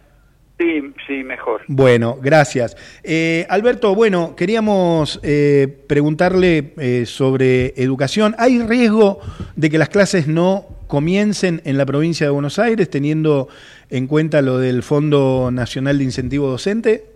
Sí, 0.60 0.82
sí, 1.06 1.24
mejor. 1.24 1.62
Bueno, 1.68 2.18
gracias. 2.20 2.76
Eh, 3.02 3.46
Alberto, 3.48 3.94
bueno, 3.94 4.36
queríamos 4.36 5.18
eh, 5.22 5.66
preguntarle 5.86 6.74
eh, 6.76 7.06
sobre 7.06 7.72
educación. 7.82 8.34
¿Hay 8.36 8.60
riesgo 8.62 9.20
de 9.56 9.70
que 9.70 9.78
las 9.78 9.88
clases 9.88 10.28
no 10.28 10.66
comiencen 10.86 11.62
en 11.64 11.78
la 11.78 11.86
provincia 11.86 12.26
de 12.26 12.30
Buenos 12.30 12.58
Aires, 12.58 12.90
teniendo 12.90 13.48
en 13.88 14.06
cuenta 14.06 14.42
lo 14.42 14.58
del 14.58 14.82
Fondo 14.82 15.50
Nacional 15.50 15.96
de 15.96 16.04
Incentivo 16.04 16.48
Docente? 16.48 17.09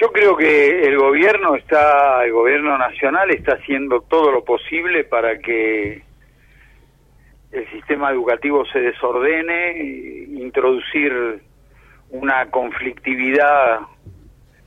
Yo 0.00 0.10
creo 0.12 0.34
que 0.34 0.86
el 0.86 0.96
gobierno 0.96 1.56
está, 1.56 2.24
el 2.24 2.32
gobierno 2.32 2.78
nacional 2.78 3.30
está 3.32 3.52
haciendo 3.52 4.00
todo 4.00 4.32
lo 4.32 4.42
posible 4.42 5.04
para 5.04 5.38
que 5.38 6.02
el 7.52 7.70
sistema 7.70 8.10
educativo 8.10 8.64
se 8.72 8.80
desordene, 8.80 9.76
introducir 10.38 11.42
una 12.08 12.46
conflictividad 12.46 13.80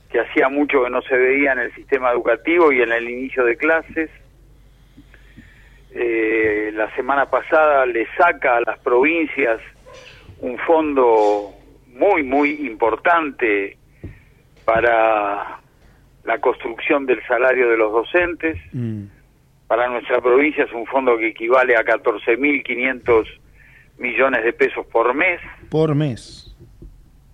que 0.08 0.20
hacía 0.20 0.48
mucho 0.48 0.84
que 0.84 0.90
no 0.90 1.02
se 1.02 1.16
veía 1.16 1.50
en 1.54 1.58
el 1.58 1.74
sistema 1.74 2.12
educativo 2.12 2.70
y 2.70 2.82
en 2.82 2.92
el 2.92 3.10
inicio 3.10 3.44
de 3.44 3.56
clases. 3.56 4.10
Eh, 5.90 6.70
la 6.74 6.94
semana 6.94 7.28
pasada 7.28 7.86
le 7.86 8.06
saca 8.16 8.58
a 8.58 8.60
las 8.60 8.78
provincias 8.78 9.60
un 10.38 10.56
fondo 10.58 11.50
muy, 11.88 12.22
muy 12.22 12.50
importante 12.68 13.78
para 14.64 15.60
la 16.24 16.40
construcción 16.40 17.06
del 17.06 17.22
salario 17.26 17.68
de 17.68 17.76
los 17.76 17.92
docentes. 17.92 18.58
Para 19.66 19.88
nuestra 19.88 20.20
provincia 20.20 20.64
es 20.64 20.72
un 20.72 20.86
fondo 20.86 21.16
que 21.16 21.28
equivale 21.28 21.76
a 21.76 21.84
14.500 21.84 23.26
millones 23.98 24.44
de 24.44 24.52
pesos 24.52 24.86
por 24.86 25.14
mes, 25.14 25.40
Por 25.70 25.94
mes. 25.94 26.54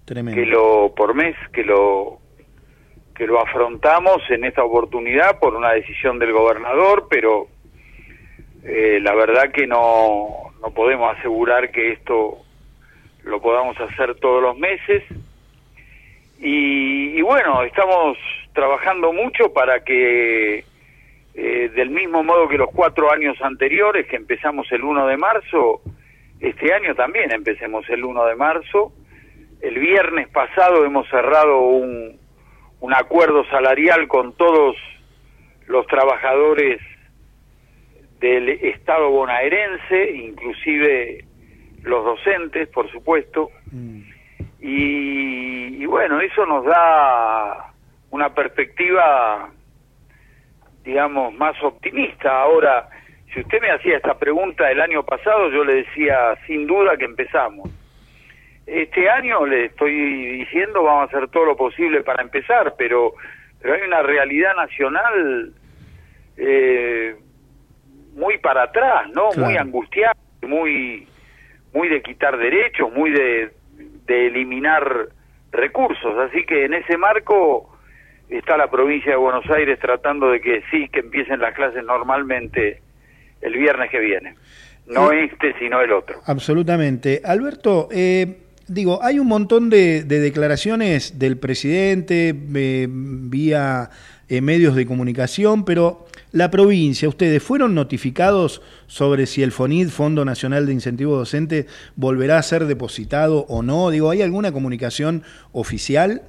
Tremendo. 0.04 0.40
que 0.40 0.46
lo 0.46 0.92
por 0.94 1.14
mes 1.14 1.36
que 1.52 1.62
lo 1.64 2.18
que 3.14 3.26
lo 3.26 3.40
afrontamos 3.40 4.22
en 4.30 4.44
esta 4.44 4.64
oportunidad 4.64 5.38
por 5.38 5.54
una 5.54 5.70
decisión 5.72 6.18
del 6.18 6.32
gobernador, 6.32 7.06
pero 7.08 7.46
eh, 8.64 8.98
la 9.02 9.14
verdad 9.14 9.52
que 9.52 9.66
no 9.66 10.52
no 10.60 10.70
podemos 10.72 11.16
asegurar 11.16 11.70
que 11.70 11.92
esto 11.92 12.38
lo 13.24 13.40
podamos 13.40 13.78
hacer 13.80 14.14
todos 14.16 14.42
los 14.42 14.58
meses. 14.58 15.02
Y, 16.40 17.18
y 17.18 17.22
bueno, 17.22 17.62
estamos 17.64 18.16
trabajando 18.54 19.12
mucho 19.12 19.52
para 19.52 19.84
que, 19.84 20.64
eh, 21.34 21.70
del 21.74 21.90
mismo 21.90 22.24
modo 22.24 22.48
que 22.48 22.56
los 22.56 22.70
cuatro 22.70 23.12
años 23.12 23.36
anteriores, 23.42 24.06
que 24.06 24.16
empezamos 24.16 24.70
el 24.72 24.82
1 24.82 25.06
de 25.06 25.16
marzo, 25.18 25.82
este 26.40 26.72
año 26.72 26.94
también 26.94 27.30
empecemos 27.30 27.88
el 27.90 28.04
1 28.04 28.24
de 28.24 28.36
marzo. 28.36 28.92
El 29.60 29.78
viernes 29.78 30.28
pasado 30.28 30.86
hemos 30.86 31.06
cerrado 31.10 31.60
un, 31.60 32.18
un 32.80 32.94
acuerdo 32.94 33.44
salarial 33.50 34.08
con 34.08 34.34
todos 34.34 34.76
los 35.66 35.86
trabajadores 35.86 36.80
del 38.18 38.48
Estado 38.48 39.10
bonaerense, 39.10 40.12
inclusive 40.12 41.24
los 41.82 42.04
docentes, 42.04 42.68
por 42.68 42.90
supuesto. 42.90 43.50
Y, 44.60 45.82
y 45.82 45.86
bueno, 45.86 46.20
eso 46.20 46.44
nos 46.46 46.64
da 46.64 47.72
una 48.10 48.34
perspectiva, 48.34 49.50
digamos, 50.84 51.32
más 51.34 51.60
optimista. 51.62 52.42
Ahora, 52.42 52.88
si 53.32 53.40
usted 53.40 53.60
me 53.60 53.70
hacía 53.70 53.96
esta 53.96 54.18
pregunta 54.18 54.70
el 54.70 54.80
año 54.80 55.04
pasado, 55.04 55.50
yo 55.50 55.64
le 55.64 55.84
decía 55.84 56.36
sin 56.46 56.66
duda 56.66 56.96
que 56.96 57.04
empezamos. 57.04 57.70
Este 58.66 59.08
año 59.08 59.46
le 59.46 59.66
estoy 59.66 60.38
diciendo 60.38 60.82
vamos 60.82 61.02
a 61.02 61.16
hacer 61.16 61.28
todo 61.30 61.44
lo 61.44 61.56
posible 61.56 62.02
para 62.02 62.22
empezar, 62.22 62.74
pero, 62.76 63.14
pero 63.60 63.74
hay 63.74 63.82
una 63.82 64.02
realidad 64.02 64.54
nacional 64.56 65.52
eh, 66.36 67.16
muy 68.14 68.38
para 68.38 68.64
atrás, 68.64 69.08
¿no? 69.14 69.30
Claro. 69.30 69.48
Muy 69.48 69.56
angustiante, 69.56 70.46
muy, 70.46 71.08
muy 71.72 71.88
de 71.88 72.02
quitar 72.02 72.36
derechos, 72.36 72.92
muy 72.92 73.10
de, 73.10 73.50
de 74.10 74.26
eliminar 74.26 75.08
recursos. 75.52 76.18
Así 76.18 76.44
que 76.44 76.64
en 76.64 76.74
ese 76.74 76.96
marco 76.96 77.78
está 78.28 78.56
la 78.56 78.68
provincia 78.68 79.12
de 79.12 79.16
Buenos 79.16 79.48
Aires 79.50 79.78
tratando 79.78 80.30
de 80.30 80.40
que 80.40 80.62
sí, 80.70 80.88
que 80.88 81.00
empiecen 81.00 81.38
las 81.40 81.54
clases 81.54 81.84
normalmente 81.84 82.80
el 83.40 83.54
viernes 83.54 83.88
que 83.90 84.00
viene. 84.00 84.34
No 84.88 85.12
este, 85.12 85.54
sino 85.60 85.80
el 85.80 85.92
otro. 85.92 86.20
Absolutamente. 86.26 87.22
Alberto, 87.24 87.88
eh, 87.92 88.38
digo, 88.66 88.98
hay 89.00 89.20
un 89.20 89.28
montón 89.28 89.70
de, 89.70 90.02
de 90.02 90.18
declaraciones 90.18 91.20
del 91.20 91.38
presidente 91.38 92.34
eh, 92.54 92.86
vía 92.90 93.90
eh, 94.30 94.40
medios 94.40 94.76
de 94.76 94.86
comunicación, 94.86 95.64
pero 95.64 96.06
la 96.30 96.52
provincia, 96.52 97.08
¿ustedes 97.08 97.42
fueron 97.42 97.74
notificados 97.74 98.62
sobre 98.86 99.26
si 99.26 99.42
el 99.42 99.50
FONID, 99.50 99.88
Fondo 99.88 100.24
Nacional 100.24 100.66
de 100.66 100.72
Incentivo 100.72 101.16
Docente, 101.16 101.66
volverá 101.96 102.38
a 102.38 102.42
ser 102.42 102.66
depositado 102.66 103.44
o 103.48 103.64
no? 103.64 103.90
Digo, 103.90 104.08
¿hay 104.08 104.22
alguna 104.22 104.52
comunicación 104.52 105.24
oficial? 105.50 106.22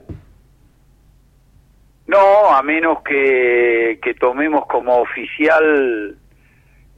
No, 2.08 2.50
a 2.50 2.64
menos 2.64 3.04
que, 3.04 4.00
tomemos 4.20 4.66
como 4.66 4.98
oficial 4.98 6.18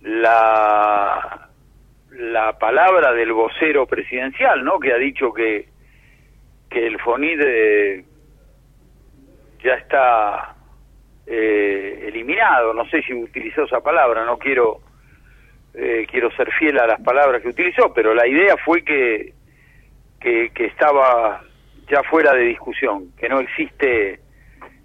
la, 0.04 1.50
la 2.12 2.58
palabra 2.58 3.12
del 3.12 3.34
vocero 3.34 3.86
presidencial, 3.88 4.64
¿no? 4.64 4.80
Que 4.80 4.94
ha 4.94 4.98
dicho 4.98 5.34
que, 5.34 5.68
que 6.70 6.88
el 6.88 6.98
FONID 7.02 7.42
eh, 7.46 8.06
ya 9.62 9.74
está 9.74 10.56
eh, 11.26 12.06
eliminado. 12.08 12.74
No 12.74 12.86
sé 12.90 13.02
si 13.04 13.14
utilizó 13.14 13.64
esa 13.64 13.82
palabra, 13.82 14.26
no 14.26 14.38
quiero 14.38 14.80
eh, 15.74 16.06
quiero 16.10 16.30
ser 16.32 16.52
fiel 16.52 16.80
a 16.80 16.88
las 16.88 17.02
palabras 17.02 17.42
que 17.42 17.50
utilizó, 17.50 17.94
pero 17.94 18.14
la 18.14 18.28
idea 18.28 18.56
fue 18.58 18.84
que, 18.84 19.34
que, 20.20 20.52
que 20.54 20.66
estaba 20.66 21.42
ya 21.90 22.04
fuera 22.04 22.34
de 22.34 22.44
discusión, 22.44 23.12
que 23.18 23.28
no 23.28 23.40
existe 23.40 24.20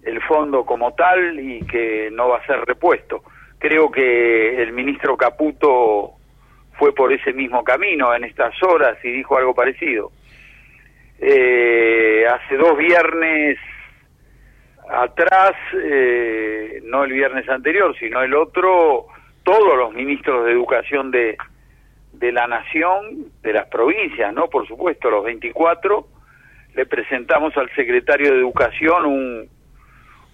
el 0.03 0.23
fondo 0.23 0.65
como 0.65 0.95
tal 0.95 1.39
y 1.39 1.61
que 1.67 2.09
no 2.11 2.29
va 2.29 2.39
a 2.39 2.47
ser 2.47 2.65
repuesto. 2.65 3.23
Creo 3.59 3.91
que 3.91 4.63
el 4.63 4.73
ministro 4.73 5.17
Caputo 5.17 6.13
fue 6.79 6.95
por 6.95 7.13
ese 7.13 7.33
mismo 7.33 7.63
camino 7.65 8.15
en 8.15 8.25
estas 8.25 8.55
horas 8.63 8.97
y 9.05 9.11
dijo 9.11 9.37
algo 9.37 9.55
parecido. 9.55 10.13
Eh, 11.19 12.25
hace 12.27 12.57
dos 12.57 12.79
viernes 12.79 13.59
atrás, 14.91 15.53
eh, 15.75 16.81
no 16.85 17.05
el 17.05 17.13
viernes 17.13 17.49
anterior, 17.49 17.95
sino 17.99 18.23
el 18.23 18.35
otro, 18.35 19.07
todos 19.43 19.77
los 19.77 19.93
ministros 19.93 20.45
de 20.45 20.53
educación 20.53 21.11
de, 21.11 21.37
de 22.13 22.33
la 22.33 22.47
nación, 22.47 23.31
de 23.43 23.53
las 23.53 23.67
provincias, 23.69 24.33
¿no? 24.35 24.49
Por 24.49 24.67
supuesto, 24.67 25.11
los 25.11 25.25
24, 25.25 26.07
le 26.75 26.87
presentamos 26.87 27.57
al 27.57 27.71
secretario 27.75 28.33
de 28.33 28.39
Educación 28.39 29.07
un, 29.07 29.49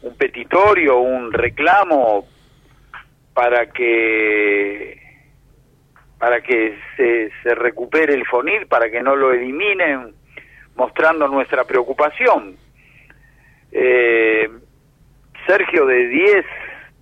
un 0.02 0.16
petitorio, 0.16 0.98
un 0.98 1.32
reclamo 1.32 2.26
para 3.32 3.66
que 3.66 5.02
para 6.18 6.40
que 6.40 6.78
se, 6.96 7.30
se 7.42 7.54
recupere 7.54 8.14
el 8.14 8.24
FONIR, 8.24 8.66
para 8.66 8.90
que 8.90 9.02
no 9.02 9.14
lo 9.14 9.32
eliminen, 9.32 10.14
mostrando 10.74 11.28
nuestra 11.28 11.64
preocupación. 11.64 12.56
Eh, 13.74 14.48
Sergio, 15.46 15.84
de 15.84 16.08
10, 16.08 16.46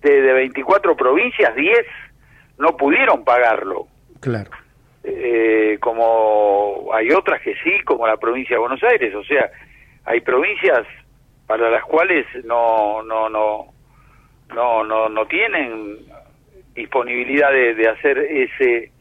de, 0.01 0.21
de 0.21 0.33
24 0.33 0.97
provincias, 0.97 1.55
10 1.55 1.77
no 2.57 2.75
pudieron 2.75 3.23
pagarlo. 3.23 3.87
Claro. 4.19 4.49
Eh, 5.03 5.77
como 5.79 6.89
hay 6.93 7.11
otras 7.11 7.41
que 7.41 7.55
sí, 7.63 7.81
como 7.85 8.07
la 8.07 8.17
provincia 8.17 8.55
de 8.55 8.61
Buenos 8.61 8.83
Aires. 8.83 9.13
O 9.15 9.23
sea, 9.23 9.49
hay 10.05 10.21
provincias 10.21 10.87
para 11.45 11.69
las 11.69 11.83
cuales 11.83 12.25
no 12.45 13.03
no 13.03 13.29
no 13.29 13.67
no 14.53 14.83
no, 14.83 15.09
no 15.09 15.25
tienen 15.27 15.97
disponibilidad 16.73 17.51
de, 17.51 17.75
de 17.75 17.89
hacer 17.89 18.17
ese 18.17 18.91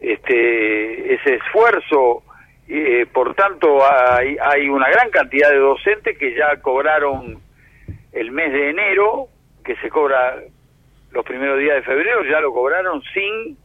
este, 0.00 1.14
ese 1.14 1.34
esfuerzo. 1.36 2.22
Eh, 2.74 3.04
por 3.12 3.34
tanto, 3.34 3.80
hay, 3.84 4.38
hay 4.40 4.70
una 4.70 4.88
gran 4.88 5.10
cantidad 5.10 5.50
de 5.50 5.58
docentes 5.58 6.16
que 6.16 6.34
ya 6.34 6.56
cobraron 6.62 7.38
el 8.12 8.30
mes 8.30 8.50
de 8.50 8.70
enero, 8.70 9.26
que 9.62 9.76
se 9.76 9.90
cobra 9.90 10.42
los 11.10 11.22
primeros 11.22 11.58
días 11.58 11.76
de 11.76 11.82
febrero, 11.82 12.24
ya 12.24 12.40
lo 12.40 12.50
cobraron 12.54 13.02
sin 13.12 13.58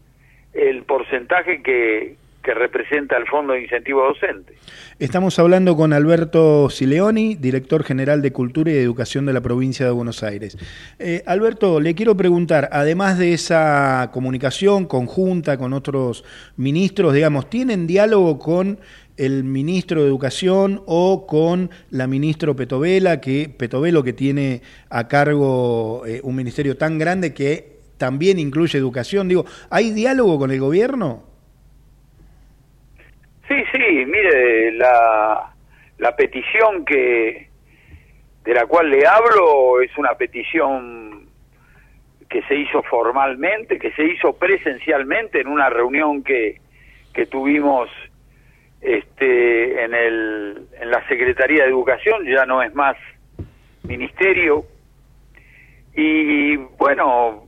el 0.52 0.84
porcentaje 0.84 1.64
que, 1.64 2.18
que 2.48 2.54
representa 2.54 3.18
el 3.18 3.28
Fondo 3.28 3.52
de 3.52 3.64
Incentivo 3.64 4.06
Docente. 4.06 4.54
Estamos 5.00 5.38
hablando 5.38 5.76
con 5.76 5.92
Alberto 5.92 6.70
Sileoni, 6.70 7.36
director 7.36 7.84
general 7.84 8.22
de 8.22 8.32
Cultura 8.32 8.72
y 8.72 8.78
Educación 8.78 9.26
de 9.26 9.34
la 9.34 9.42
provincia 9.42 9.86
de 9.86 9.92
Buenos 9.92 10.24
Aires. 10.24 10.58
Eh, 10.98 11.24
Alberto, 11.26 11.82
le 11.82 11.94
quiero 11.94 12.16
preguntar, 12.16 12.70
además 12.72 13.18
de 13.18 13.34
esa 13.34 14.12
comunicación 14.14 14.86
conjunta 14.86 15.58
con 15.58 15.74
otros 15.74 16.24
ministros, 16.56 17.14
digamos, 17.14 17.50
¿tienen 17.50 17.86
diálogo 17.86 18.40
con 18.40 18.80
el 19.18 19.44
ministro 19.44 20.04
de 20.04 20.08
Educación 20.08 20.84
o 20.86 21.28
con 21.28 21.70
la 21.90 22.08
ministra 22.08 22.54
Petovela, 22.54 23.20
que 23.20 23.50
Petovelo 23.50 24.04
que 24.04 24.14
tiene 24.14 24.62
a 24.90 25.10
cargo 25.10 26.06
eh, 26.06 26.22
un 26.24 26.34
ministerio 26.34 26.78
tan 26.78 26.98
grande 26.98 27.34
que 27.34 27.82
también 27.98 28.40
incluye 28.40 28.80
educación? 28.80 29.28
Digo, 29.28 29.46
¿hay 29.70 29.92
diálogo 29.92 30.40
con 30.40 30.52
el 30.52 30.62
gobierno? 30.62 31.28
Sí, 33.48 33.64
sí, 33.72 34.06
mire, 34.06 34.74
la, 34.74 35.54
petición 36.18 36.84
que 36.84 37.48
de 38.44 38.54
la 38.54 38.66
cual 38.66 38.90
le 38.90 39.06
hablo 39.06 39.82
es 39.82 39.96
una 39.98 40.16
petición 40.16 41.30
que 42.30 42.42
se 42.44 42.56
hizo 42.56 42.82
formalmente, 42.84 43.80
que 43.80 43.92
se 43.92 44.04
hizo 44.04 44.34
presencialmente 44.34 45.40
en 45.40 45.48
una 45.48 45.70
reunión 45.70 46.24
que, 46.24 46.60
que 47.14 47.26
tuvimos 47.26 47.90
este, 48.82 49.84
en, 49.84 49.94
el, 49.94 50.68
en 50.80 50.92
la 50.92 51.08
Secretaría 51.08 51.64
de 51.64 51.70
Educación, 51.70 52.26
ya 52.26 52.46
no 52.46 52.62
es 52.62 52.74
más 52.74 52.98
ministerio. 53.84 54.66
Y 55.96 56.58
bueno, 56.58 57.48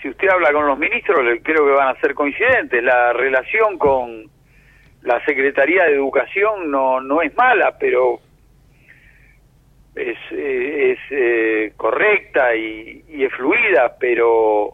si 0.00 0.08
usted 0.08 0.28
habla 0.28 0.52
con 0.52 0.66
los 0.66 0.78
ministros, 0.78 1.18
creo 1.42 1.64
que 1.66 1.72
van 1.72 1.88
a 1.88 2.00
ser 2.00 2.14
coincidentes. 2.14 2.82
La 2.82 3.12
relación 3.12 3.76
con 3.78 4.35
la 5.06 5.24
Secretaría 5.24 5.84
de 5.84 5.94
Educación 5.94 6.70
no, 6.70 7.00
no 7.00 7.22
es 7.22 7.34
mala, 7.36 7.76
pero 7.78 8.18
es, 9.94 10.18
eh, 10.32 10.92
es 10.92 10.98
eh, 11.10 11.72
correcta 11.76 12.54
y, 12.56 13.04
y 13.08 13.24
es 13.24 13.32
fluida, 13.34 13.96
pero 14.00 14.72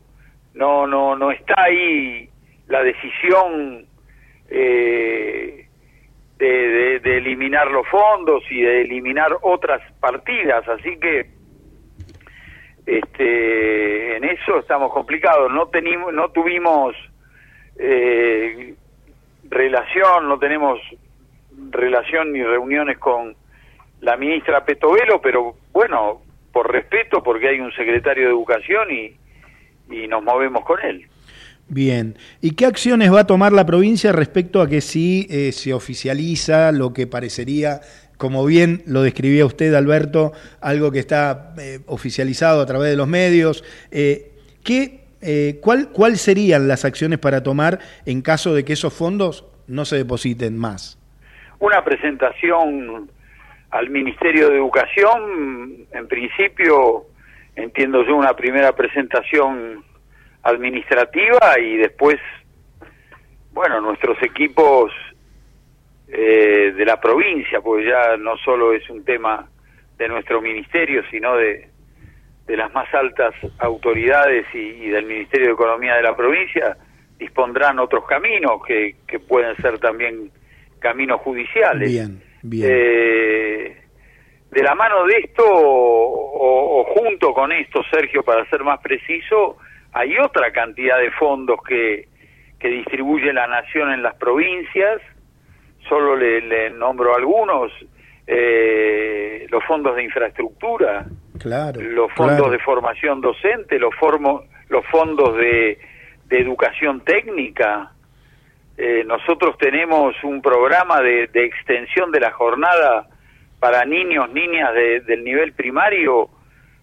no, 0.55 0.87
no, 0.87 1.15
no 1.17 1.31
está 1.31 1.55
ahí 1.65 2.29
la 2.67 2.83
decisión 2.83 3.87
eh, 4.49 5.67
de, 6.39 6.49
de- 6.49 7.01
de 7.01 7.19
eliminar 7.19 7.71
los 7.71 7.87
fondos 7.89 8.43
y 8.51 8.63
de 8.63 8.81
eliminar 8.83 9.37
otras 9.43 9.81
partidas, 10.01 10.67
así 10.67 10.99
que 10.99 11.27
este 12.87 14.17
en 14.17 14.25
eso 14.25 14.59
estamos 14.59 14.93
complicados. 14.93 15.53
No 15.53 15.69
tenimos 15.69 16.13
no 16.13 16.31
tuvimos 16.31 16.95
eh, 17.79 18.75
relación 19.53 20.29
no 20.29 20.39
tenemos 20.39 20.81
relación 21.71 22.33
ni 22.33 22.43
reuniones 22.43 22.99
con 22.99 23.37
la 24.01 24.17
ministra 24.17 24.65
Petovelo 24.65 25.21
pero 25.21 25.55
bueno 25.73 26.23
por 26.53 26.71
respeto 26.71 27.23
porque 27.23 27.49
hay 27.49 27.61
un 27.61 27.73
secretario 27.73 28.25
de 28.25 28.31
educación 28.31 28.91
y, 28.91 29.17
y 29.95 30.09
nos 30.09 30.23
movemos 30.23 30.65
con 30.65 30.81
él 30.81 31.07
Bien. 31.69 32.19
¿Y 32.43 32.51
qué 32.51 32.67
acciones 32.67 33.11
va 33.11 33.21
a 33.21 33.27
tomar 33.27 33.53
la 33.53 33.65
provincia 33.65 34.13
respecto 34.13 34.61
a 34.61 34.69
que 34.69 34.83
si 34.83 35.27
eh, 35.31 35.53
se 35.53 35.73
oficializa 35.73 36.71
lo 36.71 36.93
que 36.93 37.07
parecería, 37.07 37.81
como 38.19 38.45
bien 38.45 38.83
lo 38.85 39.01
describía 39.01 39.47
usted, 39.47 39.73
Alberto, 39.73 40.33
algo 40.61 40.93
que 40.93 40.99
está 40.99 41.55
eh, 41.59 41.81
oficializado 41.87 42.61
a 42.61 42.67
través 42.67 42.91
de 42.91 42.97
los 42.97 43.09
medios? 43.09 43.65
Eh, 43.91 44.33
¿qué, 44.63 45.02
eh, 45.23 45.59
cuál, 45.63 45.91
¿Cuáles 45.93 46.21
serían 46.21 46.69
las 46.69 46.85
acciones 46.85 47.19
para 47.19 47.43
tomar 47.43 47.79
en 48.05 48.23
caso 48.23 48.55
de 48.55 48.65
que 48.65 48.75
esos 48.75 48.93
fondos 48.93 49.47
no 49.67 49.85
se 49.85 49.97
depositen 49.97 50.59
más? 50.59 50.99
una 51.63 51.85
presentación 51.85 53.09
al 53.71 53.89
Ministerio 53.89 54.49
de 54.49 54.57
Educación, 54.57 55.87
en 55.93 56.09
principio 56.09 57.05
entiendo 57.55 58.05
yo 58.05 58.17
una 58.17 58.35
primera 58.35 58.73
presentación 58.73 59.85
administrativa 60.43 61.61
y 61.61 61.77
después, 61.77 62.19
bueno, 63.53 63.81
nuestros 63.81 64.21
equipos 64.25 64.91
eh, 66.09 66.75
de 66.77 66.85
la 66.85 67.01
provincia, 67.01 67.61
pues 67.61 67.87
ya 67.87 68.17
no 68.17 68.37
solo 68.39 68.73
es 68.73 68.91
un 68.91 69.05
tema 69.05 69.49
de 69.99 70.09
nuestro 70.09 70.43
ministerio, 70.43 71.05
sino 71.13 71.37
de, 71.37 71.71
de 72.47 72.57
las 72.57 72.73
más 72.75 72.93
altas 72.95 73.35
autoridades 73.59 74.47
y, 74.55 74.59
y 74.59 74.89
del 74.89 75.07
Ministerio 75.07 75.49
de 75.49 75.53
Economía 75.53 75.95
de 75.95 76.03
la 76.03 76.17
provincia, 76.17 76.77
dispondrán 77.19 77.79
otros 77.79 78.05
caminos 78.07 78.63
que, 78.67 78.97
que 79.07 79.21
pueden 79.21 79.57
ser 79.57 79.79
también 79.79 80.31
caminos 80.81 81.21
judiciales. 81.21 81.89
Bien, 81.89 82.23
bien. 82.43 82.69
Eh, 82.71 83.77
de 84.51 84.63
la 84.63 84.75
mano 84.75 85.07
de 85.07 85.19
esto, 85.19 85.45
o, 85.47 86.81
o 86.81 86.85
junto 86.85 87.33
con 87.33 87.53
esto, 87.53 87.83
Sergio, 87.91 88.23
para 88.23 88.45
ser 88.51 88.63
más 88.65 88.81
preciso, 88.81 89.57
hay 89.93 90.19
otra 90.19 90.53
cantidad 90.53 90.99
de 90.99 91.11
fondos 91.13 91.61
que, 91.63 92.09
que 92.59 92.69
distribuye 92.69 93.33
la 93.33 93.47
nación 93.47 93.93
en 93.93 94.03
las 94.03 94.15
provincias, 94.17 95.01
solo 95.89 96.17
le, 96.17 96.41
le 96.43 96.71
nombro 96.71 97.15
algunos, 97.15 97.73
eh, 98.27 99.47
los 99.49 99.65
fondos 99.65 99.97
de 99.97 100.05
infraestructura, 100.05 101.07
Claro. 101.43 101.81
los 101.81 102.11
fondos 102.13 102.37
claro. 102.37 102.51
de 102.53 102.59
formación 102.61 103.21
docente, 103.21 103.79
los, 103.79 103.95
formo- 103.95 104.45
los 104.69 104.85
fondos 104.87 105.37
de, 105.37 105.79
de 106.27 106.39
educación 106.41 107.01
técnica. 107.01 107.93
Eh, 108.79 109.05
nosotros 109.07 109.59
tenemos 109.59 110.15
un 110.25 110.41
programa 110.41 111.01
de, 111.01 111.27
de 111.29 111.45
extensión 111.45 112.11
de 112.11 112.21
la 112.21 112.31
jornada 112.33 113.07
para 113.61 113.85
niños, 113.85 114.31
niñas 114.33 114.73
de- 114.75 115.01
del 115.01 115.25
nivel 115.25 115.53
primario. 115.53 116.29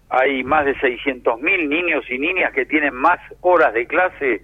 Hay 0.08 0.42
más 0.44 0.64
de 0.64 0.74
600.000 0.76 1.68
niños 1.68 2.04
y 2.10 2.18
niñas 2.18 2.52
que 2.52 2.66
tienen 2.66 2.94
más 2.94 3.18
horas 3.42 3.72
de 3.74 3.86
clase 3.86 4.42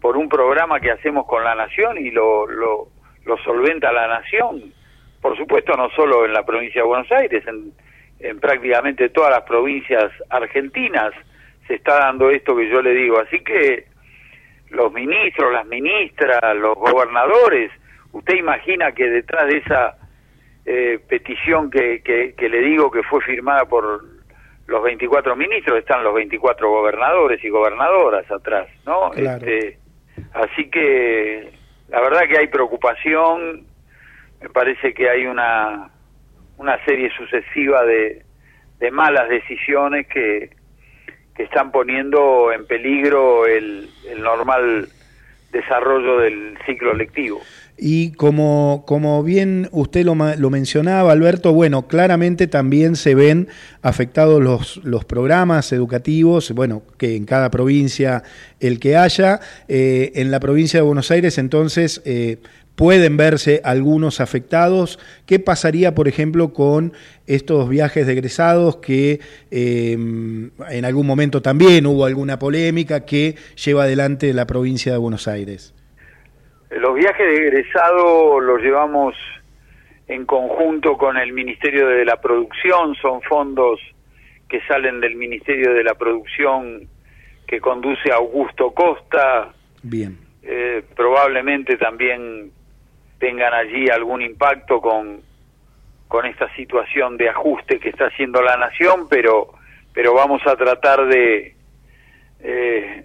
por 0.00 0.16
un 0.16 0.28
programa 0.28 0.80
que 0.80 0.90
hacemos 0.90 1.26
con 1.26 1.44
la 1.44 1.54
Nación 1.54 1.98
y 1.98 2.10
lo, 2.10 2.46
lo, 2.46 2.88
lo 3.24 3.36
solventa 3.38 3.92
la 3.92 4.08
Nación. 4.08 4.72
Por 5.20 5.36
supuesto, 5.36 5.74
no 5.76 5.88
solo 5.90 6.24
en 6.24 6.32
la 6.32 6.44
provincia 6.44 6.82
de 6.82 6.86
Buenos 6.88 7.10
Aires, 7.12 7.46
en, 7.46 7.72
en 8.22 8.38
prácticamente 8.38 9.08
todas 9.08 9.30
las 9.30 9.42
provincias 9.42 10.10
argentinas 10.30 11.12
se 11.66 11.74
está 11.74 11.98
dando 11.98 12.30
esto 12.30 12.56
que 12.56 12.68
yo 12.70 12.80
le 12.80 12.92
digo. 12.94 13.18
Así 13.20 13.40
que 13.40 13.86
los 14.70 14.92
ministros, 14.92 15.52
las 15.52 15.66
ministras, 15.66 16.56
los 16.56 16.74
gobernadores, 16.76 17.70
usted 18.12 18.36
imagina 18.36 18.92
que 18.92 19.08
detrás 19.08 19.48
de 19.48 19.58
esa 19.58 19.96
eh, 20.64 21.00
petición 21.08 21.70
que, 21.70 22.02
que, 22.02 22.34
que 22.34 22.48
le 22.48 22.60
digo 22.60 22.90
que 22.90 23.02
fue 23.02 23.20
firmada 23.22 23.64
por 23.64 24.04
los 24.66 24.82
24 24.82 25.34
ministros, 25.36 25.78
están 25.78 26.04
los 26.04 26.14
24 26.14 26.70
gobernadores 26.70 27.42
y 27.44 27.48
gobernadoras 27.48 28.30
atrás, 28.30 28.68
¿no? 28.86 29.10
Claro. 29.10 29.44
Este, 29.44 29.78
así 30.32 30.70
que 30.70 31.52
la 31.88 32.00
verdad 32.00 32.22
que 32.28 32.38
hay 32.38 32.46
preocupación, 32.46 33.66
me 34.40 34.48
parece 34.48 34.94
que 34.94 35.10
hay 35.10 35.26
una, 35.26 35.90
una 36.62 36.82
serie 36.84 37.10
sucesiva 37.16 37.84
de, 37.84 38.22
malas 38.92 39.28
decisiones 39.28 40.06
que, 40.06 40.50
están 41.38 41.72
poniendo 41.72 42.52
en 42.52 42.66
peligro 42.66 43.46
el, 43.46 43.88
normal 44.18 44.88
desarrollo 45.50 46.18
del 46.18 46.56
ciclo 46.64 46.94
lectivo. 46.94 47.40
Y 47.76 48.12
como, 48.12 48.84
como 48.86 49.24
bien 49.24 49.68
usted 49.72 50.04
lo, 50.04 50.14
lo 50.14 50.50
mencionaba, 50.50 51.10
Alberto, 51.10 51.52
bueno, 51.52 51.88
claramente 51.88 52.46
también 52.46 52.94
se 52.94 53.16
ven 53.16 53.48
afectados 53.82 54.40
los, 54.40 54.76
los 54.84 55.04
programas 55.04 55.72
educativos, 55.72 56.52
bueno, 56.52 56.82
que 56.96 57.16
en 57.16 57.24
cada 57.24 57.50
provincia 57.50 58.22
el 58.60 58.78
que 58.78 58.96
haya. 58.96 59.40
Eh, 59.66 60.12
en 60.14 60.30
la 60.30 60.38
provincia 60.38 60.78
de 60.78 60.86
Buenos 60.86 61.10
Aires, 61.10 61.38
entonces, 61.38 62.02
eh, 62.04 62.38
pueden 62.76 63.16
verse 63.16 63.60
algunos 63.64 64.20
afectados. 64.20 64.98
¿Qué 65.26 65.38
pasaría, 65.38 65.94
por 65.94 66.08
ejemplo, 66.08 66.52
con 66.52 66.92
estos 67.26 67.68
viajes 67.68 68.06
de 68.06 68.12
egresados 68.12 68.76
que 68.76 69.20
eh, 69.50 69.92
en 69.92 70.84
algún 70.84 71.06
momento 71.06 71.42
también 71.42 71.86
hubo 71.86 72.04
alguna 72.04 72.38
polémica 72.38 73.04
que 73.04 73.36
lleva 73.64 73.84
adelante 73.84 74.32
la 74.32 74.46
provincia 74.46 74.92
de 74.92 74.98
Buenos 74.98 75.28
Aires? 75.28 75.74
Los 76.70 76.94
viajes 76.94 77.26
de 77.26 77.36
egresado 77.48 78.40
los 78.40 78.60
llevamos 78.62 79.14
en 80.08 80.24
conjunto 80.26 80.96
con 80.96 81.16
el 81.16 81.32
Ministerio 81.32 81.86
de 81.88 82.04
la 82.04 82.20
Producción, 82.20 82.94
son 82.96 83.20
fondos 83.22 83.80
que 84.48 84.60
salen 84.62 85.00
del 85.00 85.16
Ministerio 85.16 85.72
de 85.72 85.84
la 85.84 85.94
Producción 85.94 86.88
que 87.46 87.60
conduce 87.60 88.10
Augusto 88.10 88.72
Costa, 88.72 89.52
Bien. 89.82 90.18
eh, 90.42 90.82
probablemente 90.96 91.76
también 91.76 92.50
tengan 93.22 93.54
allí 93.54 93.88
algún 93.88 94.20
impacto 94.20 94.80
con, 94.80 95.20
con 96.08 96.26
esta 96.26 96.52
situación 96.56 97.16
de 97.16 97.28
ajuste 97.28 97.78
que 97.78 97.90
está 97.90 98.06
haciendo 98.06 98.42
la 98.42 98.56
nación, 98.56 99.06
pero, 99.08 99.54
pero 99.94 100.12
vamos 100.12 100.44
a 100.44 100.56
tratar 100.56 101.06
de, 101.06 101.54
eh, 102.40 103.04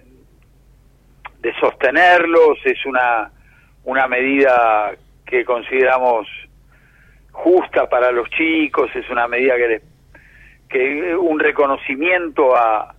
de 1.38 1.54
sostenerlos. 1.60 2.58
Es 2.64 2.84
una, 2.84 3.30
una 3.84 4.08
medida 4.08 4.90
que 5.24 5.44
consideramos 5.44 6.26
justa 7.30 7.88
para 7.88 8.10
los 8.10 8.28
chicos, 8.30 8.90
es 8.96 9.08
una 9.10 9.28
medida 9.28 9.54
que, 9.56 9.68
les- 9.68 9.82
que 10.68 11.14
un 11.14 11.38
reconocimiento 11.38 12.56
a, 12.56 12.92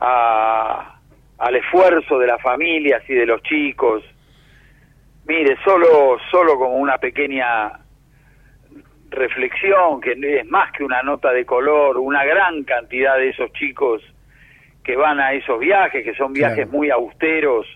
a- 0.00 0.96
al 1.38 1.54
esfuerzo 1.54 2.18
de 2.18 2.26
las 2.26 2.42
familias 2.42 3.08
y 3.08 3.14
de 3.14 3.26
los 3.26 3.40
chicos. 3.44 4.02
Mire, 5.26 5.56
solo, 5.64 6.16
solo 6.30 6.56
como 6.56 6.76
una 6.76 6.98
pequeña 6.98 7.72
reflexión, 9.10 10.00
que 10.00 10.12
es 10.12 10.46
más 10.48 10.72
que 10.72 10.84
una 10.84 11.02
nota 11.02 11.32
de 11.32 11.44
color, 11.44 11.98
una 11.98 12.24
gran 12.24 12.62
cantidad 12.64 13.16
de 13.16 13.30
esos 13.30 13.52
chicos 13.52 14.02
que 14.84 14.96
van 14.96 15.20
a 15.20 15.32
esos 15.32 15.58
viajes, 15.60 16.04
que 16.04 16.14
son 16.14 16.32
viajes 16.32 16.64
Claro. 16.66 16.70
muy 16.70 16.90
austeros, 16.90 17.66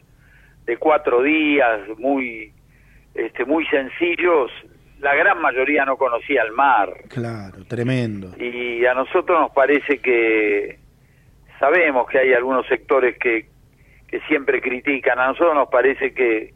de 0.65 0.77
cuatro 0.79 1.23
días, 1.23 1.81
muy, 1.99 2.53
este, 3.15 3.45
muy 3.45 3.67
sencillos, 3.67 4.51
la 5.01 5.15
gran 5.15 5.41
mayoría 5.43 5.85
no 5.85 5.97
conocía 5.99 6.43
el 6.43 6.53
mar. 6.53 6.91
Claro, 7.09 7.65
tremendo. 7.69 8.31
Y 8.39 8.87
a 8.87 8.95
nosotros 8.95 9.39
nos 9.39 9.51
parece 9.51 9.99
que 9.99 10.79
sabemos 11.59 12.09
que 12.09 12.19
hay 12.21 12.33
algunos 12.33 12.67
sectores 12.67 13.19
que, 13.19 13.47
que 14.09 14.21
siempre 14.21 14.63
critican, 14.63 15.19
a 15.19 15.27
nosotros 15.27 15.55
nos 15.55 15.69
parece 15.69 16.15
que, 16.15 16.55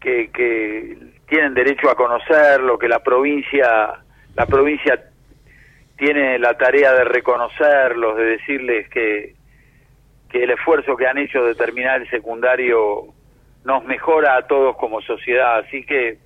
que, 0.00 0.30
que 0.30 0.96
tienen 1.28 1.54
derecho 1.54 1.90
a 1.90 1.94
conocerlo, 1.94 2.78
que 2.78 2.88
la 2.88 3.00
provincia, 3.00 3.94
la 4.34 4.46
provincia 4.46 5.00
tiene 5.96 6.38
la 6.38 6.56
tarea 6.56 6.92
de 6.92 7.04
reconocerlos, 7.04 8.16
de 8.16 8.24
decirles 8.24 8.88
que, 8.90 9.34
que 10.30 10.44
el 10.44 10.50
esfuerzo 10.50 10.96
que 10.96 11.06
han 11.06 11.18
hecho 11.18 11.44
de 11.44 11.54
terminar 11.54 12.02
el 12.02 12.10
secundario 12.10 13.06
nos 13.64 13.84
mejora 13.84 14.36
a 14.36 14.46
todos 14.46 14.76
como 14.76 15.00
sociedad, 15.00 15.58
así 15.58 15.84
que 15.84 16.18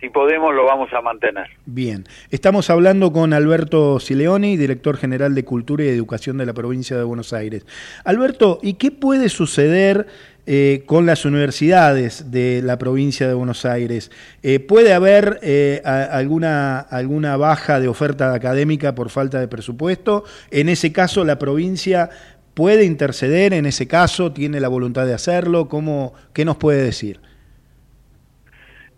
si 0.00 0.08
podemos 0.08 0.54
lo 0.54 0.64
vamos 0.64 0.92
a 0.92 1.00
mantener. 1.00 1.46
Bien, 1.66 2.04
estamos 2.30 2.70
hablando 2.70 3.12
con 3.12 3.32
Alberto 3.32 4.00
Sileoni, 4.00 4.56
director 4.56 4.96
general 4.96 5.34
de 5.34 5.44
Cultura 5.44 5.84
y 5.84 5.88
Educación 5.88 6.38
de 6.38 6.46
la 6.46 6.54
provincia 6.54 6.96
de 6.96 7.04
Buenos 7.04 7.32
Aires. 7.32 7.66
Alberto, 8.04 8.58
¿y 8.62 8.74
qué 8.74 8.90
puede 8.90 9.28
suceder 9.28 10.06
eh, 10.46 10.84
con 10.86 11.04
las 11.04 11.24
universidades 11.26 12.30
de 12.30 12.62
la 12.62 12.78
provincia 12.78 13.28
de 13.28 13.34
Buenos 13.34 13.66
Aires? 13.66 14.10
Eh, 14.42 14.58
¿Puede 14.58 14.94
haber 14.94 15.38
eh, 15.42 15.82
alguna, 15.84 16.80
alguna 16.80 17.36
baja 17.36 17.78
de 17.78 17.88
oferta 17.88 18.32
académica 18.32 18.94
por 18.94 19.10
falta 19.10 19.38
de 19.38 19.48
presupuesto? 19.48 20.24
En 20.50 20.70
ese 20.70 20.92
caso, 20.92 21.24
la 21.24 21.38
provincia 21.38 22.08
puede 22.54 22.84
interceder, 22.84 23.52
en 23.52 23.66
ese 23.66 23.86
caso, 23.86 24.32
tiene 24.32 24.60
la 24.60 24.68
voluntad 24.68 25.06
de 25.06 25.14
hacerlo. 25.14 25.68
¿Cómo, 25.68 26.14
¿Qué 26.32 26.44
nos 26.44 26.56
puede 26.56 26.82
decir? 26.82 27.20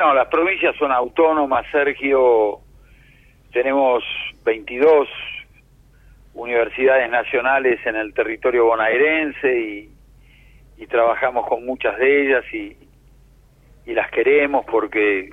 No, 0.02 0.12
las 0.14 0.26
provincias 0.26 0.74
son 0.78 0.90
autónomas, 0.90 1.64
Sergio. 1.70 2.58
Tenemos 3.52 4.02
22 4.44 5.06
universidades 6.34 7.08
nacionales 7.08 7.78
en 7.86 7.94
el 7.94 8.12
territorio 8.12 8.64
bonaerense 8.64 9.60
y, 9.60 9.90
y 10.76 10.86
trabajamos 10.88 11.46
con 11.46 11.64
muchas 11.64 11.96
de 11.98 12.22
ellas 12.22 12.44
y, 12.52 12.76
las 13.94 14.10
queremos 14.10 14.64
porque 14.66 15.30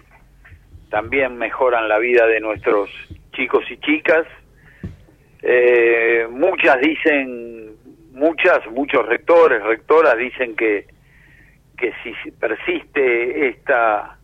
también 0.92 1.36
mejoran 1.36 1.90
la 1.90 1.98
vida 1.98 2.28
de 2.28 2.40
nuestros 2.40 2.92
chicos 3.32 3.64
y 3.72 3.78
chicas. 3.78 4.28
Eh, 5.42 6.28
muchas 6.30 6.80
dicen, 6.80 7.72
muchas, 8.12 8.60
muchos 8.70 9.04
rectores, 9.08 9.64
rectoras 9.64 10.16
dicen 10.16 10.56
que, 10.56 10.86
que 11.76 11.92
si 12.04 12.30
persiste 12.34 13.48
esta 13.48 14.19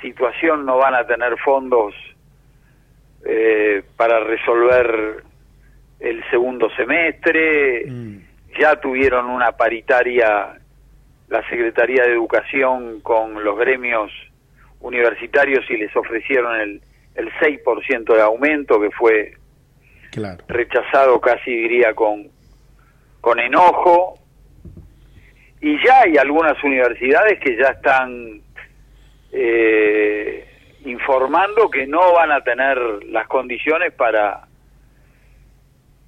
situación 0.00 0.64
no 0.66 0.78
van 0.78 0.94
a 0.94 1.06
tener 1.06 1.36
fondos 1.38 1.94
eh, 3.24 3.82
para 3.96 4.20
resolver 4.20 5.22
el 6.00 6.22
segundo 6.30 6.68
semestre. 6.76 7.84
Ya 8.58 8.76
tuvieron 8.80 9.26
una 9.26 9.52
paritaria 9.52 10.54
la 11.28 11.48
Secretaría 11.48 12.04
de 12.04 12.12
Educación 12.12 13.00
con 13.00 13.42
los 13.42 13.58
gremios 13.58 14.12
universitarios 14.80 15.68
y 15.70 15.76
les 15.76 15.94
ofrecieron 15.96 16.60
el, 16.60 16.80
el 17.16 17.32
6% 17.34 18.14
de 18.14 18.22
aumento 18.22 18.80
que 18.80 18.90
fue 18.90 19.32
Claro. 20.12 20.44
rechazado 20.48 21.20
casi 21.20 21.50
diría 21.50 21.92
con, 21.94 22.28
con 23.20 23.38
enojo. 23.40 24.18
Y 25.60 25.84
ya 25.84 26.02
hay 26.02 26.16
algunas 26.16 26.62
universidades 26.62 27.40
que 27.40 27.56
ya 27.56 27.70
están 27.70 28.40
eh, 29.38 30.48
informando 30.86 31.68
que 31.70 31.86
no 31.86 32.14
van 32.14 32.32
a 32.32 32.40
tener 32.40 32.78
las 33.04 33.26
condiciones 33.28 33.92
para 33.92 34.48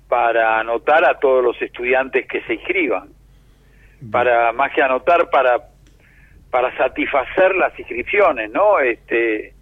para 0.09 0.59
anotar 0.59 1.05
a 1.05 1.19
todos 1.19 1.45
los 1.45 1.61
estudiantes 1.61 2.27
que 2.27 2.41
se 2.45 2.55
inscriban. 2.55 3.11
Para 4.11 4.53
más 4.53 4.73
que 4.73 4.83
anotar 4.83 5.29
para 5.29 5.61
para 6.51 6.75
satisfacer 6.79 7.55
las 7.57 7.79
inscripciones 7.79 8.51
no 8.51 8.79
este 8.79 9.53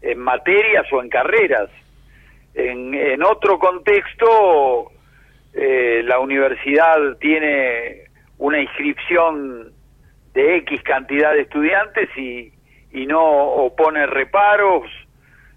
en 0.00 0.18
materias 0.20 0.86
o 0.92 1.02
en 1.02 1.08
carreras. 1.08 1.70
En, 2.54 2.94
en 2.94 3.22
otro 3.24 3.58
contexto 3.58 4.92
eh, 5.54 6.02
la 6.04 6.20
universidad 6.20 7.16
tiene 7.18 8.04
una 8.38 8.60
inscripción 8.60 9.72
de 10.34 10.56
X 10.58 10.82
cantidad 10.84 11.32
de 11.32 11.40
estudiantes 11.40 12.08
y, 12.16 12.52
y 12.92 13.06
no 13.06 13.22
opone 13.22 14.06
reparos, 14.06 14.84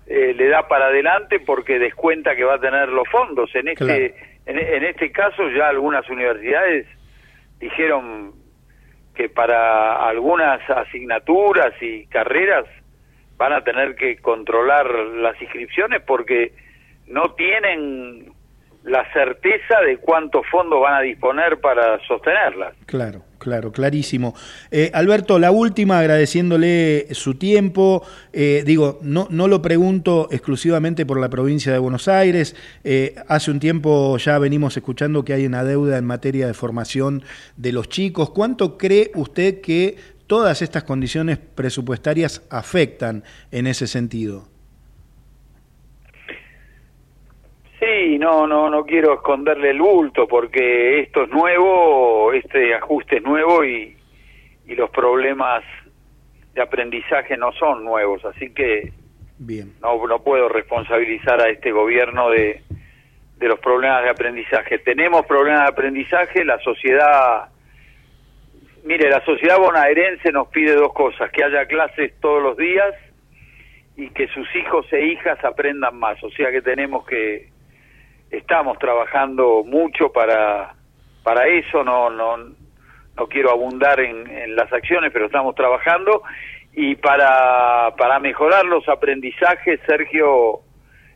eh, 0.08 0.34
le 0.34 0.50
da 0.50 0.68
para 0.68 0.88
adelante 0.88 1.40
porque 1.40 1.80
descuenta 1.80 2.36
que 2.36 2.44
va 2.44 2.56
a 2.56 2.60
tener 2.60 2.90
los 2.90 3.08
fondos. 3.10 3.54
En 3.56 3.70
este, 3.70 4.16
en, 4.46 4.60
en 4.60 4.84
este 4.84 5.12
caso 5.12 5.50
ya 5.50 5.70
algunas 5.70 6.10
universidades 6.10 6.88
dijeron 7.60 8.34
que 9.16 9.30
para 9.30 10.08
algunas 10.08 10.68
asignaturas 10.70 11.74
y 11.82 12.06
carreras 12.08 12.66
van 13.38 13.54
a 13.54 13.64
tener 13.64 13.96
que 13.96 14.18
controlar 14.18 14.88
las 14.90 15.42
inscripciones 15.42 16.02
porque 16.02 16.54
no 17.08 17.34
tienen 17.36 18.34
la 18.84 19.12
certeza 19.14 19.80
de 19.82 19.98
cuántos 19.98 20.46
fondos 20.48 20.82
van 20.82 20.96
a 20.96 21.02
disponer 21.02 21.60
para 21.60 22.00
sostenerlas. 22.08 22.76
Claro, 22.86 23.22
claro, 23.42 23.72
clarísimo. 23.72 24.36
Eh, 24.70 24.92
Alberto, 24.94 25.40
la 25.40 25.52
última, 25.52 25.98
agradeciéndole 26.00 27.08
su 27.12 27.34
tiempo. 27.36 28.04
Eh, 28.32 28.64
digo, 28.66 29.00
no, 29.02 29.28
no 29.32 29.48
lo 29.48 29.64
pregunto 29.64 30.28
exclusivamente 30.32 31.08
por 31.08 31.20
la 31.20 31.30
provincia 31.30 31.74
de 31.74 31.80
Buenos 31.80 32.08
Aires. 32.08 32.56
Eh, 32.84 33.16
hace 33.28 33.50
un 33.50 33.60
tiempo 33.60 34.16
ya 34.18 34.38
venimos 34.38 34.78
escuchando 34.78 35.26
que 35.26 35.34
hay 35.34 35.48
una 35.48 35.64
deuda 35.64 35.98
en 35.98 36.06
materia 36.06 36.46
de 36.46 36.54
formación 36.54 37.24
de 37.58 37.72
los 37.72 37.90
chicos. 37.90 38.30
¿Cuánto 38.30 38.78
cree 38.78 39.12
usted 39.16 39.60
que 39.60 39.98
todas 40.28 40.62
estas 40.62 40.84
condiciones 40.84 41.40
presupuestarias 41.40 42.44
afectan 42.52 43.24
en 43.52 43.66
ese 43.66 43.88
sentido? 43.88 44.51
Sí, 48.02 48.18
no, 48.18 48.48
no, 48.48 48.68
no 48.68 48.84
quiero 48.84 49.14
esconderle 49.14 49.70
el 49.70 49.80
bulto 49.80 50.28
porque 50.28 51.02
esto 51.02 51.24
es 51.24 51.30
nuevo, 51.30 52.34
este 52.34 52.74
ajuste 52.74 53.18
es 53.18 53.24
nuevo 53.24 53.64
y, 53.64 53.96
y 54.66 54.74
los 54.74 54.90
problemas 54.90 55.64
de 56.56 56.64
aprendizaje 56.64 57.38
no 57.38 57.52
son 57.52 57.86
nuevos, 57.86 58.26
así 58.26 58.52
que 58.56 58.92
Bien. 59.38 59.74
no, 59.84 60.08
no 60.08 60.24
puedo 60.24 60.50
responsabilizar 60.50 61.42
a 61.42 61.50
este 61.50 61.72
gobierno 61.72 62.32
de, 62.32 62.64
de 63.38 63.48
los 63.48 63.60
problemas 63.60 64.02
de 64.02 64.10
aprendizaje. 64.10 64.80
Tenemos 64.80 65.24
problemas 65.28 65.62
de 65.62 65.70
aprendizaje, 65.70 66.44
la 66.44 66.58
sociedad, 66.58 67.50
mire, 68.84 69.12
la 69.12 69.24
sociedad 69.26 69.60
bonaerense 69.60 70.32
nos 70.32 70.48
pide 70.48 70.74
dos 70.74 70.94
cosas, 70.94 71.30
que 71.32 71.44
haya 71.44 71.68
clases 71.68 72.20
todos 72.20 72.42
los 72.42 72.58
días 72.58 72.96
y 73.96 74.10
que 74.10 74.28
sus 74.30 74.48
hijos 74.56 74.92
e 74.92 75.06
hijas 75.06 75.38
aprendan 75.46 76.00
más, 76.00 76.18
o 76.24 76.32
sea 76.32 76.50
que 76.50 76.64
tenemos 76.64 77.06
que, 77.06 77.51
estamos 78.32 78.80
trabajando 78.80 79.64
mucho 79.64 80.12
para, 80.12 80.74
para 81.24 81.48
eso, 81.48 81.84
no, 81.84 82.10
no, 82.10 82.38
no 82.38 83.28
quiero 83.28 83.52
abundar 83.52 84.00
en, 84.00 84.28
en 84.28 84.56
las 84.56 84.72
acciones, 84.72 85.12
pero 85.12 85.26
estamos 85.26 85.54
trabajando 85.56 86.24
y 86.74 86.96
para, 86.96 87.94
para 87.98 88.20
mejorar 88.20 88.66
los 88.66 88.88
aprendizajes, 88.88 89.80
Sergio, 89.86 90.62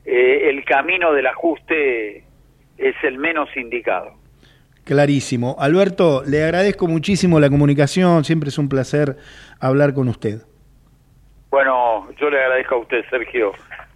eh, 0.06 0.50
el 0.50 0.66
camino 0.66 1.14
del 1.14 1.28
ajuste 1.28 2.24
es 2.78 2.96
el 3.04 3.18
menos 3.18 3.50
indicado. 3.56 4.14
Clarísimo. 4.84 5.56
Alberto, 5.58 6.24
le 6.28 6.44
agradezco 6.44 6.88
muchísimo 6.88 7.40
la 7.40 7.50
comunicación, 7.50 8.24
siempre 8.24 8.50
es 8.50 8.58
un 8.58 8.70
placer 8.70 9.16
hablar 9.60 9.94
con 9.94 10.10
usted. 10.10 10.42
Bueno, 11.50 12.08
yo 12.20 12.30
le 12.30 12.40
agradezco 12.40 12.76
a 12.76 12.80
usted, 12.80 13.04
Sergio, 13.10 13.54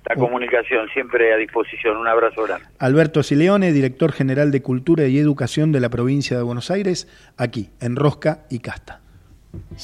la 0.09 0.15
comunicación, 0.15 0.89
siempre 0.89 1.33
a 1.33 1.37
disposición. 1.37 1.97
Un 1.97 2.07
abrazo 2.07 2.43
grande. 2.43 2.65
Alberto 2.79 3.21
Sileone, 3.21 3.71
director 3.71 4.11
general 4.11 4.51
de 4.51 4.61
Cultura 4.61 5.05
y 5.05 5.19
Educación 5.19 5.71
de 5.71 5.79
la 5.79 5.89
provincia 5.89 6.35
de 6.35 6.43
Buenos 6.43 6.71
Aires, 6.71 7.07
aquí, 7.37 7.69
en 7.79 7.95
Rosca 7.95 8.45
y 8.49 8.59
Casta. 8.59 9.01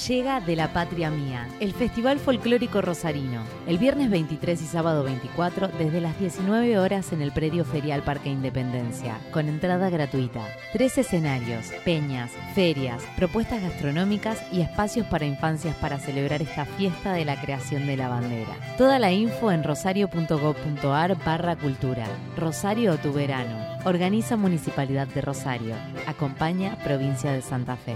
Llega 0.07 0.41
de 0.41 0.55
la 0.55 0.73
Patria 0.73 1.09
Mía, 1.09 1.47
el 1.59 1.71
Festival 1.71 2.19
Folclórico 2.19 2.81
Rosarino, 2.81 3.43
el 3.65 3.77
viernes 3.77 4.09
23 4.09 4.61
y 4.61 4.65
sábado 4.65 5.03
24 5.03 5.69
desde 5.69 6.01
las 6.01 6.19
19 6.19 6.77
horas 6.77 7.13
en 7.13 7.21
el 7.21 7.31
predio 7.31 7.63
ferial 7.63 8.03
Parque 8.03 8.29
Independencia, 8.29 9.17
con 9.31 9.47
entrada 9.47 9.89
gratuita. 9.89 10.45
Tres 10.73 10.97
escenarios, 10.97 11.67
peñas, 11.85 12.31
ferias, 12.53 13.01
propuestas 13.15 13.61
gastronómicas 13.61 14.43
y 14.51 14.61
espacios 14.61 15.07
para 15.07 15.25
infancias 15.25 15.75
para 15.77 15.97
celebrar 15.97 16.41
esta 16.41 16.65
fiesta 16.65 17.13
de 17.13 17.25
la 17.25 17.41
creación 17.41 17.87
de 17.87 17.97
la 17.97 18.09
bandera. 18.09 18.55
Toda 18.77 18.99
la 18.99 19.13
info 19.13 19.51
en 19.51 19.63
rosario.gov.ar 19.63 21.17
barra 21.23 21.55
cultura. 21.55 22.05
Rosario 22.37 22.97
tu 22.97 23.13
verano. 23.13 23.65
Organiza 23.85 24.35
Municipalidad 24.35 25.07
de 25.07 25.21
Rosario. 25.21 25.75
Acompaña 26.05 26.77
Provincia 26.83 27.31
de 27.31 27.41
Santa 27.41 27.77
Fe. 27.77 27.95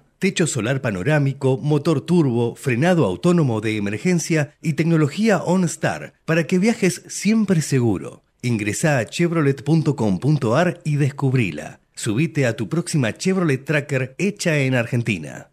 Techo 0.21 0.45
solar 0.45 0.81
panorámico, 0.81 1.57
motor 1.57 2.01
turbo, 2.01 2.53
frenado 2.53 3.05
autónomo 3.05 3.59
de 3.59 3.75
emergencia 3.75 4.53
y 4.61 4.73
tecnología 4.73 5.39
OnStar 5.39 6.13
para 6.25 6.45
que 6.45 6.59
viajes 6.59 7.01
siempre 7.07 7.63
seguro. 7.63 8.21
Ingresá 8.43 8.99
a 8.99 9.05
chevrolet.com.ar 9.07 10.79
y 10.83 10.97
descubrila. 10.97 11.79
Subite 11.95 12.45
a 12.45 12.55
tu 12.55 12.69
próxima 12.69 13.17
Chevrolet 13.17 13.65
Tracker 13.65 14.13
hecha 14.19 14.59
en 14.59 14.75
Argentina. 14.75 15.49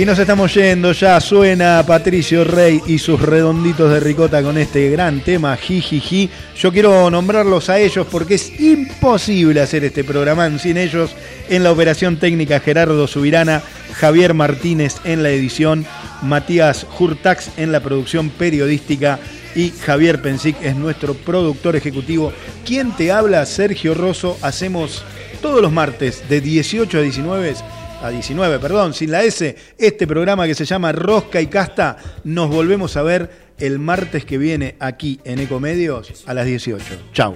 Y 0.00 0.06
nos 0.06 0.18
estamos 0.18 0.54
yendo, 0.54 0.92
ya 0.92 1.20
suena 1.20 1.84
Patricio 1.86 2.42
Rey 2.42 2.80
y 2.86 2.98
sus 2.98 3.20
redonditos 3.20 3.92
de 3.92 4.00
ricota 4.00 4.42
con 4.42 4.56
este 4.56 4.88
gran 4.88 5.20
tema, 5.20 5.54
Jijiji. 5.58 6.30
Yo 6.56 6.72
quiero 6.72 7.10
nombrarlos 7.10 7.68
a 7.68 7.78
ellos 7.78 8.06
porque 8.10 8.36
es 8.36 8.58
imposible 8.58 9.60
hacer 9.60 9.84
este 9.84 10.02
programa 10.02 10.58
sin 10.58 10.78
ellos. 10.78 11.14
En 11.50 11.62
la 11.62 11.70
operación 11.70 12.16
técnica 12.16 12.60
Gerardo 12.60 13.06
Subirana, 13.06 13.62
Javier 13.92 14.32
Martínez 14.32 14.96
en 15.04 15.22
la 15.22 15.28
edición, 15.28 15.84
Matías 16.22 16.86
Hurtax 16.98 17.50
en 17.58 17.70
la 17.70 17.80
producción 17.80 18.30
periodística 18.30 19.18
y 19.54 19.68
Javier 19.68 20.22
Pensic 20.22 20.56
es 20.62 20.76
nuestro 20.76 21.12
productor 21.12 21.76
ejecutivo. 21.76 22.32
¿Quién 22.64 22.96
te 22.96 23.12
habla? 23.12 23.44
Sergio 23.44 23.92
Rosso. 23.92 24.38
Hacemos 24.40 25.04
todos 25.42 25.60
los 25.60 25.72
martes 25.72 26.26
de 26.30 26.40
18 26.40 26.96
a 26.96 27.02
19 27.02 27.54
a 28.02 28.10
19, 28.10 28.58
perdón, 28.58 28.94
sin 28.94 29.10
la 29.10 29.22
S, 29.22 29.56
este 29.78 30.06
programa 30.06 30.46
que 30.46 30.54
se 30.54 30.64
llama 30.64 30.92
Rosca 30.92 31.40
y 31.40 31.46
Casta. 31.46 31.96
Nos 32.24 32.48
volvemos 32.48 32.96
a 32.96 33.02
ver 33.02 33.30
el 33.58 33.78
martes 33.78 34.24
que 34.24 34.38
viene 34.38 34.76
aquí 34.80 35.20
en 35.24 35.38
Ecomedios 35.38 36.24
a 36.26 36.34
las 36.34 36.46
18. 36.46 36.84
Chau. 37.12 37.34